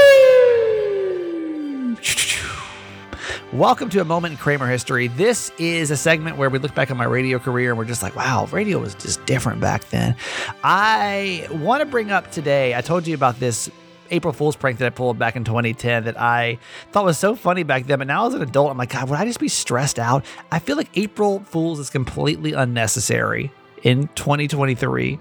Welcome 3.53 3.89
to 3.91 4.01
a 4.01 4.05
moment 4.05 4.33
in 4.33 4.37
Kramer 4.37 4.67
history. 4.67 5.07
This 5.07 5.49
is 5.57 5.91
a 5.91 5.97
segment 5.97 6.35
where 6.35 6.49
we 6.49 6.59
look 6.59 6.75
back 6.75 6.91
on 6.91 6.97
my 6.97 7.05
radio 7.05 7.39
career 7.39 7.69
and 7.69 7.77
we're 7.77 7.85
just 7.85 8.03
like, 8.03 8.17
wow, 8.17 8.47
radio 8.51 8.79
was 8.79 8.95
just 8.95 9.25
different 9.25 9.61
back 9.61 9.85
then. 9.85 10.17
I 10.61 11.47
want 11.51 11.79
to 11.79 11.85
bring 11.85 12.11
up 12.11 12.29
today, 12.31 12.75
I 12.75 12.81
told 12.81 13.07
you 13.07 13.15
about 13.15 13.39
this 13.39 13.71
April 14.11 14.33
Fool's 14.33 14.57
prank 14.57 14.79
that 14.79 14.87
I 14.87 14.89
pulled 14.89 15.17
back 15.17 15.37
in 15.37 15.45
2010 15.45 16.03
that 16.03 16.19
I 16.19 16.59
thought 16.91 17.05
was 17.05 17.17
so 17.17 17.33
funny 17.35 17.63
back 17.63 17.85
then. 17.85 17.99
But 17.99 18.07
now 18.07 18.27
as 18.27 18.33
an 18.33 18.41
adult, 18.41 18.71
I'm 18.71 18.77
like, 18.77 18.89
God, 18.89 19.09
would 19.09 19.17
I 19.17 19.23
just 19.23 19.39
be 19.39 19.47
stressed 19.47 19.99
out? 19.99 20.25
I 20.51 20.59
feel 20.59 20.75
like 20.75 20.89
April 20.97 21.39
Fool's 21.39 21.79
is 21.79 21.89
completely 21.89 22.51
unnecessary 22.51 23.51
in 23.83 24.07
2023. 24.15 25.19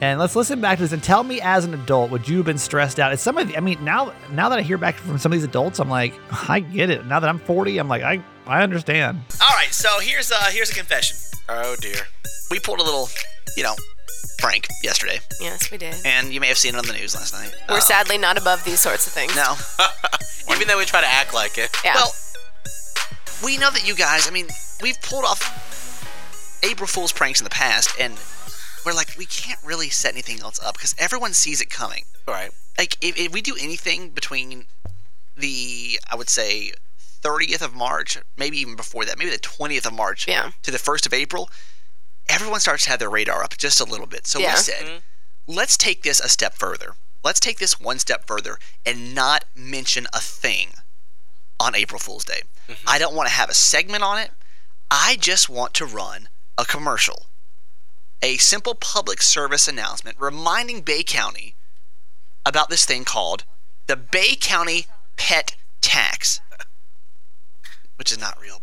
And 0.00 0.18
let's 0.20 0.36
listen 0.36 0.60
back 0.60 0.78
to 0.78 0.84
this 0.84 0.92
and 0.92 1.02
tell 1.02 1.22
me 1.24 1.40
as 1.40 1.64
an 1.64 1.74
adult, 1.74 2.10
would 2.10 2.28
you 2.28 2.36
have 2.38 2.46
been 2.46 2.58
stressed 2.58 2.98
out? 3.00 3.12
It's 3.12 3.22
some 3.22 3.36
of 3.38 3.48
the, 3.48 3.56
I 3.56 3.60
mean, 3.60 3.82
now 3.84 4.12
now 4.32 4.48
that 4.48 4.58
I 4.58 4.62
hear 4.62 4.78
back 4.78 4.94
from 4.96 5.18
some 5.18 5.32
of 5.32 5.38
these 5.38 5.44
adults, 5.44 5.78
I'm 5.80 5.90
like, 5.90 6.14
I 6.48 6.60
get 6.60 6.90
it. 6.90 7.06
Now 7.06 7.20
that 7.20 7.28
I'm 7.28 7.38
40, 7.38 7.78
I'm 7.78 7.88
like, 7.88 8.02
I 8.02 8.22
I 8.46 8.62
understand. 8.62 9.20
All 9.42 9.54
right, 9.56 9.72
so 9.72 9.98
here's 10.00 10.30
uh 10.30 10.36
here's 10.50 10.70
a 10.70 10.74
confession. 10.74 11.16
Oh 11.48 11.76
dear. 11.80 11.96
We 12.50 12.60
pulled 12.60 12.78
a 12.80 12.84
little, 12.84 13.08
you 13.56 13.62
know, 13.64 13.74
prank 14.38 14.68
yesterday, 14.84 15.18
Yes, 15.40 15.70
we 15.70 15.78
did. 15.78 15.94
and 16.04 16.32
you 16.32 16.40
may 16.40 16.46
have 16.48 16.58
seen 16.58 16.74
it 16.74 16.78
on 16.78 16.86
the 16.86 16.92
news 16.92 17.14
last 17.16 17.32
night. 17.34 17.54
We're 17.68 17.76
Uh, 17.78 17.80
sadly 17.80 18.18
not 18.18 18.38
above 18.38 18.62
these 18.64 18.78
sorts 18.80 19.06
of 19.06 19.12
things. 19.12 19.34
No. 19.34 19.54
Even 20.54 20.68
though 20.68 20.78
we 20.78 20.84
try 20.84 21.00
to 21.00 21.06
act 21.08 21.34
like 21.34 21.58
it. 21.58 21.70
Yeah. 21.84 21.94
Well, 21.96 22.12
we 23.44 23.56
know 23.58 23.70
that 23.70 23.86
you 23.86 23.94
guys. 23.96 24.28
I 24.28 24.30
mean, 24.30 24.46
we've 24.80 25.00
pulled 25.02 25.24
off 25.24 25.42
April 26.62 26.86
Fool's 26.86 27.12
pranks 27.12 27.40
in 27.40 27.44
the 27.44 27.50
past, 27.50 27.90
and 27.98 28.18
we're 28.84 28.92
like 28.92 29.14
we 29.18 29.26
can't 29.26 29.60
really 29.64 29.88
set 29.90 30.12
anything 30.12 30.40
else 30.40 30.60
up 30.62 30.74
because 30.74 30.94
everyone 30.98 31.32
sees 31.32 31.60
it 31.60 31.70
coming. 31.70 32.04
Right. 32.26 32.50
Like 32.78 32.96
if, 33.00 33.16
if 33.18 33.32
we 33.32 33.40
do 33.42 33.56
anything 33.60 34.10
between 34.10 34.64
the 35.36 35.98
I 36.10 36.16
would 36.16 36.28
say 36.28 36.72
30th 37.22 37.62
of 37.62 37.74
March, 37.74 38.18
maybe 38.36 38.58
even 38.58 38.76
before 38.76 39.04
that, 39.04 39.18
maybe 39.18 39.30
the 39.30 39.38
20th 39.38 39.86
of 39.86 39.92
March 39.92 40.28
Yeah. 40.28 40.50
to 40.62 40.70
the 40.70 40.78
1st 40.78 41.06
of 41.06 41.12
April, 41.12 41.50
everyone 42.28 42.60
starts 42.60 42.84
to 42.84 42.90
have 42.90 42.98
their 43.00 43.10
radar 43.10 43.42
up 43.42 43.56
just 43.56 43.80
a 43.80 43.84
little 43.84 44.06
bit. 44.06 44.26
So 44.26 44.38
Yeah. 44.38 44.54
we 44.54 44.58
said, 44.60 44.84
mm-hmm. 44.84 44.96
let's 45.46 45.76
take 45.76 46.02
this 46.02 46.20
a 46.20 46.28
step 46.28 46.54
further. 46.54 46.94
Let's 47.24 47.40
take 47.40 47.58
this 47.58 47.80
one 47.80 47.98
step 47.98 48.26
further 48.26 48.58
and 48.84 49.14
not 49.14 49.44
mention 49.56 50.06
a 50.12 50.20
thing 50.20 50.68
on 51.58 51.74
April 51.74 51.98
Fool's 51.98 52.24
Day. 52.24 52.42
Mm-hmm. 52.68 52.88
I 52.88 52.98
don't 52.98 53.14
want 53.14 53.28
to 53.28 53.34
have 53.34 53.50
a 53.50 53.54
segment 53.54 54.04
on 54.04 54.18
it. 54.18 54.30
I 54.90 55.16
just 55.18 55.48
want 55.48 55.74
to 55.74 55.86
run 55.86 56.28
a 56.58 56.64
commercial. 56.64 57.26
A 58.22 58.36
simple 58.38 58.74
public 58.74 59.22
service 59.22 59.68
announcement 59.68 60.16
reminding 60.18 60.80
Bay 60.80 61.02
County 61.02 61.54
about 62.44 62.70
this 62.70 62.84
thing 62.84 63.04
called 63.04 63.44
the 63.86 63.96
Bay 63.96 64.36
County 64.36 64.86
Pet 65.16 65.56
Tax, 65.80 66.40
which 67.96 68.10
is 68.10 68.18
not 68.18 68.40
real. 68.40 68.60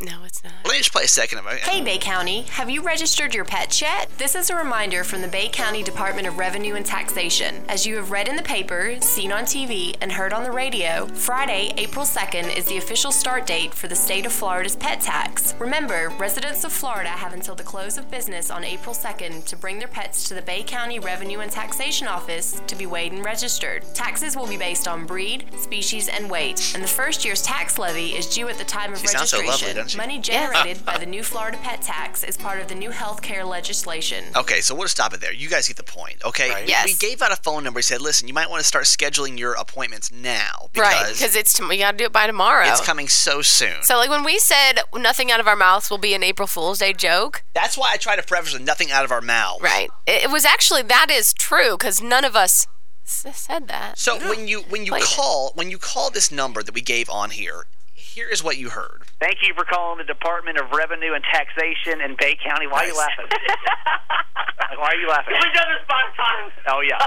No, 0.00 0.24
it's 0.24 0.42
not. 0.42 0.52
Let 0.64 0.72
me 0.72 0.78
just 0.78 0.90
play 0.90 1.04
a 1.04 1.08
second 1.08 1.38
of 1.38 1.46
it. 1.46 1.60
Hey 1.60 1.80
Bay 1.80 1.96
County, 1.96 2.42
have 2.50 2.68
you 2.68 2.82
registered 2.82 3.34
your 3.34 3.44
pets 3.44 3.80
yet? 3.80 4.10
This 4.18 4.34
is 4.34 4.50
a 4.50 4.56
reminder 4.56 5.04
from 5.04 5.22
the 5.22 5.28
Bay 5.28 5.48
County 5.48 5.84
Department 5.84 6.26
of 6.26 6.38
Revenue 6.38 6.74
and 6.74 6.84
Taxation. 6.84 7.62
As 7.68 7.86
you 7.86 7.94
have 7.96 8.10
read 8.10 8.26
in 8.26 8.34
the 8.34 8.42
paper, 8.42 8.96
seen 9.00 9.30
on 9.30 9.44
TV, 9.44 9.94
and 10.00 10.10
heard 10.10 10.32
on 10.32 10.42
the 10.42 10.50
radio, 10.50 11.06
Friday, 11.14 11.72
April 11.76 12.04
2nd 12.04 12.56
is 12.56 12.64
the 12.64 12.78
official 12.78 13.12
start 13.12 13.46
date 13.46 13.72
for 13.72 13.86
the 13.86 13.94
state 13.94 14.26
of 14.26 14.32
Florida's 14.32 14.74
pet 14.74 15.00
tax. 15.00 15.54
Remember, 15.60 16.08
residents 16.18 16.64
of 16.64 16.72
Florida 16.72 17.10
have 17.10 17.32
until 17.32 17.54
the 17.54 17.62
close 17.62 17.96
of 17.96 18.10
business 18.10 18.50
on 18.50 18.64
April 18.64 18.96
2nd 18.96 19.44
to 19.44 19.56
bring 19.56 19.78
their 19.78 19.86
pets 19.86 20.26
to 20.26 20.34
the 20.34 20.42
Bay 20.42 20.64
County 20.64 20.98
Revenue 20.98 21.40
and 21.40 21.52
Taxation 21.52 22.08
Office 22.08 22.60
to 22.66 22.74
be 22.74 22.86
weighed 22.86 23.12
and 23.12 23.24
registered. 23.24 23.84
Taxes 23.94 24.36
will 24.36 24.48
be 24.48 24.56
based 24.56 24.88
on 24.88 25.06
breed, 25.06 25.44
species, 25.60 26.08
and 26.08 26.28
weight, 26.28 26.72
and 26.74 26.82
the 26.82 26.88
first 26.88 27.24
year's 27.24 27.42
tax 27.42 27.78
levy 27.78 28.16
is 28.16 28.26
due 28.26 28.48
at 28.48 28.58
the 28.58 28.64
time 28.64 28.92
of 28.92 28.98
She 28.98 29.06
sounds 29.06 29.30
so 29.30 29.38
registration. 29.38 29.81
Lovely, 29.82 29.96
doesn't 29.96 30.00
she? 30.00 30.06
Money 30.08 30.18
generated 30.20 30.84
by 30.84 30.98
the 30.98 31.06
new 31.06 31.22
Florida 31.22 31.58
pet 31.62 31.82
tax 31.82 32.24
is 32.24 32.36
part 32.36 32.60
of 32.60 32.68
the 32.68 32.74
new 32.74 32.90
health 32.90 33.22
care 33.22 33.44
legislation. 33.44 34.24
Okay, 34.36 34.60
so 34.60 34.74
we'll 34.74 34.88
stop 34.88 35.12
it 35.14 35.20
there. 35.20 35.32
You 35.32 35.48
guys 35.48 35.68
get 35.68 35.76
the 35.76 35.82
point, 35.82 36.24
okay? 36.24 36.50
Right. 36.50 36.68
Yes. 36.68 36.86
We 36.86 36.94
gave 36.94 37.22
out 37.22 37.32
a 37.32 37.36
phone 37.36 37.64
number. 37.64 37.78
We 37.78 37.82
said, 37.82 38.00
listen, 38.00 38.28
you 38.28 38.34
might 38.34 38.50
want 38.50 38.60
to 38.60 38.66
start 38.66 38.84
scheduling 38.84 39.38
your 39.38 39.52
appointments 39.54 40.10
now 40.12 40.68
Right, 40.76 41.00
because 41.06 41.18
because 41.18 41.36
it's 41.36 41.52
tom- 41.54 41.68
we 41.68 41.78
got 41.78 41.92
to 41.92 41.96
do 41.96 42.04
it 42.04 42.12
by 42.12 42.26
tomorrow. 42.26 42.66
it's 42.66 42.80
coming 42.80 43.08
so 43.08 43.42
soon. 43.42 43.82
so 43.82 43.96
like 43.96 44.10
when 44.10 44.24
we 44.24 44.38
said 44.38 44.80
nothing 44.94 45.30
out 45.30 45.40
of 45.40 45.46
our 45.46 45.56
mouths 45.56 45.90
will 45.90 45.98
be 45.98 46.14
an 46.14 46.22
April 46.22 46.46
Fool's 46.46 46.78
Day 46.78 46.92
joke, 46.92 47.42
That's 47.54 47.76
why 47.76 47.90
I 47.92 47.96
try 47.96 48.16
to 48.16 48.22
preface 48.22 48.52
with 48.52 48.62
nothing 48.62 48.90
out 48.90 49.04
of 49.04 49.10
our 49.12 49.20
mouths. 49.20 49.62
right? 49.62 49.88
It, 50.06 50.24
it 50.24 50.30
was 50.30 50.44
actually 50.44 50.82
that 50.82 51.08
is 51.10 51.32
true 51.32 51.76
because 51.76 52.00
none 52.02 52.24
of 52.24 52.36
us 52.36 52.66
said 53.04 53.68
that. 53.68 53.98
So 53.98 54.16
when 54.28 54.48
you 54.48 54.60
when 54.62 54.84
you 54.86 54.92
Played 54.92 55.02
it. 55.02 55.08
call 55.16 55.52
when 55.54 55.70
you 55.70 55.78
call 55.78 56.10
this 56.10 56.30
number 56.32 56.62
that 56.62 56.74
we 56.74 56.80
gave 56.80 57.10
on 57.10 57.30
here, 57.30 57.66
here 58.12 58.28
is 58.28 58.44
what 58.44 58.58
you 58.58 58.68
heard. 58.68 59.02
Thank 59.20 59.38
you 59.42 59.54
for 59.56 59.64
calling 59.64 59.96
the 59.98 60.04
Department 60.04 60.58
of 60.60 60.70
Revenue 60.70 61.14
and 61.14 61.24
Taxation 61.32 62.00
in 62.04 62.14
Bay 62.20 62.36
County. 62.44 62.66
Why 62.66 62.84
are 62.84 62.86
you 62.86 62.92
Nice. 62.92 63.08
laughing? 63.08 63.26
Why 64.78 64.88
are 64.92 64.96
you 65.00 65.08
laughing? 65.08 65.34
We've 65.34 65.52
done 65.54 65.68
this 65.72 65.84
five 65.88 66.10
times. 66.16 66.52
Oh 66.68 66.80
yeah, 66.80 66.98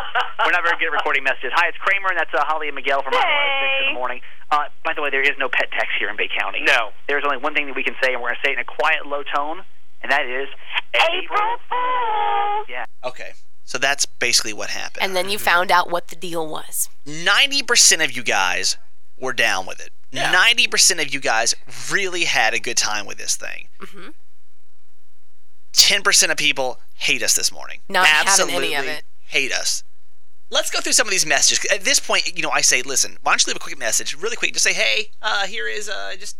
we're 0.45 0.51
not 0.51 0.63
very 0.63 0.77
good 0.77 0.87
at 0.89 0.97
recording 0.97 1.23
messages. 1.23 1.51
Hi, 1.55 1.67
it's 1.67 1.77
Kramer, 1.77 2.09
and 2.09 2.17
that's 2.17 2.33
uh, 2.33 2.43
Holly 2.45 2.67
and 2.67 2.75
Miguel 2.75 3.01
from 3.03 3.13
hey. 3.13 3.19
Six 3.21 3.87
in 3.89 3.93
the 3.93 3.99
morning. 3.99 4.21
Uh, 4.51 4.65
by 4.83 4.93
the 4.93 5.01
way, 5.01 5.09
there 5.09 5.21
is 5.21 5.35
no 5.37 5.49
pet 5.49 5.69
tax 5.71 5.87
here 5.99 6.09
in 6.09 6.15
Bay 6.17 6.29
County. 6.29 6.61
No. 6.65 6.89
There's 7.07 7.23
only 7.25 7.37
one 7.37 7.53
thing 7.53 7.65
that 7.67 7.75
we 7.75 7.83
can 7.83 7.95
say, 8.01 8.13
and 8.13 8.21
we're 8.21 8.29
going 8.29 8.39
to 8.41 8.47
say 8.47 8.51
it 8.53 8.59
in 8.59 8.65
a 8.65 8.65
quiet, 8.65 9.05
low 9.05 9.23
tone, 9.23 9.61
and 10.01 10.11
that 10.11 10.25
is 10.25 10.47
April 10.93 11.57
Fool. 11.69 12.65
Yeah. 12.69 12.85
Okay. 13.03 13.33
So 13.65 13.77
that's 13.79 14.05
basically 14.05 14.53
what 14.53 14.69
happened. 14.69 15.03
And 15.03 15.15
then 15.15 15.29
you 15.29 15.39
found 15.39 15.71
out 15.71 15.89
what 15.89 16.09
the 16.09 16.15
deal 16.15 16.47
was. 16.47 16.87
90% 17.07 18.03
of 18.05 18.15
you 18.15 18.21
guys 18.23 18.77
were 19.19 19.33
down 19.33 19.65
with 19.65 19.79
it. 19.79 19.91
90% 20.13 21.01
of 21.01 21.13
you 21.13 21.19
guys 21.19 21.55
really 21.91 22.23
had 22.25 22.53
a 22.53 22.59
good 22.59 22.77
time 22.77 23.05
with 23.05 23.17
this 23.17 23.35
thing. 23.35 23.67
Mhm. 23.81 24.13
10% 25.73 26.31
of 26.31 26.37
people 26.37 26.79
hate 26.95 27.21
us 27.21 27.33
this 27.35 27.51
morning. 27.51 27.81
Not 27.89 28.07
having 28.07 28.27
Absolutely 28.29 28.73
any 28.73 28.75
of 28.75 28.85
it. 28.97 29.03
hate 29.27 29.51
us. 29.51 29.83
Let's 30.49 30.69
go 30.69 30.79
through 30.79 30.93
some 30.93 31.07
of 31.07 31.11
these 31.11 31.25
messages. 31.25 31.65
At 31.71 31.83
this 31.83 31.99
point, 31.99 32.35
you 32.37 32.43
know, 32.43 32.51
I 32.51 32.61
say, 32.61 32.81
listen, 32.81 33.17
why 33.23 33.31
don't 33.33 33.45
you 33.45 33.51
leave 33.51 33.57
a 33.57 33.59
quick 33.59 33.77
message, 33.77 34.13
really 34.15 34.35
quick, 34.35 34.53
just 34.53 34.63
say, 34.63 34.73
hey, 34.73 35.09
uh, 35.21 35.47
here 35.47 35.67
is 35.67 35.89
uh, 35.89 36.15
just 36.19 36.37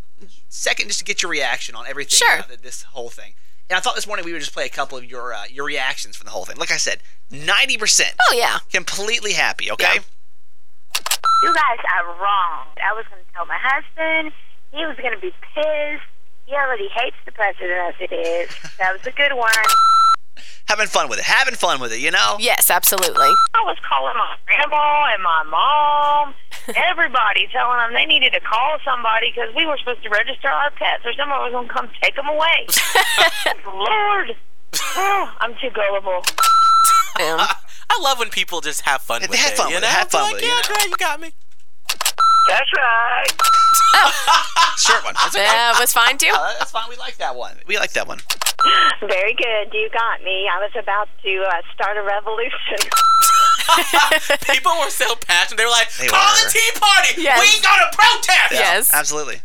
second, 0.47 0.87
just 0.87 0.99
to 0.99 1.05
get 1.05 1.21
your 1.21 1.31
reaction 1.31 1.75
on 1.75 1.85
everything 1.87 2.17
Sure. 2.17 2.35
about 2.39 2.61
this 2.61 2.83
whole 2.83 3.09
thing. 3.09 3.33
And 3.69 3.75
I 3.75 3.79
thought 3.81 3.95
this 3.95 4.05
morning 4.05 4.25
we 4.25 4.31
would 4.31 4.39
just 4.41 4.53
play 4.53 4.65
a 4.67 4.69
couple 4.69 4.95
of 4.97 5.03
your 5.03 5.33
uh, 5.33 5.45
your 5.49 5.65
reactions 5.65 6.15
from 6.15 6.25
the 6.25 6.31
whole 6.31 6.45
thing. 6.45 6.55
Like 6.57 6.69
I 6.71 6.77
said, 6.77 6.99
90% 7.31 8.13
Oh 8.29 8.35
yeah. 8.37 8.59
completely 8.71 9.33
happy. 9.33 9.71
Okay. 9.71 9.95
Yeah. 9.95 10.01
You 11.45 11.53
guys 11.53 11.77
are 11.93 12.07
wrong. 12.17 12.65
I 12.81 12.89
was 12.97 13.05
going 13.05 13.21
to 13.21 13.31
tell 13.37 13.45
my 13.45 13.61
husband. 13.61 14.33
He 14.73 14.81
was 14.81 14.97
going 14.97 15.13
to 15.13 15.21
be 15.21 15.29
pissed. 15.53 16.09
He 16.49 16.57
already 16.57 16.89
hates 16.89 17.17
the 17.21 17.31
president 17.31 17.93
as 17.93 17.93
it 18.01 18.09
is. 18.09 18.49
That 18.81 18.97
was 18.97 19.05
a 19.05 19.13
good 19.13 19.29
one. 19.37 19.53
Having 20.65 20.87
fun 20.87 21.05
with 21.07 21.19
it. 21.19 21.25
Having 21.25 21.53
fun 21.53 21.79
with 21.79 21.93
it. 21.93 22.01
You 22.01 22.09
know. 22.09 22.37
Yes, 22.39 22.71
absolutely. 22.73 23.29
I 23.53 23.61
was 23.61 23.77
calling 23.87 24.17
my 24.17 24.33
grandma 24.49 25.13
and 25.13 25.21
my 25.21 25.43
mom, 25.45 26.33
everybody, 26.73 27.45
telling 27.53 27.77
them 27.77 27.93
they 27.93 28.09
needed 28.09 28.33
to 28.33 28.41
call 28.41 28.81
somebody 28.81 29.29
because 29.29 29.53
we 29.53 29.67
were 29.67 29.77
supposed 29.77 30.01
to 30.01 30.09
register 30.09 30.49
our 30.49 30.71
pets 30.71 31.05
or 31.05 31.13
someone 31.13 31.45
was 31.45 31.53
going 31.53 31.67
to 31.67 31.73
come 31.73 31.89
take 32.01 32.15
them 32.15 32.25
away. 32.25 32.65
Lord. 33.69 34.33
Oh, 34.97 35.31
I'm 35.41 35.53
too 35.61 35.69
gullible. 35.69 36.25
Um, 37.21 37.45
I 37.89 37.99
love 38.01 38.19
when 38.19 38.29
people 38.29 38.61
just 38.61 38.81
have 38.81 39.01
fun 39.01 39.21
They 39.21 39.27
with 39.27 39.39
have 39.39 39.53
it. 39.53 39.57
fun 39.57 39.69
you 39.69 39.75
with 39.75 39.83
it, 39.83 39.87
know? 39.87 39.91
have 39.93 40.09
fun 40.09 40.23
like, 40.23 40.33
with 40.35 40.43
it, 40.43 40.47
Yeah, 40.47 40.55
you 40.55 40.61
know? 40.69 40.75
great, 40.75 40.89
you 40.89 40.97
got 40.97 41.19
me. 41.21 41.31
That's 42.49 42.69
right. 42.77 43.31
Short 44.77 45.03
one. 45.05 45.13
That's 45.15 45.35
okay. 45.35 45.45
that 45.45 45.77
was 45.79 45.93
fine 45.93 46.17
too. 46.17 46.29
Uh, 46.33 46.53
that's 46.59 46.71
fine. 46.71 46.83
We 46.89 46.95
like 46.97 47.17
that 47.17 47.35
one. 47.35 47.55
We 47.67 47.77
like 47.77 47.93
that 47.93 48.07
one. 48.07 48.19
Very 49.01 49.33
good. 49.33 49.73
You 49.73 49.89
got 49.93 50.21
me. 50.23 50.47
I 50.51 50.59
was 50.59 50.71
about 50.77 51.07
to 51.23 51.43
uh, 51.47 51.61
start 51.73 51.97
a 51.97 52.03
revolution. 52.03 52.77
People 54.53 54.71
were 54.79 54.89
so 54.89 55.15
passionate. 55.15 55.57
They 55.57 55.65
were 55.65 55.71
like, 55.71 55.91
They 55.93 56.07
call 56.07 56.19
were. 56.19 56.43
the 56.45 56.49
Tea 56.51 56.71
Party. 56.79 57.21
Yes. 57.21 57.39
We 57.39 57.61
gonna 57.63 57.89
protest. 57.93 58.51
Yes. 58.51 58.93
Absolutely. 58.93 59.41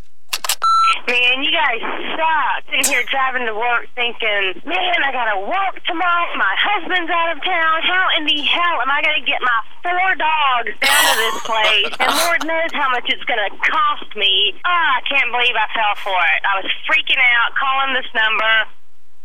Man, 1.06 1.42
you 1.42 1.50
guys 1.50 1.80
suck. 2.14 2.64
Sitting 2.70 2.86
here 2.86 3.04
driving 3.10 3.46
to 3.46 3.54
work 3.54 3.88
thinking, 3.94 4.62
man, 4.62 4.98
I 5.02 5.10
gotta 5.10 5.42
work 5.42 5.82
tomorrow. 5.86 6.30
My 6.36 6.54
husband's 6.54 7.10
out 7.10 7.36
of 7.36 7.42
town. 7.42 7.74
How 7.82 8.06
in 8.18 8.26
the 8.26 8.40
hell 8.42 8.76
am 8.82 8.90
I 8.90 9.02
gonna 9.02 9.26
get 9.26 9.42
my 9.42 9.60
four 9.82 10.08
dogs 10.14 10.72
down 10.78 11.02
to 11.02 11.14
this 11.18 11.38
place? 11.42 11.92
And 11.98 12.10
Lord 12.26 12.40
knows 12.46 12.70
how 12.72 12.90
much 12.90 13.06
it's 13.10 13.24
gonna 13.24 13.50
cost 13.58 14.14
me. 14.14 14.54
Ah, 14.64 14.98
I 14.98 15.02
can't 15.08 15.30
believe 15.32 15.54
I 15.58 15.66
fell 15.74 15.94
for 16.02 16.20
it. 16.36 16.40
I 16.46 16.62
was 16.62 16.70
freaking 16.86 17.18
out, 17.18 17.54
calling 17.58 17.94
this 17.94 18.10
number. 18.14 18.54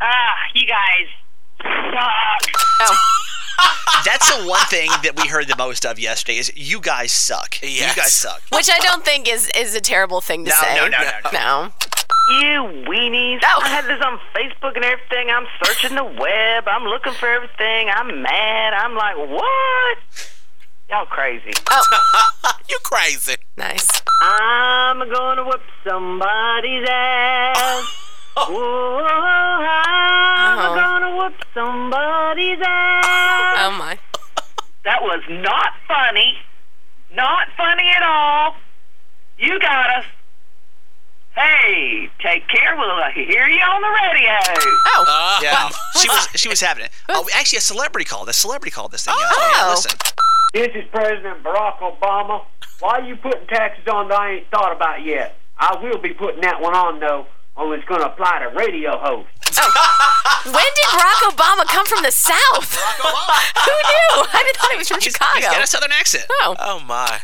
Ah, 0.02 0.36
you 0.54 0.66
guys 0.66 1.08
suck. 1.62 2.44
Oh, 2.82 3.25
That's 4.06 4.30
the 4.38 4.46
one 4.48 4.64
thing 4.68 4.90
that 5.04 5.14
we 5.20 5.28
heard 5.28 5.48
the 5.48 5.56
most 5.56 5.86
of 5.86 5.98
yesterday 5.98 6.38
is 6.38 6.52
you 6.56 6.80
guys 6.80 7.12
suck. 7.12 7.58
You 7.64 7.82
guys 7.96 8.14
suck. 8.14 8.42
which 8.52 8.70
I 8.70 8.78
don't 8.80 9.04
think 9.04 9.28
is 9.28 9.50
is 9.56 9.74
a 9.76 9.82
terrible 9.82 10.22
thing 10.22 10.46
to 10.46 10.50
No, 10.52 10.56
say. 10.62 10.76
no, 10.76 10.88
no, 10.88 10.98
no, 11.00 11.12
no. 11.32 11.32
No. 11.32 11.72
You 12.42 12.86
weenies. 12.90 13.40
Oh. 13.44 13.62
I 13.64 13.68
had 13.70 13.86
this 13.86 14.02
on 14.04 14.20
Facebook 14.36 14.76
and 14.76 14.84
everything. 14.86 15.30
I'm 15.30 15.46
searching 15.64 15.96
the 15.96 16.04
web. 16.04 16.68
I'm 16.68 16.84
looking 16.84 17.14
for 17.14 17.28
everything. 17.28 17.90
I'm 17.90 18.22
mad. 18.22 18.74
I'm 18.74 18.96
like, 18.96 19.16
what? 19.18 19.98
Y'all 20.90 21.06
crazy. 21.06 21.52
Oh. 21.70 22.52
you 22.70 22.78
crazy. 22.84 23.36
Nice. 23.58 23.88
I'm 24.22 25.00
gonna 25.12 25.46
whip 25.46 25.62
somebody's 25.88 26.88
ass. 26.90 28.05
Whoa, 28.38 29.06
I'm 29.08 30.60
Oh. 30.60 30.76
gonna 30.76 31.16
whip 31.18 31.46
somebody's 31.54 32.60
ass. 32.62 33.06
Oh 33.60 33.72
my. 33.78 33.98
That 34.84 35.02
was 35.02 35.22
not 35.30 35.74
funny. 35.88 36.38
Not 37.14 37.48
funny 37.58 37.90
at 37.96 38.04
all. 38.04 38.56
You 39.38 39.60
got 39.60 39.90
us. 40.00 40.06
Hey, 41.36 42.10
take 42.22 42.48
care. 42.48 42.76
We'll 42.78 43.04
hear 43.14 43.48
you 43.48 43.60
on 43.60 43.82
the 43.82 43.90
radio. 43.90 44.38
Oh. 44.96 45.06
Uh, 45.08 45.40
Yeah. 45.42 45.70
she 46.02 46.08
was 46.10 46.28
she 46.36 46.50
was 46.50 46.60
having 46.62 46.86
it. 46.86 46.92
Oh, 47.10 47.28
actually, 47.36 47.58
a 47.58 47.62
celebrity 47.62 48.06
called. 48.06 48.28
A 48.30 48.34
celebrity 48.34 48.72
called 48.72 48.92
this 48.92 49.06
thing 49.06 49.16
yesterday. 49.18 49.52
Oh. 49.56 49.68
Listen. 49.72 49.98
This 50.54 50.70
is 50.76 50.86
President 50.92 51.44
Barack 51.44 51.80
Obama. 51.80 52.44
Why 52.80 53.00
are 53.00 53.02
you 53.02 53.16
putting 53.18 53.48
taxes 53.48 53.88
on 53.88 54.08
that 54.10 54.20
I 54.20 54.32
ain't 54.36 54.48
thought 54.52 54.72
about 54.74 55.04
yet? 55.04 55.38
I 55.58 55.78
will 55.82 55.98
be 55.98 56.14
putting 56.14 56.42
that 56.42 56.62
one 56.62 56.74
on, 56.76 57.00
though, 57.00 57.26
only 57.58 57.78
it's 57.78 57.88
going 57.88 58.02
to 58.02 58.08
apply 58.08 58.40
to 58.40 58.50
radio 58.56 58.98
hosts. 58.98 59.32
Oh. 59.58 60.42
When 60.46 60.54
did 60.76 60.88
Barack 60.92 61.32
Obama 61.32 61.66
come 61.66 61.86
from 61.86 62.04
the 62.04 62.12
South? 62.12 62.76
Who 62.76 63.72
knew? 63.72 64.28
I 64.28 64.44
didn't 64.46 64.58
thought 64.58 64.72
he 64.72 64.78
was 64.78 64.88
from 64.88 65.00
He's, 65.00 65.14
Chicago. 65.14 65.36
he's 65.40 65.46
got 65.46 65.64
a 65.64 65.68
southern 65.68 65.92
accent. 65.92 66.26
oh. 66.44 66.56
Oh 66.60 66.80
my. 66.82 67.20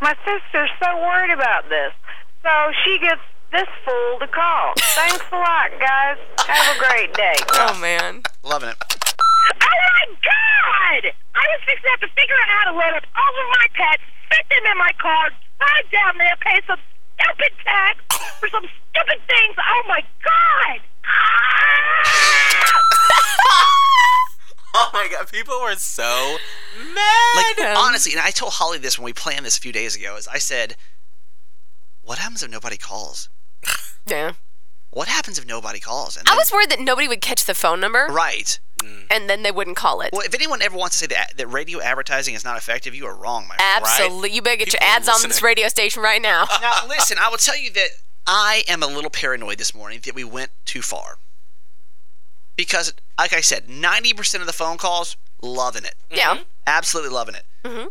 My 0.00 0.14
sister's 0.26 0.70
so 0.82 0.96
worried 0.98 1.30
about 1.32 1.68
this, 1.68 1.92
so 2.42 2.50
she 2.84 2.98
gets 2.98 3.20
this 3.52 3.68
fool 3.84 4.18
to 4.20 4.26
call. 4.28 4.72
Thanks 4.98 5.24
a 5.32 5.36
lot, 5.36 5.70
guys. 5.78 6.18
Have 6.46 6.76
a 6.76 6.78
great 6.78 7.14
day. 7.14 7.34
Oh 7.54 7.78
man. 7.80 8.22
Loving 8.42 8.70
it. 8.70 8.76
Oh, 8.82 9.66
my 9.66 10.06
God! 10.22 11.02
I 11.34 11.44
was 11.54 11.60
fixing 11.66 11.82
to 11.82 11.90
have 11.90 12.00
to 12.00 12.10
figure 12.14 12.34
out 12.42 12.48
how 12.48 12.64
to 12.70 12.74
load 12.78 12.94
up 12.98 13.04
all 13.16 13.34
of 13.34 13.48
my 13.58 13.66
pets, 13.74 14.02
fit 14.30 14.44
them 14.50 14.62
in 14.72 14.78
my 14.78 14.92
car, 14.98 15.30
drive 15.58 15.86
down 15.90 16.18
there, 16.18 16.36
pay 16.40 16.60
some 16.66 16.78
stupid 17.18 17.52
tax 17.64 17.98
for 18.42 18.48
some 18.48 18.64
stupid 18.90 19.20
things. 19.28 19.54
Oh 19.56 19.82
my 19.86 20.02
God! 20.24 20.80
Oh 24.74 24.88
my 24.94 25.06
god, 25.12 25.30
people 25.30 25.54
were 25.60 25.74
so 25.74 26.38
mad. 26.94 27.54
Like 27.58 27.76
honestly, 27.76 28.12
and 28.12 28.20
I 28.22 28.30
told 28.30 28.54
Holly 28.54 28.78
this 28.78 28.98
when 28.98 29.04
we 29.04 29.12
planned 29.12 29.44
this 29.44 29.58
a 29.58 29.60
few 29.60 29.70
days 29.70 29.94
ago. 29.94 30.16
Is 30.16 30.26
I 30.26 30.38
said, 30.38 30.76
"What 32.02 32.16
happens 32.18 32.42
if 32.42 32.50
nobody 32.50 32.78
calls? 32.78 33.28
Yeah. 34.06 34.32
What 34.90 35.08
happens 35.08 35.38
if 35.38 35.46
nobody 35.46 35.78
calls?" 35.78 36.16
And 36.16 36.26
I 36.26 36.30
then- 36.30 36.38
was 36.38 36.50
worried 36.50 36.70
that 36.70 36.80
nobody 36.80 37.06
would 37.06 37.20
catch 37.20 37.44
the 37.44 37.54
phone 37.54 37.80
number. 37.80 38.06
right. 38.10 38.58
Mm. 38.78 39.06
And 39.10 39.28
then 39.30 39.42
they 39.42 39.50
wouldn't 39.52 39.76
call 39.76 40.00
it. 40.00 40.08
Well, 40.12 40.22
if 40.22 40.32
anyone 40.34 40.62
ever 40.62 40.76
wants 40.76 40.96
to 40.96 41.00
say 41.00 41.06
that 41.14 41.36
that 41.36 41.46
radio 41.48 41.80
advertising 41.82 42.34
is 42.34 42.42
not 42.42 42.56
effective, 42.56 42.94
you 42.94 43.04
are 43.06 43.14
wrong, 43.14 43.46
my 43.46 43.56
friend. 43.56 43.84
Absolutely. 43.84 44.30
You 44.32 44.40
better 44.40 44.56
get 44.56 44.72
your 44.72 44.80
People 44.80 44.88
are 44.88 44.96
ads 44.96 45.08
on 45.08 45.28
this 45.28 45.42
radio 45.42 45.68
station 45.68 46.02
right 46.02 46.20
now. 46.22 46.46
Now, 46.62 46.86
listen, 46.88 47.18
I 47.20 47.28
will 47.28 47.36
tell 47.36 47.56
you 47.58 47.70
that 47.74 47.88
I 48.26 48.64
am 48.68 48.82
a 48.82 48.86
little 48.86 49.10
paranoid 49.10 49.58
this 49.58 49.74
morning 49.74 50.00
that 50.04 50.14
we 50.14 50.24
went 50.24 50.50
too 50.64 50.82
far. 50.82 51.18
Because, 52.56 52.92
like 53.18 53.32
I 53.32 53.40
said, 53.40 53.66
90% 53.66 54.40
of 54.40 54.46
the 54.46 54.52
phone 54.52 54.76
calls, 54.76 55.16
loving 55.40 55.84
it. 55.84 55.94
Yeah. 56.10 56.34
Mm-hmm. 56.34 56.42
Absolutely 56.66 57.10
loving 57.10 57.34
it. 57.34 57.44
Mm-hmm. 57.64 57.88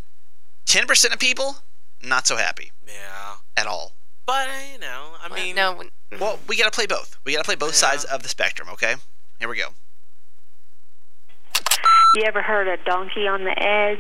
10% 0.66 1.14
of 1.14 1.20
people, 1.20 1.58
not 2.04 2.28
so 2.28 2.38
happy 2.38 2.72
Yeah. 2.88 3.36
at 3.58 3.68
all. 3.68 3.94
But, 4.26 4.48
uh, 4.48 4.52
you 4.72 4.80
know, 4.80 5.16
I 5.22 5.34
mean, 5.34 5.56
no. 5.56 5.74
when- 5.74 5.88
mm-hmm. 5.88 6.20
Well, 6.20 6.40
we 6.48 6.56
got 6.58 6.66
to 6.72 6.76
play 6.76 6.86
both. 6.86 7.18
We 7.26 7.34
got 7.34 7.40
to 7.40 7.44
play 7.44 7.56
both 7.56 7.76
sides 7.76 8.04
of 8.06 8.24
the 8.24 8.30
spectrum, 8.30 8.70
okay? 8.74 8.96
Here 9.40 9.50
we 9.50 9.58
go. 9.58 9.70
You 12.16 12.24
ever 12.26 12.42
heard 12.42 12.68
a 12.68 12.78
donkey 12.84 13.28
on 13.28 13.44
the 13.44 13.58
edge? 13.62 14.00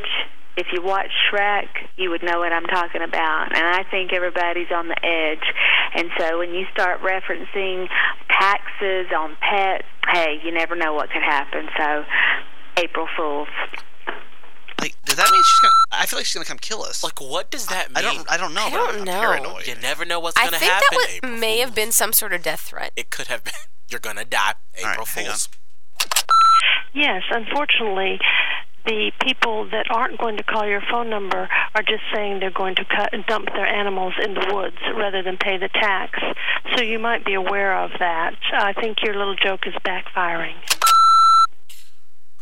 If 0.61 0.67
you 0.71 0.83
watch 0.83 1.09
Shrek, 1.25 1.69
you 1.97 2.11
would 2.11 2.21
know 2.21 2.37
what 2.37 2.53
I'm 2.53 2.67
talking 2.67 3.01
about. 3.01 3.47
And 3.55 3.65
I 3.65 3.83
think 3.89 4.13
everybody's 4.13 4.71
on 4.71 4.89
the 4.89 5.05
edge. 5.05 5.43
And 5.95 6.09
so 6.19 6.37
when 6.37 6.53
you 6.53 6.67
start 6.71 7.01
referencing 7.01 7.87
taxes 8.29 9.07
on 9.17 9.35
pets, 9.41 9.85
hey, 10.11 10.39
you 10.45 10.51
never 10.53 10.75
know 10.75 10.93
what 10.93 11.09
could 11.09 11.23
happen. 11.23 11.67
So, 11.75 12.03
April 12.77 13.07
Fools. 13.17 13.47
Like, 14.79 14.95
does 15.03 15.15
that 15.15 15.31
mean 15.31 15.41
she's 15.43 15.59
going 15.61 15.71
to. 15.71 15.97
I 15.97 16.05
feel 16.05 16.19
like 16.19 16.27
she's 16.27 16.35
going 16.35 16.45
to 16.45 16.49
come 16.49 16.59
kill 16.59 16.83
us. 16.83 17.03
like, 17.03 17.19
what 17.19 17.49
does 17.49 17.65
that 17.67 17.89
mean? 17.89 17.97
I 17.97 18.01
don't, 18.01 18.31
I 18.31 18.37
don't 18.37 18.53
know. 18.53 18.65
I 18.65 18.69
don't 18.69 18.99
I'm, 18.99 19.03
know. 19.03 19.13
I'm 19.13 19.41
paranoid. 19.41 19.67
You 19.67 19.75
never 19.81 20.05
know 20.05 20.19
what's 20.19 20.37
I 20.37 20.45
gonna 20.45 20.57
happen. 20.57 20.69
I 20.69 20.79
think 20.79 20.83
happen. 20.83 20.87
that 20.91 21.07
was, 21.07 21.15
April 21.15 21.37
may 21.39 21.57
have 21.57 21.73
been 21.73 21.91
some 21.91 22.13
sort 22.13 22.33
of 22.33 22.43
death 22.43 22.61
threat. 22.61 22.93
It 22.95 23.09
could 23.09 23.27
have 23.27 23.43
been. 23.43 23.53
You're 23.89 23.99
gonna 23.99 24.25
die. 24.25 24.53
All 24.77 24.83
right, 24.83 24.93
April 24.93 25.07
hang 25.07 25.25
on. 25.25 25.31
Fools. 25.31 25.49
Yes, 26.93 27.23
unfortunately, 27.31 28.19
the 28.85 29.11
people 29.21 29.69
that 29.71 29.87
aren't 29.89 30.19
going 30.19 30.37
to 30.37 30.43
call 30.43 30.65
your 30.65 30.81
phone 30.89 31.09
number 31.09 31.47
are 31.75 31.83
just 31.83 32.03
saying 32.13 32.39
they're 32.39 32.51
going 32.51 32.75
to 32.75 32.85
cut 32.85 33.13
and 33.13 33.25
dump 33.25 33.47
their 33.53 33.65
animals 33.65 34.13
in 34.23 34.33
the 34.33 34.53
woods 34.53 34.77
rather 34.95 35.21
than 35.23 35.37
pay 35.37 35.57
the 35.57 35.69
tax. 35.69 36.19
So 36.75 36.83
you 36.83 36.99
might 36.99 37.25
be 37.25 37.33
aware 37.33 37.77
of 37.83 37.91
that. 37.99 38.35
I 38.53 38.73
think 38.73 38.97
your 39.03 39.15
little 39.15 39.35
joke 39.35 39.67
is 39.67 39.73
backfiring. 39.85 40.55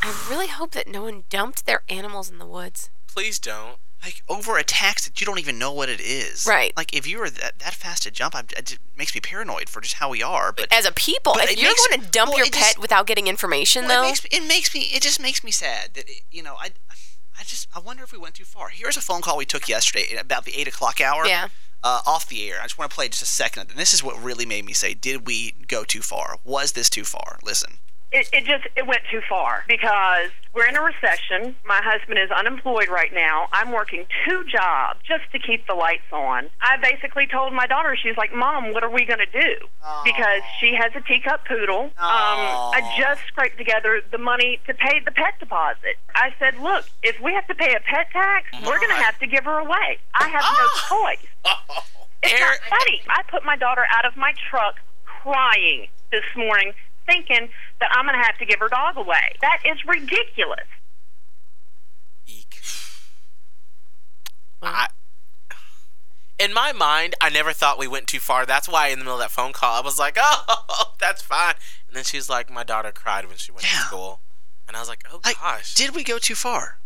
I 0.02 0.28
really 0.30 0.48
hope 0.48 0.72
that 0.72 0.88
no 0.88 1.04
one 1.04 1.24
dumped 1.30 1.66
their 1.66 1.84
animals 1.90 2.30
in 2.30 2.38
the 2.38 2.46
woods. 2.46 2.90
Please 3.08 3.38
don't. 3.38 3.78
Like, 4.04 4.24
over 4.30 4.58
a 4.58 4.64
tax 4.64 5.06
that 5.06 5.20
you 5.20 5.26
don't 5.26 5.40
even 5.40 5.60
know 5.60 5.74
what 5.74 5.90
it 5.90 6.00
is. 6.00 6.46
Right. 6.46 6.72
Like, 6.78 6.96
if 6.96 7.06
you 7.06 7.20
were 7.20 7.30
that, 7.30 7.60
that 7.60 7.74
fast 7.74 8.04
to 8.04 8.12
jump, 8.12 8.34
I, 8.34 8.44
it 8.56 8.78
makes 8.98 9.14
me 9.14 9.20
paranoid 9.20 9.68
for 9.68 9.82
just 9.82 9.96
how 9.96 10.10
we 10.10 10.24
are. 10.24 10.54
But 10.54 10.72
As 10.72 10.86
a 10.86 10.92
people, 10.94 11.34
But 11.34 11.50
if 11.52 11.60
you're 11.62 11.70
makes- 11.72 11.88
going 11.88 12.02
to 12.02 12.08
dump 12.08 12.30
well, 12.30 12.38
your 12.38 12.46
pet 12.46 12.54
just- 12.54 12.80
without 12.80 13.08
getting 13.08 13.28
information, 13.28 13.86
Well, 13.88 14.04
though, 14.04 14.08
it 14.08 14.12
makes 14.12 14.24
me, 14.24 14.30
it 14.32 14.48
makes 14.48 14.74
me 14.74 14.82
it 14.96 15.02
just 15.02 15.22
makes 15.22 15.44
me 15.44 15.52
sad 15.52 15.96
that 15.96 16.08
it, 16.10 16.22
you 16.32 16.42
know 16.42 16.56
I 16.60 16.70
I 17.38 17.44
just 17.44 17.68
I 17.76 17.80
wonder 17.80 18.04
if 18.04 18.12
we 18.14 18.18
went 18.18 18.36
too 18.36 18.46
far. 18.46 18.70
Here's 18.70 18.96
a 18.98 19.02
phone 19.02 19.22
call 19.22 19.36
we 19.38 19.46
took 19.46 19.68
yesterday 19.68 20.08
at 20.16 20.22
about 20.24 20.46
the 20.46 20.56
eight 20.58 20.68
o'clock 20.68 21.02
hour. 21.02 21.26
Yeah. 21.26 21.50
Uh, 21.84 22.02
off 22.06 22.28
the 22.28 22.50
air. 22.50 22.60
I 22.60 22.64
just 22.64 22.78
want 22.78 22.92
to 22.92 22.96
play 22.96 23.08
just 23.08 23.22
a 23.22 23.26
second. 23.26 23.70
And 23.70 23.80
this 23.80 23.94
is 23.94 24.04
what 24.04 24.22
really 24.22 24.46
made 24.46 24.66
me 24.66 24.74
say, 24.74 24.94
did 24.94 25.26
we 25.26 25.54
go 25.70 25.86
too 25.86 26.02
far? 26.02 26.38
Was 26.44 26.74
this 26.74 26.90
too 26.90 27.06
far? 27.06 27.40
Listen. 27.42 27.78
It, 28.12 28.30
it 28.34 28.46
just 28.46 28.66
it 28.76 28.88
went 28.88 29.02
too 29.12 29.22
far 29.30 29.64
because 29.68 30.32
we're 30.54 30.66
in 30.66 30.76
a 30.76 30.82
recession. 30.82 31.56
My 31.66 31.80
husband 31.84 32.18
is 32.18 32.32
unemployed 32.32 32.90
right 32.90 33.14
now. 33.14 33.48
I'm 33.54 33.72
working 33.72 34.06
two 34.28 34.44
jobs 34.46 35.00
just 35.08 35.30
to 35.32 35.40
keep 35.40 35.68
the 35.68 35.76
lights 35.76 36.10
on. 36.12 36.50
I 36.62 36.78
basically 36.82 37.28
told 37.28 37.54
my 37.54 37.68
daughter, 37.68 37.96
she's 38.02 38.18
like, 38.18 38.34
"Mom, 38.34 38.74
what 38.74 38.84
are 38.84 38.90
we 38.90 39.06
going 39.06 39.20
to 39.20 39.30
do?" 39.42 39.56
Because 40.04 40.42
she 40.60 40.74
has 40.74 40.92
a 40.96 41.02
teacup 41.02 41.46
poodle. 41.46 41.86
Um, 41.86 41.92
I 42.74 42.96
just 42.98 43.22
scraped 43.28 43.58
together 43.58 44.02
the 44.12 44.18
money 44.18 44.60
to 44.66 44.74
pay 44.74 45.00
the 45.06 45.12
pet 45.12 45.36
deposit. 45.40 45.98
I 46.16 46.34
said, 46.40 46.58
"Look, 46.58 46.86
if 47.04 47.20
we 47.22 47.34
have 47.34 47.46
to 47.48 47.56
pay 47.56 47.76
a 47.76 47.80
pet 47.80 48.08
tax, 48.12 48.48
we're 48.66 48.80
going 48.80 48.90
to 48.90 49.04
have 49.04 49.20
to 49.20 49.28
give 49.28 49.46
her 49.46 49.60
away. 49.60 50.00
I 50.16 50.28
have 50.30 50.44
no 50.44 50.98
choice." 50.98 51.28
It's 52.22 52.38
not 52.42 52.58
funny. 52.70 53.02
I 53.08 53.24
put 53.32 53.46
my 53.46 53.56
daughter 53.56 53.86
out 53.96 54.04
of 54.06 54.18
my 54.18 54.34
truck 54.50 54.76
crying 55.06 55.88
this 56.12 56.26
morning, 56.36 56.74
thinking 57.10 57.50
that 57.80 57.90
I'm 57.92 58.06
going 58.06 58.18
to 58.18 58.24
have 58.24 58.38
to 58.38 58.46
give 58.46 58.60
her 58.60 58.68
dog 58.70 58.98
away. 58.98 59.36
That 59.42 59.62
is 59.66 59.78
ridiculous. 59.86 60.68
I, 64.62 64.88
in 66.38 66.54
my 66.54 66.74
mind, 66.74 67.16
I 67.22 67.30
never 67.30 67.54
thought 67.54 67.80
we 67.80 67.88
went 67.88 68.08
too 68.08 68.20
far. 68.20 68.46
That's 68.46 68.68
why 68.68 68.90
in 68.90 69.00
the 69.00 69.06
middle 69.06 69.20
of 69.20 69.22
that 69.22 69.32
phone 69.32 69.54
call, 69.54 69.82
I 69.82 69.82
was 69.82 69.98
like, 69.98 70.18
"Oh, 70.20 70.94
that's 71.00 71.22
fine." 71.22 71.56
And 71.88 71.96
then 71.96 72.04
she's 72.04 72.30
like, 72.30 72.50
"My 72.50 72.64
daughter 72.64 72.92
cried 72.92 73.26
when 73.28 73.38
she 73.38 73.54
went 73.54 73.64
to 73.64 73.76
school," 73.78 74.20
and 74.68 74.76
I 74.76 74.82
was 74.82 74.90
like, 74.90 75.06
"Oh 75.12 75.20
gosh." 75.24 75.76
Did 75.76 75.96
we 75.96 76.04
go 76.04 76.18
too 76.18 76.36
far? 76.36 76.80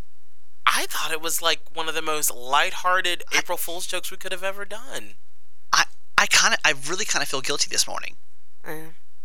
I 0.66 0.86
thought 0.88 1.10
it 1.10 1.20
was 1.20 1.42
like 1.42 1.60
one 1.74 1.88
of 1.88 1.94
the 1.94 2.02
most 2.02 2.32
lighthearted 2.32 3.24
April 3.36 3.58
Fool's 3.58 3.86
jokes 3.86 4.10
we 4.10 4.16
could 4.16 4.32
have 4.32 4.44
ever 4.44 4.64
done. 4.64 5.14
I 5.72 5.84
I 6.16 6.26
kind 6.26 6.54
of 6.54 6.60
I 6.64 6.74
really 6.88 7.04
kind 7.04 7.22
of 7.22 7.28
feel 7.28 7.40
guilty 7.40 7.68
this 7.68 7.86
morning 7.86 8.16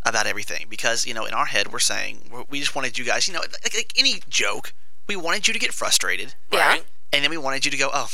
about 0.04 0.26
everything 0.28 0.66
because 0.70 1.06
you 1.06 1.14
know 1.14 1.26
in 1.26 1.34
our 1.34 1.46
head 1.46 1.72
we're 1.72 1.80
saying 1.80 2.30
we're, 2.32 2.44
just 2.60 2.76
wanted 2.76 2.98
you 2.98 3.04
guys 3.06 3.28
you 3.28 3.34
know 3.34 3.42
like, 3.42 3.74
like 3.76 3.94
any 3.98 4.22
joke 4.30 4.74
we 5.08 5.16
wanted 5.16 5.48
you 5.48 5.54
to 5.54 5.60
get 5.60 5.74
frustrated 5.74 6.34
Yeah. 6.52 6.68
right 6.68 6.84
and 7.12 7.24
then 7.24 7.30
we 7.32 7.38
wanted 7.38 7.66
you 7.66 7.72
to 7.72 7.78
go 7.78 7.90
oh 7.94 8.10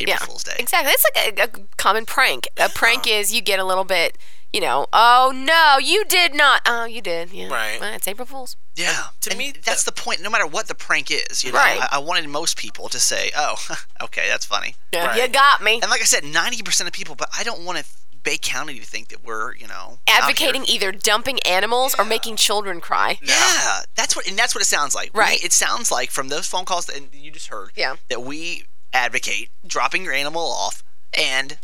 April 0.00 0.12
yeah, 0.20 0.24
Fool's 0.24 0.44
Day 0.44 0.54
exactly. 0.58 0.92
It's 0.92 1.04
like 1.14 1.38
a, 1.40 1.42
a 1.60 1.64
common 1.76 2.06
prank. 2.06 2.46
A 2.56 2.68
prank 2.74 3.08
is 3.08 3.34
you 3.34 3.40
get 3.40 3.58
a 3.58 3.64
little 3.64 3.82
bit, 3.82 4.16
you 4.52 4.60
know, 4.60 4.86
oh 4.92 5.32
no, 5.34 5.78
you 5.84 6.04
did 6.04 6.34
not. 6.36 6.62
Oh, 6.64 6.84
you 6.84 7.02
did. 7.02 7.32
Yeah. 7.32 7.48
Right. 7.48 7.80
Well, 7.80 7.92
it's 7.94 8.06
April 8.06 8.24
Fool's. 8.24 8.56
Yeah, 8.76 9.06
to 9.22 9.36
me, 9.36 9.52
that's 9.64 9.82
the 9.82 9.90
point. 9.90 10.22
No 10.22 10.30
matter 10.30 10.46
what 10.46 10.68
the 10.68 10.76
prank 10.76 11.10
is, 11.10 11.42
you 11.42 11.50
know, 11.50 11.58
Right. 11.58 11.80
I, 11.82 11.96
I 11.96 11.98
wanted 11.98 12.28
most 12.28 12.56
people 12.56 12.88
to 12.90 13.00
say, 13.00 13.32
"Oh, 13.36 13.56
okay, 14.04 14.28
that's 14.28 14.46
funny." 14.46 14.76
Yeah, 14.92 15.16
you 15.16 15.26
got 15.26 15.64
me. 15.64 15.80
And 15.82 15.90
like 15.90 16.00
I 16.00 16.04
said, 16.04 16.22
ninety 16.22 16.62
percent 16.62 16.86
of 16.86 16.92
people, 16.94 17.16
but 17.16 17.28
I 17.36 17.42
don't 17.42 17.64
want 17.64 17.78
to 17.78 17.84
Bay 18.22 18.38
County 18.40 18.78
to 18.78 18.84
think 18.84 19.08
that 19.08 19.24
we're, 19.24 19.54
you 19.54 19.66
know. 19.66 19.98
Advocating 20.08 20.64
either 20.66 20.92
dumping 20.92 21.38
animals 21.40 21.94
or 21.98 22.04
making 22.04 22.36
children 22.36 22.80
cry. 22.80 23.18
Yeah, 23.22 23.80
that's 23.94 24.14
what, 24.16 24.26
and 24.28 24.38
that's 24.38 24.54
what 24.54 24.62
it 24.62 24.66
sounds 24.66 24.94
like. 24.94 25.12
We- 25.14 25.20
Right. 25.20 25.44
it 25.44 25.52
sounds 25.52 25.90
like 25.90 26.10
from 26.10 26.28
those 26.28 26.46
phone 26.46 26.64
calls 26.64 26.86
that 26.86 27.00
you 27.14 27.30
just 27.30 27.48
heard. 27.48 27.70
Yeah. 27.76 27.96
That 28.08 28.22
we 28.22 28.64
advocate 28.92 29.50
dropping 29.66 30.04
your 30.04 30.12
animal 30.14 30.42
off 30.42 30.82
and 31.16 31.58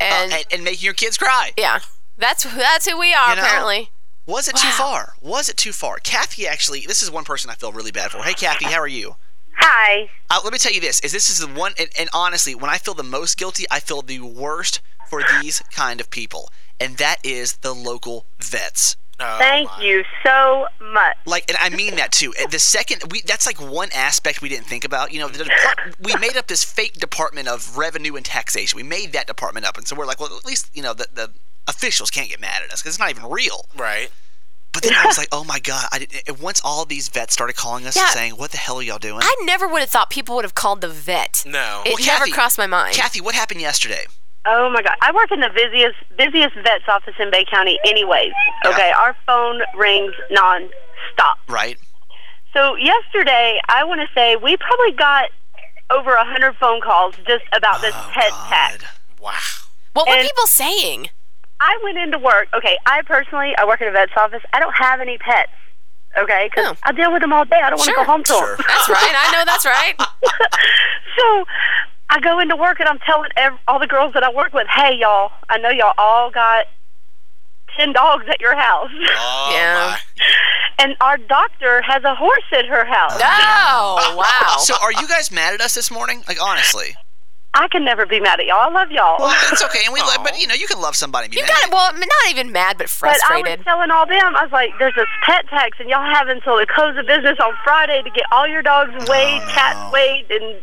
and 0.00 0.32
uh, 0.32 0.36
and, 0.36 0.44
and 0.52 0.64
making 0.64 0.84
your 0.84 0.94
kids 0.94 1.18
cry. 1.18 1.50
Yeah, 1.56 1.80
that's 2.16 2.44
that's 2.44 2.88
who 2.88 2.98
we 2.98 3.12
are 3.14 3.30
You 3.30 3.36
know? 3.36 3.42
apparently. 3.42 3.90
Was 4.26 4.46
it 4.46 4.56
too 4.56 4.68
far? 4.68 5.14
Was 5.22 5.48
it 5.48 5.56
too 5.56 5.72
far? 5.72 5.96
Kathy 5.98 6.46
actually, 6.46 6.80
this 6.86 7.02
is 7.02 7.10
one 7.10 7.24
person 7.24 7.50
I 7.50 7.54
feel 7.54 7.72
really 7.72 7.90
bad 7.92 8.10
for. 8.10 8.18
Hey, 8.18 8.34
Kathy, 8.34 8.66
how 8.66 8.78
are 8.78 8.86
you? 8.86 9.16
Hi. 9.58 10.08
Uh, 10.30 10.40
let 10.44 10.52
me 10.52 10.58
tell 10.58 10.72
you 10.72 10.80
this: 10.80 11.00
is 11.00 11.12
this 11.12 11.30
is 11.30 11.38
the 11.38 11.48
one, 11.48 11.72
and, 11.78 11.88
and 11.98 12.08
honestly, 12.14 12.54
when 12.54 12.70
I 12.70 12.78
feel 12.78 12.94
the 12.94 13.02
most 13.02 13.36
guilty, 13.36 13.64
I 13.70 13.80
feel 13.80 14.02
the 14.02 14.20
worst 14.20 14.80
for 15.08 15.22
these 15.40 15.60
kind 15.72 16.00
of 16.00 16.10
people, 16.10 16.50
and 16.80 16.96
that 16.98 17.16
is 17.24 17.58
the 17.58 17.74
local 17.74 18.26
vets. 18.38 18.96
Oh 19.20 19.36
Thank 19.38 19.68
you 19.82 20.04
so 20.24 20.68
much. 20.80 21.16
Like, 21.26 21.50
and 21.50 21.58
I 21.60 21.74
mean 21.74 21.96
that 21.96 22.12
too. 22.12 22.32
The 22.50 22.60
second 22.60 23.02
we—that's 23.10 23.46
like 23.46 23.60
one 23.60 23.88
aspect 23.92 24.42
we 24.42 24.48
didn't 24.48 24.66
think 24.66 24.84
about. 24.84 25.12
You 25.12 25.18
know, 25.20 25.28
the 25.28 25.44
depart- 25.44 25.96
we 26.00 26.14
made 26.20 26.36
up 26.36 26.46
this 26.46 26.62
fake 26.62 26.94
department 26.94 27.48
of 27.48 27.76
revenue 27.76 28.14
and 28.14 28.24
taxation. 28.24 28.76
We 28.76 28.84
made 28.84 29.12
that 29.14 29.26
department 29.26 29.66
up, 29.66 29.76
and 29.76 29.88
so 29.88 29.96
we're 29.96 30.06
like, 30.06 30.20
well, 30.20 30.36
at 30.36 30.44
least 30.44 30.70
you 30.72 30.82
know 30.82 30.94
the, 30.94 31.08
the 31.12 31.30
officials 31.66 32.10
can't 32.10 32.28
get 32.28 32.40
mad 32.40 32.62
at 32.64 32.72
us 32.72 32.80
because 32.80 32.94
it's 32.94 33.00
not 33.00 33.10
even 33.10 33.28
real. 33.28 33.66
Right. 33.76 34.10
But 34.78 34.84
then 34.88 34.96
I 34.96 35.06
was 35.06 35.18
like, 35.18 35.26
oh 35.32 35.42
my 35.42 35.58
god! 35.58 35.86
I 35.90 35.98
didn't, 35.98 36.22
and 36.28 36.38
once 36.38 36.60
all 36.64 36.84
these 36.84 37.08
vets 37.08 37.34
started 37.34 37.56
calling 37.56 37.84
us 37.84 37.96
Yeah. 37.96 38.10
saying, 38.10 38.34
"What 38.36 38.52
the 38.52 38.58
hell 38.58 38.76
are 38.78 38.82
y'all 38.82 39.00
doing?" 39.00 39.18
I 39.24 39.36
never 39.42 39.66
would 39.66 39.80
have 39.80 39.90
thought 39.90 40.08
people 40.08 40.36
would 40.36 40.44
have 40.44 40.54
called 40.54 40.82
the 40.82 40.88
vet. 40.88 41.42
No. 41.44 41.82
It 41.84 41.94
Well, 41.98 42.06
never 42.06 42.18
Kathy- 42.20 42.30
crossed 42.30 42.58
my 42.58 42.68
mind. 42.68 42.94
Kathy, 42.94 43.20
what 43.20 43.34
happened 43.34 43.60
yesterday? 43.60 44.06
Oh 44.46 44.70
my 44.70 44.80
God! 44.82 44.94
I 45.00 45.10
work 45.10 45.32
in 45.32 45.40
the 45.40 45.50
busiest 45.50 45.96
busiest 46.16 46.54
vet's 46.62 46.84
office 46.86 47.14
in 47.18 47.28
Bay 47.32 47.44
County. 47.44 47.80
Anyways, 47.84 48.32
okay, 48.64 48.92
our 48.92 49.16
phone 49.26 49.62
rings 49.74 50.14
non-stop. 50.30 51.38
Right. 51.48 51.76
So 52.54 52.76
yesterday, 52.76 53.60
I 53.68 53.82
want 53.82 54.00
to 54.00 54.06
say 54.14 54.36
we 54.36 54.56
probably 54.58 54.92
got 54.92 55.30
over 55.90 56.12
a 56.14 56.24
hundred 56.24 56.54
phone 56.54 56.80
calls 56.80 57.16
just 57.26 57.44
about 57.52 57.80
this 57.80 57.94
oh, 57.96 58.10
pet 58.12 58.30
tax. 58.48 58.84
Wow. 59.20 59.32
What 59.94 60.06
were 60.08 60.22
people 60.22 60.46
saying? 60.46 61.10
I 61.60 61.78
went 61.82 61.98
into 61.98 62.18
work. 62.18 62.48
Okay, 62.54 62.78
I 62.86 63.02
personally, 63.02 63.54
I 63.56 63.66
work 63.66 63.80
in 63.80 63.88
a 63.88 63.92
vet's 63.92 64.12
office. 64.16 64.42
I 64.52 64.60
don't 64.60 64.74
have 64.74 65.00
any 65.00 65.18
pets. 65.18 65.50
okay? 66.16 66.48
Because 66.50 66.76
oh. 66.76 66.80
I 66.84 66.92
deal 66.92 67.12
with 67.12 67.22
them 67.22 67.32
all 67.32 67.44
day. 67.44 67.60
I 67.62 67.70
don't 67.70 67.78
want 67.78 67.88
to 67.90 67.96
go 67.96 68.04
home 68.04 68.22
to 68.24 68.32
them. 68.32 68.56
That's 68.66 68.88
right. 68.88 69.14
I 69.16 69.32
know 69.32 69.44
that's 69.44 69.64
right. 69.66 69.94
so 71.18 71.44
I 72.10 72.20
go 72.20 72.38
into 72.40 72.56
work 72.56 72.80
and 72.80 72.88
I'm 72.88 72.98
telling 73.00 73.30
ev- 73.36 73.58
all 73.66 73.78
the 73.78 73.86
girls 73.86 74.14
that 74.14 74.22
I 74.22 74.32
work 74.32 74.52
with, 74.52 74.66
hey, 74.68 74.96
y'all, 74.98 75.32
I 75.48 75.58
know 75.58 75.70
y'all 75.70 75.94
all 75.98 76.30
got 76.30 76.66
10 77.76 77.92
dogs 77.92 78.24
at 78.28 78.40
your 78.40 78.56
house. 78.56 78.90
Oh, 78.92 79.50
yeah. 79.52 79.96
And 80.78 80.96
our 81.00 81.18
doctor 81.18 81.82
has 81.82 82.04
a 82.04 82.14
horse 82.14 82.44
at 82.52 82.66
her 82.66 82.84
house. 82.84 83.12
Oh, 83.14 84.14
wow. 84.16 84.56
So 84.58 84.74
are 84.80 84.92
you 84.92 85.08
guys 85.08 85.30
mad 85.30 85.54
at 85.54 85.60
us 85.60 85.74
this 85.74 85.90
morning? 85.90 86.22
Like 86.28 86.40
honestly. 86.42 86.94
I 87.54 87.66
can 87.68 87.84
never 87.84 88.06
be 88.06 88.20
mad 88.20 88.38
at 88.40 88.46
y'all. 88.46 88.58
I 88.60 88.68
love 88.70 88.90
y'all. 88.90 89.16
Well, 89.18 89.34
it's 89.50 89.64
okay, 89.64 89.80
and 89.84 89.92
we. 89.92 90.00
Love, 90.00 90.18
but 90.22 90.38
you 90.40 90.46
know, 90.46 90.54
you 90.54 90.66
can 90.66 90.80
love 90.80 90.94
somebody. 90.94 91.24
And 91.24 91.32
be 91.32 91.38
You 91.40 91.44
mad. 91.44 91.70
got 91.70 91.72
well, 91.72 91.92
not 91.98 92.30
even 92.30 92.52
mad, 92.52 92.78
but 92.78 92.88
frustrated. 92.88 93.44
But 93.44 93.50
I 93.50 93.56
was 93.56 93.64
telling 93.64 93.90
all 93.90 94.06
them, 94.06 94.36
I 94.36 94.42
was 94.44 94.52
like, 94.52 94.70
there's 94.78 94.94
this 94.94 95.08
pet 95.24 95.48
tax, 95.48 95.78
and 95.80 95.88
y'all 95.90 96.04
have 96.14 96.28
until 96.28 96.56
the 96.56 96.66
close 96.66 96.96
of 96.96 97.06
business 97.06 97.38
on 97.42 97.54
Friday 97.64 98.02
to 98.02 98.10
get 98.10 98.24
all 98.30 98.46
your 98.46 98.62
dogs 98.62 98.92
weighed, 99.08 99.42
cats 99.48 99.92
weighed, 99.92 100.26
and 100.30 100.62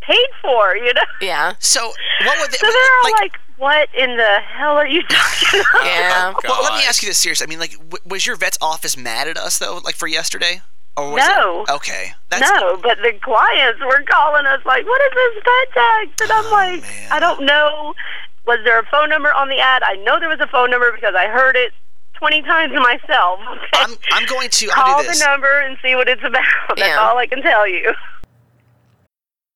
paid 0.00 0.26
for, 0.40 0.76
you 0.76 0.94
know? 0.94 1.02
Yeah. 1.20 1.54
So 1.58 1.92
what 2.24 2.38
would 2.40 2.50
they? 2.52 2.56
So 2.56 2.66
they're 2.66 2.96
all 3.04 3.12
like, 3.12 3.36
what 3.58 3.88
in 3.94 4.16
the 4.16 4.38
hell 4.40 4.76
are 4.76 4.86
you 4.86 5.02
talking 5.08 5.60
about? 5.60 5.84
Yeah. 5.84 6.32
Well, 6.44 6.62
let 6.62 6.72
me 6.74 6.84
ask 6.86 7.02
you 7.02 7.08
this 7.08 7.18
seriously. 7.18 7.46
I 7.46 7.50
mean, 7.50 7.58
like, 7.58 7.72
w- 7.72 7.98
was 8.06 8.24
your 8.26 8.36
vet's 8.36 8.56
office 8.62 8.96
mad 8.96 9.28
at 9.28 9.36
us 9.36 9.58
though, 9.58 9.80
like 9.84 9.94
for 9.96 10.06
yesterday? 10.06 10.62
Or 11.00 11.10
was 11.12 11.26
No. 11.26 11.62
It, 11.62 11.70
okay. 11.70 12.12
no, 12.38 12.76
but 12.82 12.98
the 13.02 13.12
clients 13.22 13.80
were 13.80 14.02
calling 14.08 14.46
us 14.46 14.60
like, 14.64 14.86
"What 14.86 15.00
is 15.02 15.12
this 15.14 15.42
pet 15.44 15.74
tax?" 15.74 16.10
And 16.22 16.30
Oh, 16.30 16.42
I'm 16.44 16.50
like, 16.52 16.84
"I 17.10 17.18
don't 17.20 17.44
know. 17.44 17.94
Was 18.46 18.58
there 18.64 18.78
a 18.78 18.86
phone 18.86 19.08
number 19.08 19.32
on 19.32 19.48
the 19.48 19.58
ad? 19.60 19.82
I 19.84 19.96
know 19.96 20.18
there 20.20 20.28
was 20.28 20.40
a 20.40 20.46
phone 20.48 20.70
number 20.70 20.90
because 20.92 21.14
I 21.14 21.26
heard 21.26 21.56
it 21.56 21.72
20 22.14 22.42
times 22.42 22.72
myself." 22.74 23.40
I'm 23.74 23.94
I'm 24.12 24.26
going 24.26 24.48
to 24.50 24.66
I'm 24.70 24.74
Call 24.74 25.02
gonna 25.02 25.08
the 25.16 25.24
number 25.24 25.60
and 25.60 25.76
see 25.82 25.94
what 25.94 26.08
it's 26.08 26.22
about. 26.24 26.44
That's 26.76 26.80
Yeah. 26.80 27.00
all 27.00 27.16
I 27.18 27.26
can 27.26 27.42
tell 27.42 27.66
you. 27.68 27.94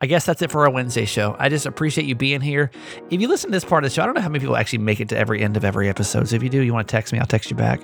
I 0.00 0.06
guess 0.06 0.26
that's 0.26 0.42
it 0.42 0.50
for 0.50 0.64
our 0.64 0.70
Wednesday 0.70 1.04
show. 1.04 1.36
I 1.38 1.48
just 1.48 1.66
appreciate 1.66 2.06
you 2.06 2.14
being 2.14 2.40
here. 2.40 2.70
If 3.10 3.20
you 3.20 3.28
listen 3.28 3.50
to 3.50 3.56
this 3.56 3.64
part 3.64 3.84
of 3.84 3.90
the 3.90 3.94
show, 3.94 4.02
I 4.02 4.06
don't 4.06 4.14
know 4.14 4.20
how 4.20 4.28
many 4.28 4.40
people 4.40 4.56
actually 4.56 4.80
make 4.80 5.00
it 5.00 5.08
to 5.10 5.18
every 5.18 5.42
end 5.42 5.56
of 5.56 5.64
every 5.64 5.88
episode. 5.88 6.28
So 6.28 6.36
if 6.36 6.42
you 6.42 6.48
do, 6.48 6.62
you 6.62 6.72
want 6.72 6.88
to 6.88 6.92
text 6.92 7.12
me, 7.12 7.18
I'll 7.18 7.26
text 7.26 7.50
you 7.50 7.56
back 7.56 7.80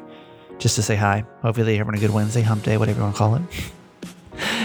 just 0.59 0.77
to 0.77 0.83
say 0.83 0.97
hi. 0.97 1.25
Hopefully, 1.43 1.77
you're 1.77 1.85
having 1.85 1.99
a 1.99 2.01
good 2.01 2.13
Wednesday, 2.15 2.43
hump 2.43 2.65
day, 2.65 2.77
whatever 2.77 2.99
you 2.99 3.05
want 3.05 3.15
to 3.15 3.19
call 3.19 3.35
it. 3.37 3.43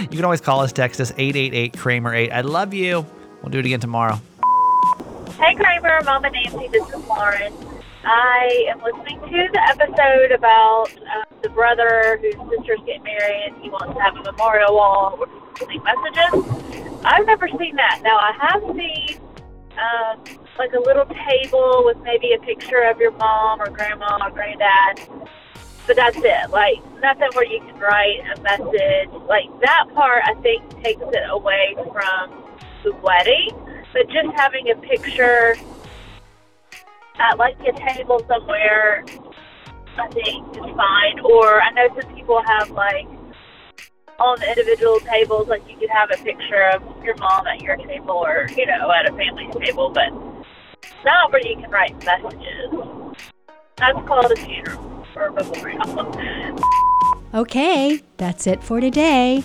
you 0.02 0.16
can 0.16 0.24
always 0.24 0.40
call 0.40 0.60
us, 0.60 0.72
text 0.72 1.00
us, 1.00 1.12
888 1.12 1.76
Kramer 1.76 2.14
8. 2.14 2.30
I 2.30 2.40
love 2.40 2.74
you. 2.74 3.06
We'll 3.42 3.50
do 3.50 3.58
it 3.58 3.66
again 3.66 3.80
tomorrow. 3.80 4.20
Hey 5.38 5.54
Kramer, 5.54 6.00
Mama 6.04 6.30
Nancy, 6.30 6.68
this 6.68 6.88
is 6.88 7.06
Lauren. 7.06 7.52
I 8.04 8.66
am 8.70 8.82
listening 8.82 9.18
to 9.20 9.48
the 9.52 9.60
episode 9.68 10.32
about 10.32 10.86
uh, 10.92 11.24
the 11.42 11.48
brother 11.48 12.18
whose 12.20 12.34
sister's 12.50 12.80
getting 12.86 13.02
married 13.02 13.54
he 13.62 13.70
wants 13.70 13.94
to 13.94 14.00
have 14.00 14.16
a 14.16 14.22
memorial 14.22 14.74
wall 14.74 15.16
with 15.18 15.30
messages. 15.82 16.83
I've 17.04 17.26
never 17.26 17.48
seen 17.48 17.76
that. 17.76 18.00
Now 18.02 18.16
I 18.16 18.32
have 18.40 18.62
seen 18.74 19.20
um, 19.76 20.24
like 20.58 20.72
a 20.72 20.80
little 20.80 21.06
table 21.06 21.82
with 21.84 21.98
maybe 22.02 22.32
a 22.32 22.38
picture 22.38 22.82
of 22.84 22.98
your 22.98 23.10
mom 23.12 23.60
or 23.60 23.68
grandma 23.68 24.18
or 24.22 24.30
granddad, 24.30 25.06
but 25.86 25.96
that's 25.96 26.16
it. 26.16 26.50
Like 26.50 26.78
nothing 27.00 27.28
where 27.34 27.44
you 27.44 27.60
can 27.60 27.78
write 27.78 28.20
a 28.36 28.40
message. 28.40 29.10
Like 29.28 29.48
that 29.60 29.86
part, 29.94 30.22
I 30.26 30.34
think 30.40 30.82
takes 30.82 31.02
it 31.02 31.28
away 31.28 31.74
from 31.76 32.42
the 32.84 32.92
wedding. 33.02 33.50
But 33.92 34.08
just 34.08 34.28
having 34.36 34.70
a 34.70 34.76
picture 34.76 35.56
at 37.18 37.38
like 37.38 37.56
a 37.60 37.72
table 37.72 38.24
somewhere, 38.26 39.04
I 39.98 40.08
think 40.08 40.56
is 40.56 40.74
fine. 40.74 41.20
Or 41.20 41.60
I 41.60 41.70
know 41.70 41.88
some 42.00 42.14
people 42.14 42.42
have 42.44 42.70
like 42.70 43.06
on 44.18 44.38
the 44.40 44.48
individual 44.48 45.00
tables, 45.00 45.48
like 45.48 45.62
you 45.68 45.76
could 45.76 45.90
have 45.90 46.10
a 46.12 46.16
picture 46.22 46.70
of 46.70 46.82
your 47.04 47.16
mom 47.16 47.46
at 47.46 47.60
your 47.60 47.76
table 47.76 48.14
or, 48.14 48.48
you 48.56 48.66
know, 48.66 48.90
at 48.92 49.08
a 49.08 49.16
family 49.16 49.48
table, 49.64 49.90
but 49.90 50.10
not 51.04 51.32
where 51.32 51.46
you 51.46 51.56
can 51.56 51.70
write 51.70 51.94
messages. 52.04 52.70
That's 53.76 53.98
called 54.06 54.30
a 54.30 54.36
funeral 54.36 55.06
or 55.16 55.30
memorial. 55.30 56.60
Okay, 57.34 58.00
that's 58.16 58.46
it 58.46 58.62
for 58.62 58.80
today. 58.80 59.42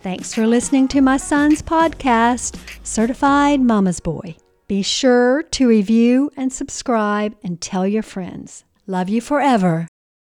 Thanks 0.00 0.34
for 0.34 0.46
listening 0.46 0.88
to 0.88 1.00
my 1.00 1.16
son's 1.16 1.62
podcast, 1.62 2.56
Certified 2.84 3.60
Mama's 3.60 4.00
Boy. 4.00 4.36
Be 4.68 4.82
sure 4.82 5.42
to 5.42 5.68
review 5.68 6.30
and 6.36 6.52
subscribe 6.52 7.36
and 7.42 7.60
tell 7.60 7.86
your 7.86 8.02
friends. 8.02 8.64
Love 8.86 9.08
you 9.08 9.20
forever. 9.20 9.88